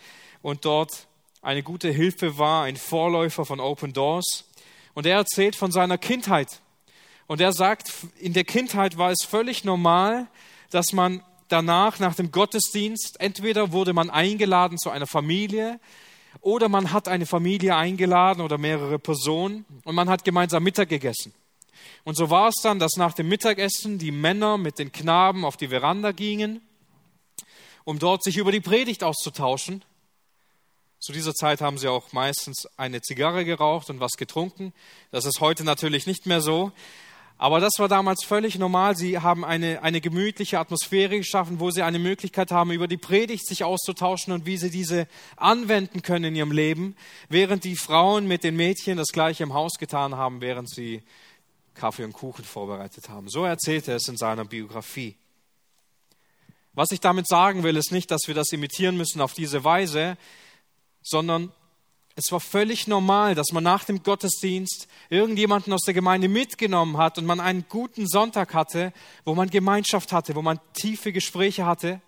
und 0.46 0.64
dort 0.64 1.08
eine 1.42 1.64
gute 1.64 1.90
Hilfe 1.90 2.38
war, 2.38 2.62
ein 2.62 2.76
Vorläufer 2.76 3.44
von 3.44 3.58
Open 3.58 3.92
Doors. 3.92 4.44
Und 4.94 5.04
er 5.04 5.16
erzählt 5.16 5.56
von 5.56 5.72
seiner 5.72 5.98
Kindheit. 5.98 6.60
Und 7.26 7.40
er 7.40 7.52
sagt, 7.52 7.90
in 8.20 8.32
der 8.32 8.44
Kindheit 8.44 8.96
war 8.96 9.10
es 9.10 9.24
völlig 9.28 9.64
normal, 9.64 10.28
dass 10.70 10.92
man 10.92 11.20
danach, 11.48 11.98
nach 11.98 12.14
dem 12.14 12.30
Gottesdienst, 12.30 13.16
entweder 13.18 13.72
wurde 13.72 13.92
man 13.92 14.08
eingeladen 14.08 14.78
zu 14.78 14.88
einer 14.88 15.08
Familie 15.08 15.80
oder 16.42 16.68
man 16.68 16.92
hat 16.92 17.08
eine 17.08 17.26
Familie 17.26 17.74
eingeladen 17.74 18.40
oder 18.40 18.56
mehrere 18.56 19.00
Personen 19.00 19.64
und 19.82 19.96
man 19.96 20.08
hat 20.08 20.22
gemeinsam 20.22 20.62
Mittag 20.62 20.90
gegessen. 20.90 21.34
Und 22.04 22.16
so 22.16 22.30
war 22.30 22.50
es 22.50 22.62
dann, 22.62 22.78
dass 22.78 22.92
nach 22.96 23.14
dem 23.14 23.26
Mittagessen 23.26 23.98
die 23.98 24.12
Männer 24.12 24.58
mit 24.58 24.78
den 24.78 24.92
Knaben 24.92 25.44
auf 25.44 25.56
die 25.56 25.68
Veranda 25.68 26.12
gingen, 26.12 26.60
um 27.82 27.98
dort 27.98 28.22
sich 28.22 28.36
über 28.36 28.52
die 28.52 28.60
Predigt 28.60 29.02
auszutauschen. 29.02 29.82
Zu 31.06 31.12
dieser 31.12 31.34
Zeit 31.34 31.60
haben 31.60 31.78
sie 31.78 31.86
auch 31.86 32.12
meistens 32.12 32.66
eine 32.76 33.00
Zigarre 33.00 33.44
geraucht 33.44 33.90
und 33.90 34.00
was 34.00 34.14
getrunken. 34.16 34.72
Das 35.12 35.24
ist 35.24 35.40
heute 35.40 35.62
natürlich 35.62 36.04
nicht 36.08 36.26
mehr 36.26 36.40
so. 36.40 36.72
Aber 37.38 37.60
das 37.60 37.74
war 37.78 37.86
damals 37.86 38.24
völlig 38.24 38.58
normal. 38.58 38.96
Sie 38.96 39.20
haben 39.20 39.44
eine, 39.44 39.84
eine 39.84 40.00
gemütliche 40.00 40.58
Atmosphäre 40.58 41.16
geschaffen, 41.16 41.60
wo 41.60 41.70
sie 41.70 41.82
eine 41.82 42.00
Möglichkeit 42.00 42.50
haben, 42.50 42.72
über 42.72 42.88
die 42.88 42.96
Predigt 42.96 43.46
sich 43.46 43.62
auszutauschen 43.62 44.32
und 44.32 44.46
wie 44.46 44.56
sie 44.56 44.68
diese 44.68 45.06
anwenden 45.36 46.02
können 46.02 46.24
in 46.24 46.34
ihrem 46.34 46.50
Leben, 46.50 46.96
während 47.28 47.62
die 47.62 47.76
Frauen 47.76 48.26
mit 48.26 48.42
den 48.42 48.56
Mädchen 48.56 48.96
das 48.96 49.12
gleiche 49.12 49.44
im 49.44 49.54
Haus 49.54 49.74
getan 49.78 50.16
haben, 50.16 50.40
während 50.40 50.68
sie 50.68 51.04
Kaffee 51.74 52.02
und 52.02 52.14
Kuchen 52.14 52.44
vorbereitet 52.44 53.10
haben. 53.10 53.28
So 53.28 53.44
erzählt 53.44 53.86
er 53.86 53.94
es 53.94 54.08
in 54.08 54.16
seiner 54.16 54.44
Biografie. 54.44 55.14
Was 56.72 56.90
ich 56.90 56.98
damit 56.98 57.28
sagen 57.28 57.62
will, 57.62 57.76
ist 57.76 57.92
nicht, 57.92 58.10
dass 58.10 58.22
wir 58.26 58.34
das 58.34 58.50
imitieren 58.50 58.96
müssen 58.96 59.20
auf 59.20 59.34
diese 59.34 59.62
Weise, 59.62 60.16
sondern 61.06 61.52
es 62.16 62.32
war 62.32 62.40
völlig 62.40 62.86
normal, 62.86 63.34
dass 63.34 63.52
man 63.52 63.62
nach 63.62 63.84
dem 63.84 64.02
Gottesdienst 64.02 64.88
irgendjemanden 65.08 65.72
aus 65.72 65.82
der 65.82 65.94
Gemeinde 65.94 66.28
mitgenommen 66.28 66.96
hat 66.96 67.18
und 67.18 67.26
man 67.26 67.40
einen 67.40 67.66
guten 67.68 68.08
Sonntag 68.08 68.54
hatte, 68.54 68.92
wo 69.24 69.34
man 69.34 69.50
Gemeinschaft 69.50 70.12
hatte, 70.12 70.34
wo 70.34 70.42
man 70.42 70.58
tiefe 70.72 71.12
Gespräche 71.12 71.66
hatte. 71.66 72.00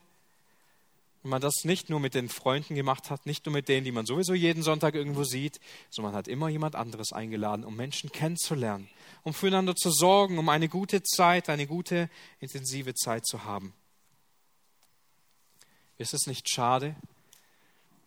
Und 1.23 1.31
man 1.31 1.43
das 1.43 1.65
nicht 1.65 1.91
nur 1.91 2.01
mit 2.01 2.15
den 2.15 2.29
Freunden 2.29 2.75
gemacht 2.75 3.11
hat, 3.11 3.27
nicht 3.27 3.45
nur 3.45 3.53
mit 3.53 3.69
denen, 3.69 3.85
die 3.85 3.93
man 3.93 4.07
sowieso 4.07 4.35
jeden 4.35 4.63
Sonntag 4.63 4.95
irgendwo 4.95 5.25
sieht, 5.25 5.61
sondern 5.91 6.13
man 6.13 6.19
hat 6.19 6.29
immer 6.29 6.49
jemand 6.49 6.75
anderes 6.75 7.13
eingeladen, 7.13 7.65
um 7.65 7.77
Menschen 7.77 8.11
kennenzulernen, 8.11 8.89
um 9.25 9.35
füreinander 9.35 9.77
zu 9.77 9.91
sorgen, 9.91 10.39
um 10.39 10.49
eine 10.49 10.69
gute 10.69 11.03
Zeit, 11.03 11.51
eine 11.51 11.67
gute, 11.67 12.09
intensive 12.41 12.95
Zeit 12.95 13.27
zu 13.27 13.45
haben. 13.45 13.75
Ist 15.99 16.15
es 16.15 16.27
nicht 16.27 16.49
schade, 16.49 16.97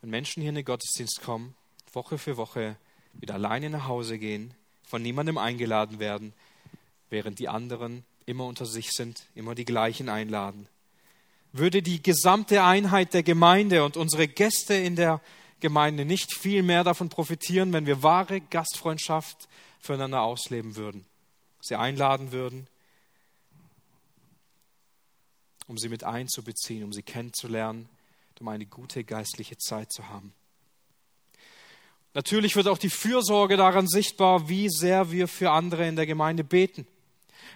wenn 0.02 0.10
Menschen 0.10 0.41
hier 0.41 0.49
in 0.49 0.56
den 0.56 0.66
Gottesdienst 0.66 1.22
kommen 1.22 1.56
Woche 1.93 2.18
für 2.18 2.38
Woche 2.38 2.78
wieder 3.14 3.36
alleine 3.36 3.70
nach 3.70 3.88
Hause 3.88 4.18
gehen, 4.18 4.54
von 4.84 5.02
niemandem 5.02 5.38
eingeladen 5.38 5.99
werden, 5.99 6.34
während 7.10 7.39
die 7.39 7.49
anderen 7.49 8.06
immer 8.26 8.45
unter 8.45 8.66
sich 8.66 8.91
sind, 8.91 9.26
immer 9.36 9.56
die 9.56 9.66
gleichen 9.66 10.10
einladen. 10.10 10.68
Würde 11.52 11.82
die 11.82 12.02
gesamte 12.02 12.64
Einheit 12.64 13.14
der 13.14 13.24
Gemeinde 13.24 13.84
und 13.84 13.97
unsere 13.97 14.28
Gäste 14.28 14.74
in 14.74 14.95
der 14.95 15.22
Gemeinde 15.60 16.06
nicht 16.06 16.34
viel 16.34 16.64
mehr 16.64 16.84
davon 16.84 17.10
profitieren, 17.10 17.74
wenn 17.74 17.86
wir 17.86 18.04
wahre 18.04 18.39
Gastfreundschaft 18.39 19.49
füreinander 19.80 20.22
ausleben 20.22 20.76
würden, 20.76 21.06
sie 21.62 21.76
einladen 21.76 22.32
würden, 22.32 22.68
um 25.68 25.78
sie 25.78 25.89
mit 25.89 26.04
einzubeziehen, 26.04 26.84
um 26.84 26.93
sie 26.93 27.04
kennenzulernen, 27.04 27.89
um 28.42 28.48
eine 28.48 28.66
gute 28.66 29.04
geistliche 29.04 29.58
Zeit 29.58 29.94
zu 29.94 30.10
haben. 30.10 30.34
Natürlich 32.16 32.56
wird 32.56 32.68
auch 32.68 32.80
die 32.80 32.89
Fürsorge 32.89 33.56
daran 33.56 33.88
sichtbar, 33.88 34.50
wie 34.50 34.68
sehr 34.68 35.12
wir 35.12 35.28
für 35.28 35.52
andere 35.52 35.88
in 35.88 35.96
der 35.96 36.08
Gemeinde 36.08 36.44
beten. 36.44 36.88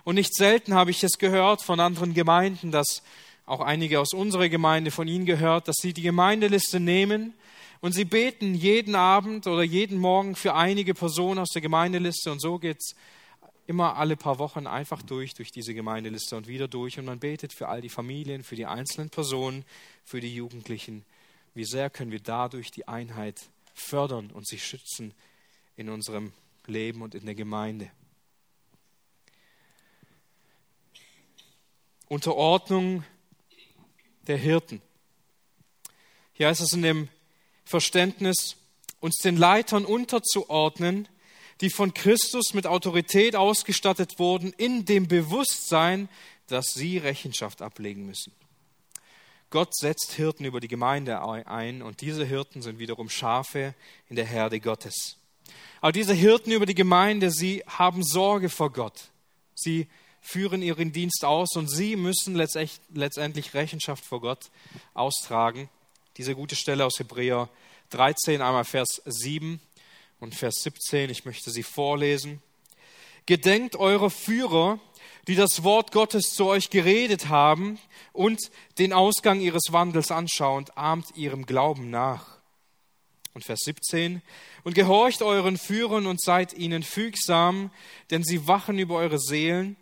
Und 0.03 0.13
nicht 0.15 0.35
selten 0.35 0.75
habe 0.75 0.91
ich 0.91 1.03
es 1.03 1.17
gehört 1.17 1.63
von 1.63 1.79
anderen 1.79 2.13
Gemeinden, 2.13 2.71
dass 2.71 3.01
auch 3.47 3.61
einige 3.61 3.99
aus 3.99 4.13
unserer 4.13 4.47
Gemeinde 4.47 4.91
von 4.91 5.07
ihnen 5.07 5.25
gehört, 5.25 5.67
dass 5.67 5.77
sie 5.81 5.91
die 5.91 6.03
Gemeindeliste 6.03 6.79
nehmen 6.79 7.33
und 7.81 7.93
sie 7.93 8.05
beten 8.05 8.53
jeden 8.53 8.93
Abend 8.93 9.47
oder 9.47 9.63
jeden 9.63 9.97
Morgen 9.97 10.35
für 10.35 10.53
einige 10.53 10.93
Personen 10.93 11.39
aus 11.39 11.49
der 11.49 11.63
Gemeindeliste 11.63 12.31
und 12.31 12.39
so 12.39 12.59
geht 12.59 12.77
es 12.77 12.95
immer 13.67 13.97
alle 13.97 14.15
paar 14.15 14.39
Wochen 14.39 14.67
einfach 14.67 15.01
durch, 15.01 15.33
durch 15.33 15.51
diese 15.51 15.73
Gemeindeliste 15.73 16.35
und 16.35 16.47
wieder 16.47 16.67
durch 16.67 16.99
und 16.99 17.05
man 17.05 17.19
betet 17.19 17.53
für 17.53 17.67
all 17.67 17.81
die 17.81 17.89
Familien, 17.89 18.43
für 18.43 18.55
die 18.55 18.65
einzelnen 18.65 19.09
Personen, 19.09 19.65
für 20.03 20.21
die 20.21 20.33
Jugendlichen. 20.33 21.03
Wie 21.53 21.65
sehr 21.65 21.89
können 21.89 22.11
wir 22.11 22.19
dadurch 22.19 22.71
die 22.71 22.87
Einheit 22.87 23.49
fördern 23.73 24.31
und 24.31 24.47
sie 24.47 24.59
schützen 24.59 25.13
in 25.75 25.89
unserem 25.89 26.31
Leben 26.67 27.01
und 27.01 27.15
in 27.15 27.25
der 27.25 27.35
Gemeinde. 27.35 27.89
Unterordnung 32.07 33.03
der 34.27 34.37
Hirten. 34.37 34.81
Hier 36.33 36.47
heißt 36.47 36.61
es 36.61 36.73
in 36.73 36.81
dem 36.81 37.09
Verständnis, 37.63 38.57
uns 38.99 39.17
den 39.17 39.37
Leitern 39.37 39.85
unterzuordnen, 39.85 41.07
die 41.61 41.69
von 41.69 41.93
Christus 41.93 42.53
mit 42.53 42.67
Autorität 42.67 43.35
ausgestattet 43.35 44.19
wurden, 44.19 44.53
in 44.57 44.85
dem 44.85 45.07
Bewusstsein, 45.07 46.09
dass 46.47 46.73
sie 46.73 46.97
Rechenschaft 46.97 47.61
ablegen 47.61 48.05
müssen. 48.05 48.33
Gott 49.49 49.75
setzt 49.75 50.11
Hirten 50.13 50.43
über 50.43 50.59
die 50.59 50.67
Gemeinde 50.67 51.21
ein 51.21 51.81
und 51.81 52.01
diese 52.01 52.25
Hirten 52.25 52.61
sind 52.61 52.77
wiederum 52.77 53.09
Schafe 53.09 53.73
in 54.09 54.15
der 54.15 54.25
Herde 54.25 54.59
Gottes. 54.59 55.17
Aber 55.81 55.91
diese 55.91 56.13
Hirten 56.13 56.51
über 56.51 56.65
die 56.65 56.75
Gemeinde, 56.75 57.31
sie 57.31 57.63
haben 57.67 58.03
Sorge 58.03 58.49
vor 58.49 58.71
Gott. 58.71 59.09
Sie 59.53 59.87
führen 60.19 60.61
ihren 60.61 60.91
Dienst 60.91 61.23
aus 61.23 61.55
und 61.55 61.69
sie 61.69 61.95
müssen 61.95 62.35
letztendlich 62.35 63.53
Rechenschaft 63.53 64.03
vor 64.03 64.19
Gott 64.19 64.49
austragen. 64.93 65.69
Diese 66.17 66.35
gute 66.35 66.55
Stelle 66.55 66.83
aus 66.85 66.99
Hebräer 66.99 67.47
13, 67.91 68.41
einmal 68.41 68.65
Vers 68.65 69.01
7 69.05 69.61
und 70.19 70.35
Vers 70.35 70.55
17, 70.63 71.09
ich 71.09 71.25
möchte 71.25 71.51
sie 71.51 71.63
vorlesen. 71.63 72.41
Gedenkt 73.25 73.75
eurer 73.75 74.09
Führer, 74.09 74.79
die 75.27 75.35
das 75.35 75.63
Wort 75.63 75.91
Gottes 75.91 76.33
zu 76.35 76.45
euch 76.45 76.69
geredet 76.69 77.29
haben 77.29 77.79
und 78.13 78.51
den 78.77 78.93
Ausgang 78.93 79.41
ihres 79.41 79.71
Wandels 79.71 80.11
anschauend, 80.11 80.77
ahmt 80.77 81.15
ihrem 81.15 81.45
Glauben 81.45 81.89
nach. 81.89 82.37
Und 83.33 83.43
Vers 83.43 83.61
17, 83.65 84.21
und 84.63 84.75
gehorcht 84.75 85.21
euren 85.21 85.57
Führern 85.57 86.05
und 86.05 86.21
seid 86.21 86.53
ihnen 86.53 86.83
fügsam, 86.83 87.71
denn 88.09 88.23
sie 88.23 88.47
wachen 88.47 88.79
über 88.79 88.95
eure 88.95 89.19
Seelen, 89.19 89.75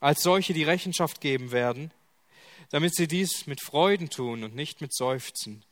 als 0.00 0.22
solche, 0.22 0.52
die 0.52 0.64
Rechenschaft 0.64 1.20
geben 1.20 1.52
werden. 1.52 1.92
damit 2.72 2.94
sie 2.94 3.06
dies 3.06 3.46
mit 3.46 3.60
Freuden 3.60 4.08
tun 4.08 4.44
und 4.44 4.54
nicht 4.54 4.80
mit 4.80 4.94
Seufzen, 4.94 5.62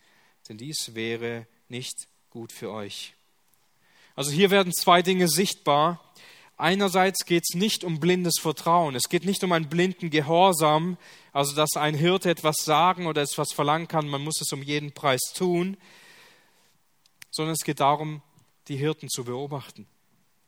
denn 0.49 0.59
dies 0.59 0.95
wäre 0.95 1.47
nicht 1.69 2.09
gut 2.29 2.53
für 2.53 2.71
euch. 2.71 3.15
Also 4.17 4.31
hier 4.31 4.51
werden 4.51 4.73
zwei 4.73 5.03
Dinge 5.03 5.29
sichtbar. 5.29 6.01
Einerseits 6.57 7.25
geht 7.25 7.45
es 7.49 7.55
nicht 7.55 7.85
um 7.85 8.01
blindes 8.01 8.35
Vertrauen, 8.39 8.95
es 8.95 9.09
geht 9.09 9.25
nicht 9.25 9.43
um 9.43 9.53
einen 9.53 9.71
blinden 9.71 10.11
Gehorsam, 10.11 10.99
also 11.33 11.57
dass 11.57 11.77
ein 11.77 11.95
Hirte 11.95 12.29
etwas 12.29 12.57
sagen 12.65 13.07
oder 13.07 13.23
etwas 13.23 13.53
verlangen 13.55 13.89
kann, 13.89 14.09
man 14.09 14.23
muss 14.23 14.43
es 14.43 14.53
um 14.53 14.63
jeden 14.63 14.93
Preis 14.93 15.21
tun, 15.35 15.79
sondern 17.31 17.55
es 17.55 17.65
geht 17.65 17.81
darum, 17.81 18.21
die 18.69 18.77
Hirten 18.77 19.09
zu 19.09 19.25
beobachten. 19.25 19.87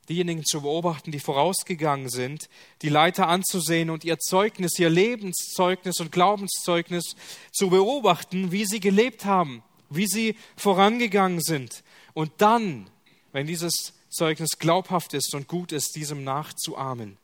Diejenigen 0.08 0.44
zu 0.44 0.62
beobachten, 0.62 1.12
die 1.12 1.20
vorausgegangen 1.20 2.10
sind, 2.10 2.50
die 2.82 2.88
Leiter 2.88 3.28
anzusehen 3.28 3.88
und 3.88 4.04
ihr 4.04 4.18
Zeugnis, 4.18 4.78
ihr 4.78 4.90
Lebenszeugnis 4.90 6.00
und 6.00 6.12
Glaubenszeugnis 6.12 7.14
zu 7.52 7.70
beobachten, 7.70 8.52
wie 8.52 8.66
sie 8.66 8.80
gelebt 8.80 9.24
haben, 9.24 9.62
wie 9.88 10.06
sie 10.06 10.36
vorangegangen 10.56 11.40
sind. 11.40 11.84
Und 12.14 12.32
dann, 12.38 12.90
wenn 13.32 13.46
dieses 13.46 13.94
Zeugnis 14.10 14.58
glaubhaft 14.58 15.14
ist 15.14 15.34
und 15.34 15.48
gut 15.48 15.72
ist, 15.72 15.96
diesem 15.96 16.22
nachzuahmen. 16.22 17.16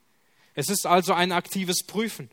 Es 0.54 0.70
ist 0.70 0.86
also 0.86 1.12
ein 1.12 1.32
aktives 1.32 1.84
Prüfen. 1.86 2.30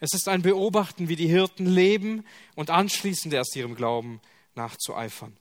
Es 0.00 0.14
ist 0.14 0.28
ein 0.28 0.42
Beobachten, 0.42 1.08
wie 1.08 1.16
die 1.16 1.26
Hirten 1.26 1.66
leben 1.66 2.24
und 2.54 2.70
anschließend 2.70 3.34
erst 3.34 3.56
ihrem 3.56 3.74
Glauben 3.74 4.20
nachzueifern. 4.54 5.36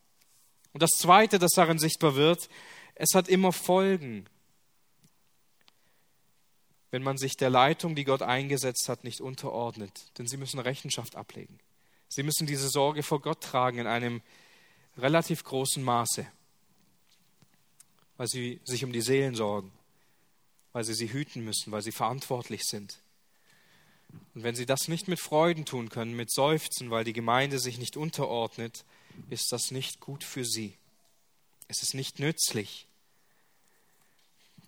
Und 0.73 0.82
das 0.82 0.89
Zweite, 0.97 1.39
das 1.39 1.51
darin 1.51 1.80
sichtbar 1.80 2.15
wird, 2.15 2.49
es 2.95 3.13
hat 3.13 3.28
immer 3.28 3.53
Folgen, 3.53 4.25
wenn 6.89 7.03
man 7.03 7.17
sich 7.17 7.38
der 7.38 7.51
Leitung, 7.51 7.95
die 7.95 8.05
Gott 8.05 8.23
eingesetzt 8.23 8.89
hat, 8.89 9.03
nicht 9.03 9.21
unterordnet. 9.21 10.17
Denn 10.17 10.25
sie 10.25 10.38
müssen 10.38 10.59
Rechenschaft 10.59 11.15
ablegen. 11.15 11.59
Sie 12.07 12.23
müssen 12.23 12.47
diese 12.47 12.69
Sorge 12.69 13.03
vor 13.03 13.21
Gott 13.21 13.41
tragen 13.41 13.80
in 13.80 13.88
einem 13.88 14.21
relativ 14.97 15.43
großen 15.43 15.84
Maße 15.84 16.25
weil 18.18 18.28
sie 18.28 18.59
sich 18.63 18.84
um 18.84 18.91
die 18.91 19.01
Seelen 19.01 19.36
sorgen, 19.36 19.72
weil 20.74 20.84
sie 20.84 20.93
sie 20.93 21.11
hüten 21.11 21.43
müssen, 21.43 21.72
weil 21.72 21.82
sie 21.82 21.91
verantwortlich 21.91 22.63
sind. 22.65 22.99
Und 24.34 24.43
wenn 24.43 24.55
sie 24.55 24.65
das 24.65 24.88
nicht 24.88 25.07
mit 25.07 25.20
Freuden 25.20 25.65
tun 25.65 25.89
können, 25.89 26.15
mit 26.15 26.32
Seufzen, 26.32 26.89
weil 26.89 27.03
die 27.03 27.13
Gemeinde 27.13 27.59
sich 27.59 27.78
nicht 27.78 27.97
unterordnet, 27.97 28.86
ist 29.30 29.51
das 29.51 29.72
nicht 29.72 29.99
gut 29.99 30.24
für 30.24 30.45
sie. 30.45 30.74
Es 31.68 31.82
ist 31.82 31.93
nicht 31.93 32.20
nützlich. 32.20 32.88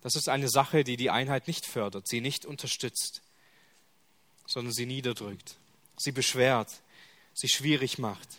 Das 0.02 0.16
ist 0.16 0.30
eine 0.30 0.50
Sache, 0.50 0.84
die 0.84 0.98
die 0.98 1.10
Einheit 1.10 1.48
nicht 1.48 1.66
fördert, 1.66 2.08
sie 2.08 2.22
nicht 2.22 2.46
unterstützt, 2.46 3.22
sondern 4.46 4.74
sie 4.74 4.86
niederdrückt, 4.86 5.58
sie 5.98 6.12
beschwert, 6.12 6.82
sie 7.34 7.50
schwierig 7.50 7.98
macht. 7.98 8.30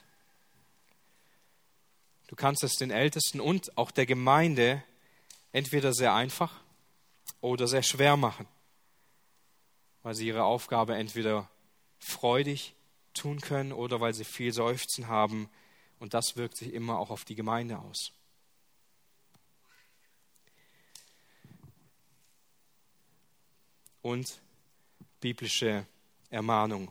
Du 2.29 2.37
kannst 2.37 2.63
es 2.65 2.75
den 2.75 2.91
Ältesten 2.91 3.41
und 3.41 3.77
auch 3.77 3.91
der 3.91 4.07
Gemeinde 4.07 4.83
entweder 5.53 5.93
sehr 5.93 6.15
einfach 6.15 6.53
oder 7.41 7.67
sehr 7.67 7.83
schwer 7.83 8.17
machen, 8.17 8.47
weil 10.03 10.15
sie 10.15 10.27
ihre 10.27 10.45
Aufgabe 10.45 10.97
entweder 10.97 11.49
freudig 11.99 12.75
tun 13.15 13.41
können 13.41 13.73
oder 13.73 14.01
weil 14.01 14.15
sie 14.15 14.25
viel 14.25 14.53
Seufzen 14.53 15.09
haben 15.09 15.49
und 15.99 16.15
das 16.15 16.37
wirkt 16.37 16.57
sich 16.57 16.73
immer 16.73 16.99
auch 16.99 17.11
auf 17.11 17.25
die 17.25 17.35
Gemeinde 17.35 17.79
aus. 17.79 18.13
Und 24.03 24.41
biblische 25.21 25.85
Ermahnung. 26.31 26.91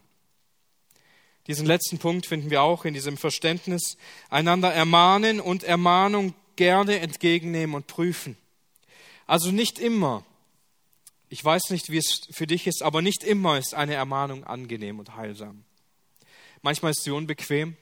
Diesen 1.48 1.66
letzten 1.66 1.98
Punkt 1.98 2.28
finden 2.28 2.52
wir 2.52 2.62
auch 2.62 2.86
in 2.86 2.94
diesem 2.94 3.18
Verständnis, 3.18 3.98
einander 4.30 4.72
ermahnen 4.72 5.40
und 5.40 5.64
Ermahnung 5.64 6.36
gerne 6.56 7.00
entgegennehmen 7.00 7.76
und 7.76 7.88
prüfen. 7.88 8.38
Also 9.30 9.52
nicht 9.52 9.78
immer. 9.78 10.26
Ich 11.30 11.46
weiß 11.46 11.70
nicht, 11.70 11.92
wie 11.92 12.00
es 12.00 12.22
für 12.32 12.48
dich 12.48 12.66
ist, 12.66 12.82
aber 12.82 13.04
nicht 13.04 13.24
immer 13.24 13.60
ist 13.60 13.76
eine 13.76 13.94
Ermahnung 13.94 14.44
angenehm 14.44 14.98
und 14.98 15.16
heilsam. 15.18 15.66
Manchmal 16.64 16.94
ist 16.94 17.04
sie 17.04 17.12
unbequem. 17.12 17.78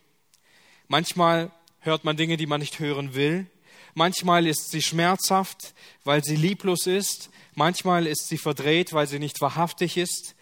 Manchmal 0.90 1.50
hört 1.80 2.04
man 2.04 2.18
Dinge, 2.18 2.36
die 2.36 2.48
man 2.48 2.60
nicht 2.60 2.80
hören 2.80 3.16
will. 3.16 3.50
Manchmal 3.94 4.46
ist 4.46 4.72
sie 4.72 4.82
schmerzhaft, 4.82 5.74
weil 6.04 6.22
sie 6.22 6.36
lieblos 6.36 6.86
ist. 6.86 7.30
Manchmal 7.56 8.08
ist 8.08 8.28
sie 8.28 8.38
verdreht, 8.38 8.92
weil 8.92 9.08
sie 9.08 9.18
nicht 9.18 9.40
wahrhaftig 9.40 9.96
ist. 9.96 10.36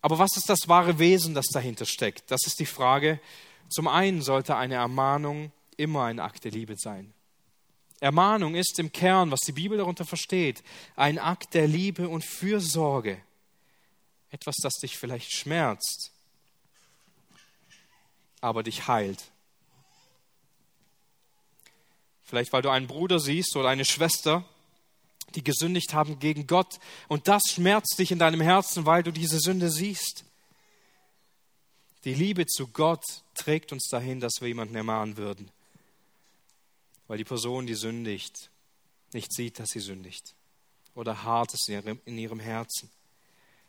Aber 0.00 0.18
was 0.18 0.38
ist 0.38 0.48
das 0.48 0.68
wahre 0.68 0.98
Wesen, 0.98 1.34
das 1.34 1.48
dahinter 1.52 1.84
steckt? 1.84 2.30
Das 2.30 2.46
ist 2.46 2.60
die 2.60 2.66
Frage. 2.66 3.20
Zum 3.68 3.88
einen 3.88 4.22
sollte 4.22 4.56
eine 4.56 4.76
Ermahnung 4.76 5.52
immer 5.76 6.04
ein 6.04 6.18
Akt 6.18 6.44
der 6.44 6.52
Liebe 6.52 6.76
sein. 6.78 7.13
Ermahnung 8.00 8.54
ist 8.54 8.78
im 8.78 8.92
Kern, 8.92 9.30
was 9.30 9.40
die 9.40 9.52
Bibel 9.52 9.78
darunter 9.78 10.04
versteht, 10.04 10.62
ein 10.96 11.18
Akt 11.18 11.54
der 11.54 11.66
Liebe 11.66 12.08
und 12.08 12.24
Fürsorge. 12.24 13.20
Etwas, 14.30 14.56
das 14.62 14.74
dich 14.74 14.98
vielleicht 14.98 15.32
schmerzt, 15.32 16.10
aber 18.40 18.62
dich 18.62 18.88
heilt. 18.88 19.30
Vielleicht 22.24 22.52
weil 22.52 22.62
du 22.62 22.70
einen 22.70 22.88
Bruder 22.88 23.20
siehst 23.20 23.54
oder 23.56 23.68
eine 23.68 23.84
Schwester, 23.84 24.44
die 25.34 25.44
gesündigt 25.44 25.94
haben 25.94 26.18
gegen 26.18 26.46
Gott 26.46 26.78
und 27.08 27.28
das 27.28 27.42
schmerzt 27.48 27.98
dich 27.98 28.10
in 28.10 28.18
deinem 28.18 28.40
Herzen, 28.40 28.86
weil 28.86 29.02
du 29.02 29.12
diese 29.12 29.38
Sünde 29.38 29.70
siehst. 29.70 30.24
Die 32.04 32.14
Liebe 32.14 32.46
zu 32.46 32.68
Gott 32.68 33.04
trägt 33.34 33.72
uns 33.72 33.88
dahin, 33.88 34.20
dass 34.20 34.34
wir 34.40 34.48
jemanden 34.48 34.74
ermahnen 34.74 35.16
würden 35.16 35.50
weil 37.08 37.18
die 37.18 37.24
Person, 37.24 37.66
die 37.66 37.74
sündigt, 37.74 38.50
nicht 39.12 39.32
sieht, 39.32 39.58
dass 39.58 39.70
sie 39.70 39.80
sündigt 39.80 40.34
oder 40.94 41.24
hart 41.24 41.52
ist 41.54 41.68
in 41.68 42.18
ihrem 42.18 42.40
Herzen. 42.40 42.90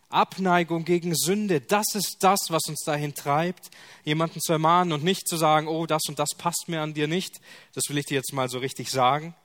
Abneigung 0.10 0.86
gegen 0.86 1.16
Sünde, 1.16 1.62
das 1.62 1.96
ist 1.96 2.18
das, 2.22 2.40
was 2.50 2.64
uns 2.68 2.84
dahin 2.86 3.16
treibt, 3.16 3.72
jemanden 4.04 4.40
zu 4.40 4.54
ermahnen 4.54 4.94
und 4.94 5.04
nicht 5.04 5.28
zu 5.28 5.36
sagen, 5.36 5.68
oh, 5.68 5.86
das 5.88 6.04
und 6.08 6.20
das 6.20 6.36
passt 6.38 6.66
mir 6.68 6.82
an 6.82 6.94
dir 6.94 7.08
nicht. 7.08 7.42
Das 7.74 7.86
will 7.90 7.98
ich 7.98 8.06
dir 8.06 8.16
jetzt 8.16 8.32
mal 8.32 8.48
so 8.48 8.60
richtig 8.60 8.92
sagen. 8.92 9.36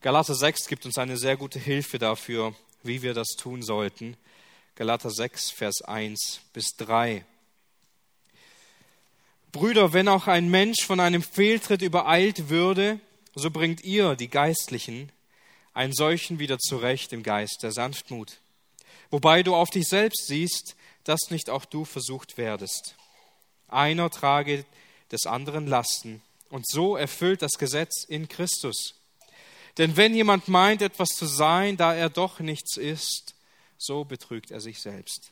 Galater 0.00 0.34
6 0.34 0.66
gibt 0.66 0.84
uns 0.84 0.98
eine 0.98 1.16
sehr 1.16 1.36
gute 1.36 1.58
Hilfe 1.58 1.98
dafür, 1.98 2.54
wie 2.82 3.02
wir 3.02 3.14
das 3.14 3.28
tun 3.38 3.62
sollten. 3.62 4.16
Galater 4.74 5.10
6, 5.10 5.50
Vers 5.50 5.82
1 5.82 6.40
bis 6.52 6.74
3. 6.76 7.24
Brüder, 9.52 9.92
wenn 9.92 10.08
auch 10.08 10.26
ein 10.26 10.48
Mensch 10.48 10.84
von 10.84 11.00
einem 11.00 11.22
Fehltritt 11.22 11.82
übereilt 11.82 12.48
würde, 12.48 13.00
so 13.34 13.50
bringt 13.50 13.84
ihr, 13.84 14.16
die 14.16 14.28
Geistlichen, 14.28 15.10
einen 15.74 15.92
solchen 15.92 16.38
wieder 16.38 16.58
zurecht 16.58 17.12
im 17.12 17.22
Geist 17.22 17.60
der 17.62 17.72
Sanftmut. 17.72 18.38
Wobei 19.10 19.42
du 19.42 19.54
auf 19.54 19.70
dich 19.70 19.88
selbst 19.88 20.26
siehst, 20.26 20.76
dass 21.04 21.30
nicht 21.30 21.50
auch 21.50 21.64
du 21.64 21.84
versucht 21.84 22.38
werdest. 22.38 22.94
Einer 23.68 24.10
trage 24.10 24.64
des 25.10 25.26
anderen 25.26 25.66
Lasten, 25.66 26.22
und 26.50 26.68
so 26.68 26.96
erfüllt 26.96 27.42
das 27.42 27.52
Gesetz 27.52 28.04
in 28.04 28.28
Christus. 28.28 28.94
Denn 29.78 29.96
wenn 29.96 30.14
jemand 30.14 30.48
meint, 30.48 30.82
etwas 30.82 31.10
zu 31.10 31.26
sein, 31.26 31.76
da 31.76 31.94
er 31.94 32.10
doch 32.10 32.40
nichts 32.40 32.76
ist, 32.76 33.34
so 33.78 34.04
betrügt 34.04 34.50
er 34.50 34.60
sich 34.60 34.80
selbst. 34.80 35.30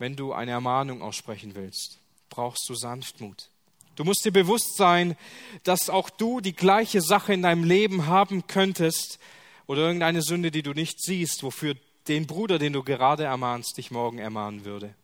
Wenn 0.00 0.16
du 0.16 0.32
eine 0.32 0.52
Ermahnung 0.52 1.02
aussprechen 1.02 1.54
willst, 1.54 1.98
brauchst 2.30 2.66
du 2.70 2.74
Sanftmut. 2.74 3.50
Du 3.96 4.04
musst 4.04 4.24
dir 4.24 4.32
bewusst 4.32 4.78
sein, 4.78 5.14
dass 5.62 5.90
auch 5.90 6.08
du 6.08 6.40
die 6.40 6.54
gleiche 6.54 7.02
Sache 7.02 7.34
in 7.34 7.42
deinem 7.42 7.64
Leben 7.64 8.06
haben 8.06 8.46
könntest 8.46 9.18
oder 9.66 9.82
irgendeine 9.82 10.22
Sünde, 10.22 10.50
die 10.50 10.62
du 10.62 10.72
nicht 10.72 11.02
siehst, 11.02 11.42
wofür 11.42 11.76
den 12.08 12.26
Bruder, 12.26 12.58
den 12.58 12.72
du 12.72 12.82
gerade 12.82 13.24
ermahnst, 13.24 13.76
dich 13.76 13.90
morgen 13.90 14.16
ermahnen 14.16 14.64
würde. 14.64 14.94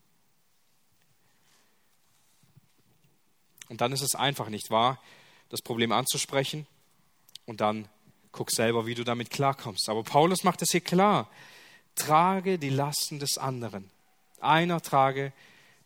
Und 3.68 3.82
dann 3.82 3.92
ist 3.92 4.00
es 4.00 4.14
einfach, 4.14 4.48
nicht 4.48 4.70
wahr, 4.70 4.98
das 5.50 5.60
Problem 5.60 5.92
anzusprechen 5.92 6.66
und 7.44 7.60
dann 7.60 7.86
guck 8.32 8.50
selber, 8.50 8.86
wie 8.86 8.94
du 8.94 9.04
damit 9.04 9.28
klarkommst. 9.28 9.90
Aber 9.90 10.04
Paulus 10.04 10.42
macht 10.42 10.62
es 10.62 10.70
hier 10.70 10.80
klar. 10.80 11.28
Trage 11.96 12.58
die 12.58 12.70
Lasten 12.70 13.18
des 13.18 13.36
anderen. 13.36 13.90
Einer 14.40 14.80
trage 14.80 15.32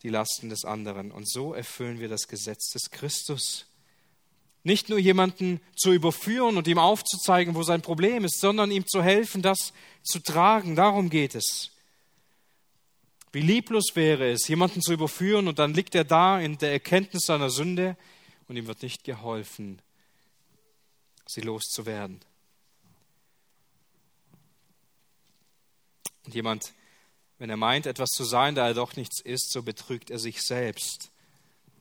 die 0.03 0.09
Lasten 0.09 0.49
des 0.49 0.65
anderen. 0.65 1.11
Und 1.11 1.29
so 1.29 1.53
erfüllen 1.55 2.01
wir 2.01 2.09
das 2.09 2.29
Gesetz 2.29 2.71
des 2.73 2.91
Christus. 2.91 3.67
Nicht 4.63 4.89
nur 4.89 4.99
jemanden 4.99 5.61
zu 5.75 5.93
überführen 5.93 6.57
und 6.57 6.69
ihm 6.69 6.79
aufzuzeigen, 6.79 7.55
wo 7.55 7.63
sein 7.63 7.83
Problem 7.83 8.25
ist, 8.25 8.41
sondern 8.41 8.71
ihm 8.71 8.87
zu 8.87 9.03
helfen, 9.03 9.43
das 9.43 9.73
zu 10.03 10.21
tragen. 10.21 10.77
Darum 10.77 11.11
geht 11.11 11.35
es. 11.35 11.71
Wie 13.33 13.41
lieblos 13.41 13.95
wäre 13.95 14.33
es, 14.33 14.49
jemanden 14.49 14.83
zu 14.83 14.93
überführen 14.93 15.47
und 15.47 15.59
dann 15.59 15.73
liegt 15.73 15.95
er 15.95 16.05
da 16.05 16.41
in 16.41 16.59
der 16.59 16.73
Erkenntnis 16.73 17.27
seiner 17.27 17.49
Sünde 17.49 17.97
und 18.49 18.57
ihm 18.57 18.67
wird 18.67 18.83
nicht 18.83 19.05
geholfen, 19.05 19.81
sie 21.27 21.41
loszuwerden. 21.41 22.21
Und 26.25 26.35
jemand, 26.35 26.73
wenn 27.41 27.49
er 27.49 27.57
meint, 27.57 27.87
etwas 27.87 28.11
zu 28.11 28.23
sein, 28.25 28.55
da 28.55 28.69
er 28.69 28.75
doch 28.75 28.97
nichts 28.97 29.23
ist, 29.23 29.51
so 29.51 29.63
betrügt 29.63 30.11
er 30.11 30.19
sich 30.19 30.43
selbst. 30.43 31.11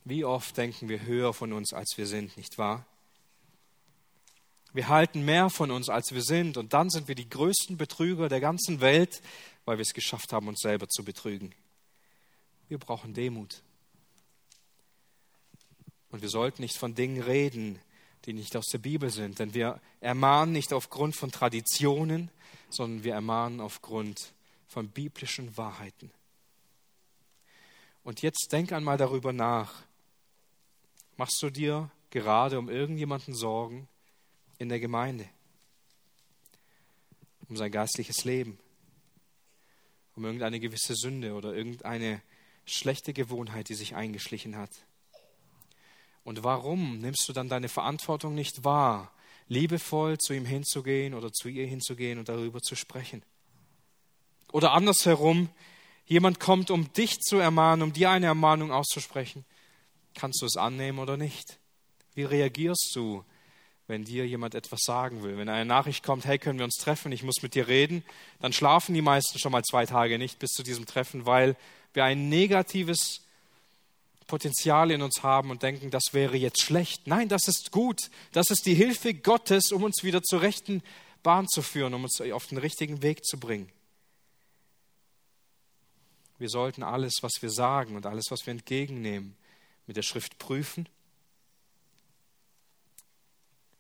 Wie 0.06 0.24
oft 0.24 0.56
denken 0.56 0.88
wir 0.88 1.02
höher 1.02 1.34
von 1.34 1.52
uns, 1.52 1.74
als 1.74 1.98
wir 1.98 2.08
sind, 2.08 2.38
nicht 2.38 2.58
wahr? 2.58 2.86
Wir 4.72 4.88
halten 4.88 5.26
mehr 5.26 5.50
von 5.50 5.70
uns, 5.70 5.90
als 5.90 6.14
wir 6.14 6.22
sind, 6.22 6.56
und 6.56 6.72
dann 6.72 6.90
sind 6.90 7.10
wir 7.10 7.16
die 7.16 7.30
größten 7.30 7.76
Betrüger 7.76 8.30
der 8.30 8.40
ganzen 8.40 8.80
Welt, 8.80 9.22
weil 9.66 9.78
wir 9.78 9.82
es 9.82 9.94
geschafft 9.94 10.32
haben, 10.32 10.48
uns 10.48 10.62
selber 10.62 10.88
zu 10.88 11.04
betrügen. 11.04 11.54
Wir 12.70 12.78
brauchen 12.78 13.14
Demut. 13.14 13.62
Und 16.10 16.22
wir 16.22 16.30
sollten 16.30 16.62
nicht 16.62 16.78
von 16.78 16.96
Dingen 16.96 17.22
reden, 17.22 17.80
die 18.24 18.32
nicht 18.32 18.56
aus 18.56 18.68
der 18.68 18.78
Bibel 18.78 19.10
sind, 19.10 19.40
denn 19.40 19.54
wir 19.54 19.82
ermahnen 20.00 20.54
nicht 20.54 20.72
aufgrund 20.72 21.18
von 21.18 21.34
Traditionen, 21.34 22.32
sondern 22.70 23.04
wir 23.04 23.14
ermahnen 23.14 23.60
aufgrund 23.60 24.34
von 24.70 24.88
biblischen 24.88 25.58
Wahrheiten. 25.58 26.12
Und 28.04 28.22
jetzt 28.22 28.50
denk 28.52 28.72
einmal 28.72 28.98
darüber 28.98 29.34
nach. 29.34 29.84
Machst 31.18 31.42
du 31.42 31.50
dir 31.50 31.92
gerade 32.12 32.58
um 32.58 32.70
irgendjemanden 32.70 33.34
Sorgen 33.34 33.88
in 34.58 34.70
der 34.70 34.80
Gemeinde? 34.80 35.28
Um 37.50 37.58
sein 37.58 37.72
geistliches 37.72 38.24
Leben? 38.24 38.58
Um 40.16 40.24
irgendeine 40.24 40.60
gewisse 40.60 40.96
Sünde 40.96 41.34
oder 41.34 41.54
irgendeine 41.54 42.22
schlechte 42.66 43.12
Gewohnheit, 43.12 43.70
die 43.70 43.76
sich 43.76 43.96
eingeschlichen 43.96 44.56
hat? 44.56 44.72
Und 46.24 46.44
warum 46.44 47.00
nimmst 47.00 47.28
du 47.28 47.34
dann 47.34 47.50
deine 47.50 47.70
Verantwortung 47.70 48.36
nicht 48.36 48.64
wahr, 48.64 49.12
liebevoll 49.48 50.18
zu 50.20 50.34
ihm 50.34 50.46
hinzugehen 50.46 51.16
oder 51.16 51.32
zu 51.34 51.50
ihr 51.50 51.66
hinzugehen 51.66 52.20
und 52.20 52.30
darüber 52.30 52.62
zu 52.62 52.76
sprechen? 52.76 53.24
Oder 54.52 54.74
andersherum, 54.74 55.50
jemand 56.06 56.40
kommt, 56.40 56.72
um 56.72 56.92
dich 56.94 57.20
zu 57.20 57.38
ermahnen, 57.38 57.84
um 57.84 57.94
dir 57.94 58.10
eine 58.10 58.26
Ermahnung 58.26 58.72
auszusprechen. 58.72 59.46
Kannst 60.16 60.42
du 60.42 60.46
es 60.46 60.58
annehmen 60.58 61.00
oder 61.00 61.18
nicht? 61.18 61.60
Wie 62.16 62.24
reagierst 62.24 62.92
du, 62.96 63.24
wenn 63.88 64.04
dir 64.04 64.28
jemand 64.28 64.56
etwas 64.56 64.82
sagen 64.84 65.24
will? 65.24 65.38
Wenn 65.38 65.50
eine 65.50 65.66
Nachricht 65.66 66.04
kommt, 66.04 66.26
hey, 66.26 66.40
können 66.40 66.60
wir 66.60 66.66
uns 66.66 66.76
treffen, 66.76 67.12
ich 67.12 67.24
muss 67.24 67.42
mit 67.42 67.56
dir 67.56 67.68
reden, 67.68 68.04
dann 68.42 68.54
schlafen 68.54 68.96
die 68.96 69.02
meisten 69.02 69.40
schon 69.40 69.52
mal 69.52 69.64
zwei 69.64 69.86
Tage 69.86 70.18
nicht 70.18 70.40
bis 70.40 70.52
zu 70.52 70.64
diesem 70.64 70.86
Treffen, 70.86 71.26
weil 71.26 71.56
wir 71.94 72.04
ein 72.04 72.30
negatives 72.30 73.22
Potenzial 74.28 74.92
in 74.92 75.02
uns 75.02 75.24
haben 75.24 75.50
und 75.52 75.64
denken, 75.64 75.90
das 75.90 76.14
wäre 76.14 76.38
jetzt 76.38 76.62
schlecht. 76.62 77.08
Nein, 77.08 77.30
das 77.30 77.48
ist 77.48 77.72
gut. 77.72 78.10
Das 78.32 78.50
ist 78.50 78.66
die 78.66 78.76
Hilfe 78.76 79.14
Gottes, 79.14 79.72
um 79.72 79.84
uns 79.84 80.04
wieder 80.04 80.22
zur 80.22 80.42
rechten 80.42 80.84
Bahn 81.24 81.48
zu 81.48 81.62
führen, 81.62 81.94
um 81.94 82.04
uns 82.04 82.22
auf 82.22 82.48
den 82.48 82.60
richtigen 82.60 83.02
Weg 83.02 83.26
zu 83.26 83.40
bringen. 83.40 83.70
Wir 86.40 86.50
sollten 86.50 86.84
alles, 86.84 87.16
was 87.22 87.34
wir 87.42 87.50
sagen 87.50 87.96
und 87.96 88.06
alles, 88.06 88.26
was 88.30 88.46
wir 88.46 88.52
entgegennehmen, 88.52 89.36
mit 89.86 89.98
der 89.98 90.04
Schrift 90.04 90.40
prüfen. 90.40 90.88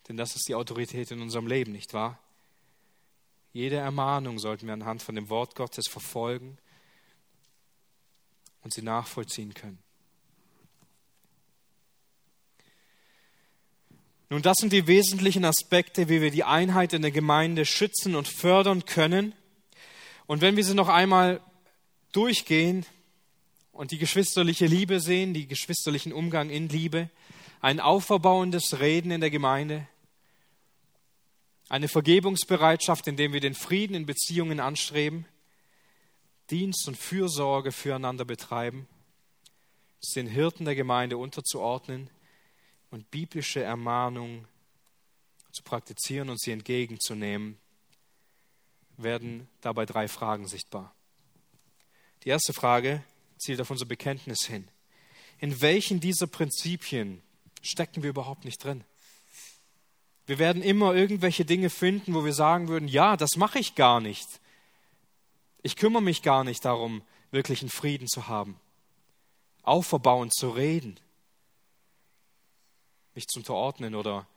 Denn 0.08 0.18
das 0.18 0.36
ist 0.36 0.48
die 0.50 0.56
Autorität 0.56 1.10
in 1.12 1.22
unserem 1.22 1.48
Leben, 1.48 1.72
nicht 1.72 1.94
wahr? 1.94 2.20
Jede 3.54 3.78
Ermahnung 3.78 4.40
sollten 4.40 4.68
wir 4.68 4.74
anhand 4.74 5.02
von 5.02 5.16
dem 5.16 5.30
Wort 5.30 5.56
Gottes 5.56 5.88
verfolgen 5.88 6.58
und 8.62 8.74
sie 8.74 8.82
nachvollziehen 8.82 9.54
können. 9.54 9.80
Nun, 14.30 14.42
das 14.44 14.58
sind 14.58 14.74
die 14.74 14.86
wesentlichen 14.86 15.46
Aspekte, 15.46 16.10
wie 16.10 16.22
wir 16.22 16.30
die 16.30 16.44
Einheit 16.44 16.94
in 16.94 17.02
der 17.02 17.12
Gemeinde 17.12 17.66
schützen 17.66 18.16
und 18.16 18.28
fördern 18.28 18.86
können. 18.86 19.34
Und 20.28 20.42
wenn 20.42 20.56
wir 20.56 20.64
sie 20.64 20.76
noch 20.76 20.90
einmal 20.90 21.42
durchgehen 22.12 22.86
und 23.72 23.92
die 23.92 23.98
geschwisterliche 23.98 24.66
Liebe 24.66 25.00
sehen, 25.00 25.34
die 25.34 25.48
geschwisterlichen 25.48 26.14
Umgang 26.14 26.50
in 26.50 26.70
Liebe, 26.70 27.10
ein 27.62 27.80
auferbauendes 27.80 28.80
Reden 28.80 29.12
in 29.12 29.22
der 29.22 29.30
Gemeinde, 29.30 29.88
eine 31.70 31.88
Vergebungsbereitschaft, 31.88 33.08
indem 33.08 33.34
wir 33.34 33.42
den 33.42 33.54
Frieden 33.54 33.94
in 33.94 34.06
Beziehungen 34.06 34.60
anstreben, 34.60 35.26
Dienst 36.50 36.88
und 36.88 36.98
Fürsorge 36.98 37.72
füreinander 37.72 38.26
betreiben, 38.26 38.88
den 40.16 40.28
Hirten 40.28 40.66
der 40.66 40.76
Gemeinde 40.76 41.18
unterzuordnen 41.18 42.10
und 42.90 43.12
biblische 43.12 43.62
Ermahnung 43.62 44.48
zu 45.52 45.64
praktizieren 45.64 46.30
und 46.30 46.40
sie 46.40 46.52
entgegenzunehmen, 46.52 47.58
werden 48.98 49.48
dabei 49.62 49.86
drei 49.86 50.08
Fragen 50.08 50.48
sichtbar. 50.48 50.94
Die 52.24 52.30
erste 52.30 52.54
Frage 52.54 53.04
zielt 53.38 53.62
auf 53.62 53.72
unser 53.72 53.86
Bekenntnis 53.86 54.46
hin. 54.46 54.68
In 55.40 55.62
welchen 55.62 56.00
dieser 56.00 56.28
Prinzipien 56.28 57.22
stecken 57.62 58.04
wir 58.04 58.10
überhaupt 58.10 58.46
nicht 58.46 58.64
drin? 58.64 58.84
Wir 60.26 60.38
werden 60.38 60.62
immer 60.62 60.94
irgendwelche 60.94 61.46
Dinge 61.46 61.70
finden, 61.70 62.14
wo 62.14 62.24
wir 62.24 62.34
sagen 62.34 62.68
würden, 62.68 62.88
ja, 62.88 63.18
das 63.18 63.36
mache 63.36 63.60
ich 63.60 63.76
gar 63.76 64.00
nicht. 64.00 64.28
Ich 65.64 65.76
kümmere 65.76 66.04
mich 66.04 66.22
gar 66.22 66.44
nicht 66.44 66.64
darum, 66.66 67.02
wirklichen 67.32 67.70
Frieden 67.70 68.08
zu 68.08 68.28
haben, 68.28 68.60
auferbauend 69.64 70.34
zu 70.34 70.50
reden, 70.50 71.00
mich 73.16 73.28
zu 73.28 73.40
unterordnen 73.40 73.96
oder 73.96 74.28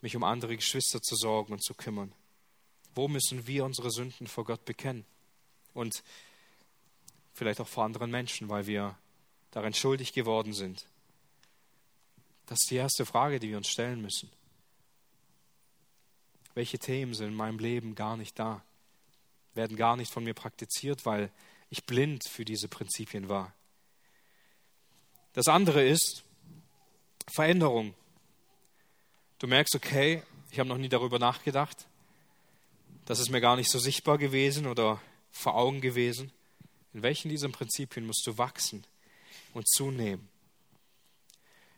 mich 0.00 0.14
um 0.14 0.24
andere 0.24 0.56
Geschwister 0.56 1.02
zu 1.02 1.16
sorgen 1.16 1.52
und 1.52 1.64
zu 1.64 1.74
kümmern. 1.74 2.12
Wo 2.94 3.08
müssen 3.08 3.46
wir 3.46 3.64
unsere 3.64 3.90
Sünden 3.90 4.26
vor 4.26 4.44
Gott 4.44 4.64
bekennen? 4.64 5.04
Und 5.74 6.02
vielleicht 7.38 7.60
auch 7.60 7.68
vor 7.68 7.84
anderen 7.84 8.10
Menschen, 8.10 8.48
weil 8.48 8.66
wir 8.66 8.98
darin 9.52 9.72
schuldig 9.72 10.12
geworden 10.12 10.52
sind. 10.52 10.84
Das 12.46 12.58
ist 12.60 12.70
die 12.70 12.76
erste 12.76 13.06
Frage, 13.06 13.38
die 13.38 13.50
wir 13.50 13.56
uns 13.56 13.68
stellen 13.68 14.02
müssen. 14.02 14.30
Welche 16.54 16.78
Themen 16.78 17.14
sind 17.14 17.28
in 17.28 17.34
meinem 17.34 17.58
Leben 17.58 17.94
gar 17.94 18.16
nicht 18.16 18.38
da, 18.38 18.62
werden 19.54 19.76
gar 19.76 19.96
nicht 19.96 20.12
von 20.12 20.24
mir 20.24 20.34
praktiziert, 20.34 21.06
weil 21.06 21.30
ich 21.70 21.84
blind 21.84 22.24
für 22.28 22.44
diese 22.44 22.68
Prinzipien 22.68 23.28
war. 23.28 23.52
Das 25.34 25.46
andere 25.46 25.86
ist 25.86 26.24
Veränderung. 27.28 27.94
Du 29.38 29.46
merkst, 29.46 29.76
okay, 29.76 30.22
ich 30.50 30.58
habe 30.58 30.68
noch 30.68 30.78
nie 30.78 30.88
darüber 30.88 31.18
nachgedacht. 31.18 31.86
Das 33.04 33.20
ist 33.20 33.30
mir 33.30 33.40
gar 33.40 33.56
nicht 33.56 33.70
so 33.70 33.78
sichtbar 33.78 34.18
gewesen 34.18 34.66
oder 34.66 35.00
vor 35.30 35.54
Augen 35.54 35.80
gewesen. 35.80 36.32
In 36.94 37.02
welchen 37.02 37.28
dieser 37.28 37.48
Prinzipien 37.48 38.06
musst 38.06 38.26
du 38.26 38.38
wachsen 38.38 38.84
und 39.54 39.68
zunehmen? 39.68 40.28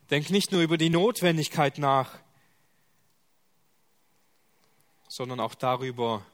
Denk 0.09 0.29
nicht 0.29 0.51
nur 0.51 0.61
über 0.61 0.77
die 0.77 0.89
Notwendigkeit 0.89 1.77
nach, 1.77 2.19
sondern 5.07 5.39
auch 5.39 5.55
darüber, 5.55 6.25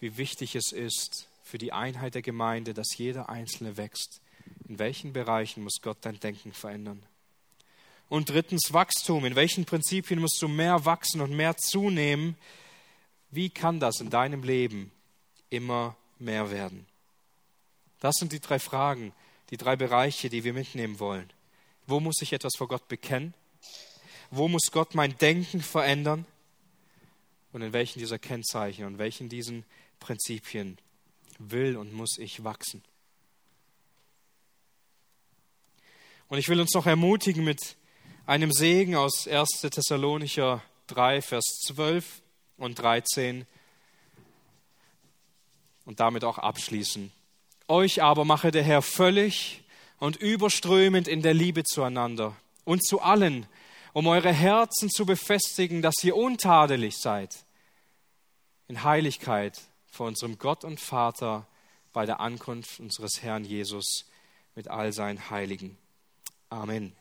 wie 0.00 0.16
wichtig 0.16 0.54
es 0.54 0.72
ist 0.72 1.28
für 1.42 1.58
die 1.58 1.72
Einheit 1.72 2.14
der 2.14 2.22
Gemeinde, 2.22 2.74
dass 2.74 2.96
jeder 2.96 3.28
Einzelne 3.28 3.76
wächst. 3.76 4.20
In 4.68 4.78
welchen 4.78 5.12
Bereichen 5.12 5.62
muss 5.62 5.80
Gott 5.82 5.98
dein 6.00 6.18
Denken 6.20 6.52
verändern? 6.52 7.02
Und 8.08 8.30
drittens 8.30 8.72
Wachstum. 8.72 9.24
In 9.24 9.34
welchen 9.34 9.64
Prinzipien 9.64 10.20
musst 10.20 10.40
du 10.40 10.48
mehr 10.48 10.84
wachsen 10.84 11.20
und 11.20 11.32
mehr 11.32 11.56
zunehmen? 11.56 12.36
Wie 13.30 13.50
kann 13.50 13.80
das 13.80 14.00
in 14.00 14.10
deinem 14.10 14.42
Leben 14.42 14.92
immer 15.50 15.96
mehr 16.18 16.50
werden? 16.50 16.86
Das 18.04 18.16
sind 18.16 18.32
die 18.32 18.40
drei 18.40 18.58
Fragen, 18.58 19.14
die 19.48 19.56
drei 19.56 19.76
Bereiche, 19.76 20.28
die 20.28 20.44
wir 20.44 20.52
mitnehmen 20.52 21.00
wollen. 21.00 21.32
Wo 21.86 22.00
muss 22.00 22.20
ich 22.20 22.34
etwas 22.34 22.54
vor 22.54 22.68
Gott 22.68 22.86
bekennen? 22.86 23.32
Wo 24.30 24.46
muss 24.46 24.70
Gott 24.70 24.94
mein 24.94 25.16
Denken 25.16 25.62
verändern? 25.62 26.26
Und 27.54 27.62
in 27.62 27.72
welchen 27.72 28.00
dieser 28.00 28.18
Kennzeichen 28.18 28.84
und 28.84 28.98
welchen 28.98 29.30
diesen 29.30 29.64
Prinzipien 30.00 30.76
will 31.38 31.78
und 31.78 31.94
muss 31.94 32.18
ich 32.18 32.44
wachsen? 32.44 32.84
Und 36.28 36.36
ich 36.36 36.50
will 36.50 36.60
uns 36.60 36.74
noch 36.74 36.84
ermutigen 36.84 37.42
mit 37.42 37.74
einem 38.26 38.52
Segen 38.52 38.96
aus 38.96 39.26
1. 39.26 39.48
Thessalonicher 39.62 40.62
3, 40.88 41.22
Vers 41.22 41.44
12 41.68 42.20
und 42.58 42.78
13 42.78 43.46
und 45.86 46.00
damit 46.00 46.22
auch 46.22 46.36
abschließen. 46.36 47.10
Euch 47.68 48.02
aber 48.02 48.24
mache 48.24 48.50
der 48.50 48.62
Herr 48.62 48.82
völlig 48.82 49.62
und 49.98 50.16
überströmend 50.16 51.08
in 51.08 51.22
der 51.22 51.34
Liebe 51.34 51.64
zueinander 51.64 52.36
und 52.64 52.84
zu 52.86 53.00
allen, 53.00 53.46
um 53.92 54.06
eure 54.06 54.32
Herzen 54.32 54.90
zu 54.90 55.06
befestigen, 55.06 55.80
dass 55.80 56.02
ihr 56.02 56.16
untadelig 56.16 56.96
seid, 56.98 57.44
in 58.68 58.82
Heiligkeit 58.82 59.60
vor 59.86 60.08
unserem 60.08 60.38
Gott 60.38 60.64
und 60.64 60.80
Vater 60.80 61.46
bei 61.92 62.04
der 62.04 62.20
Ankunft 62.20 62.80
unseres 62.80 63.22
Herrn 63.22 63.44
Jesus 63.44 64.04
mit 64.54 64.68
all 64.68 64.92
seinen 64.92 65.30
Heiligen. 65.30 65.78
Amen. 66.50 66.94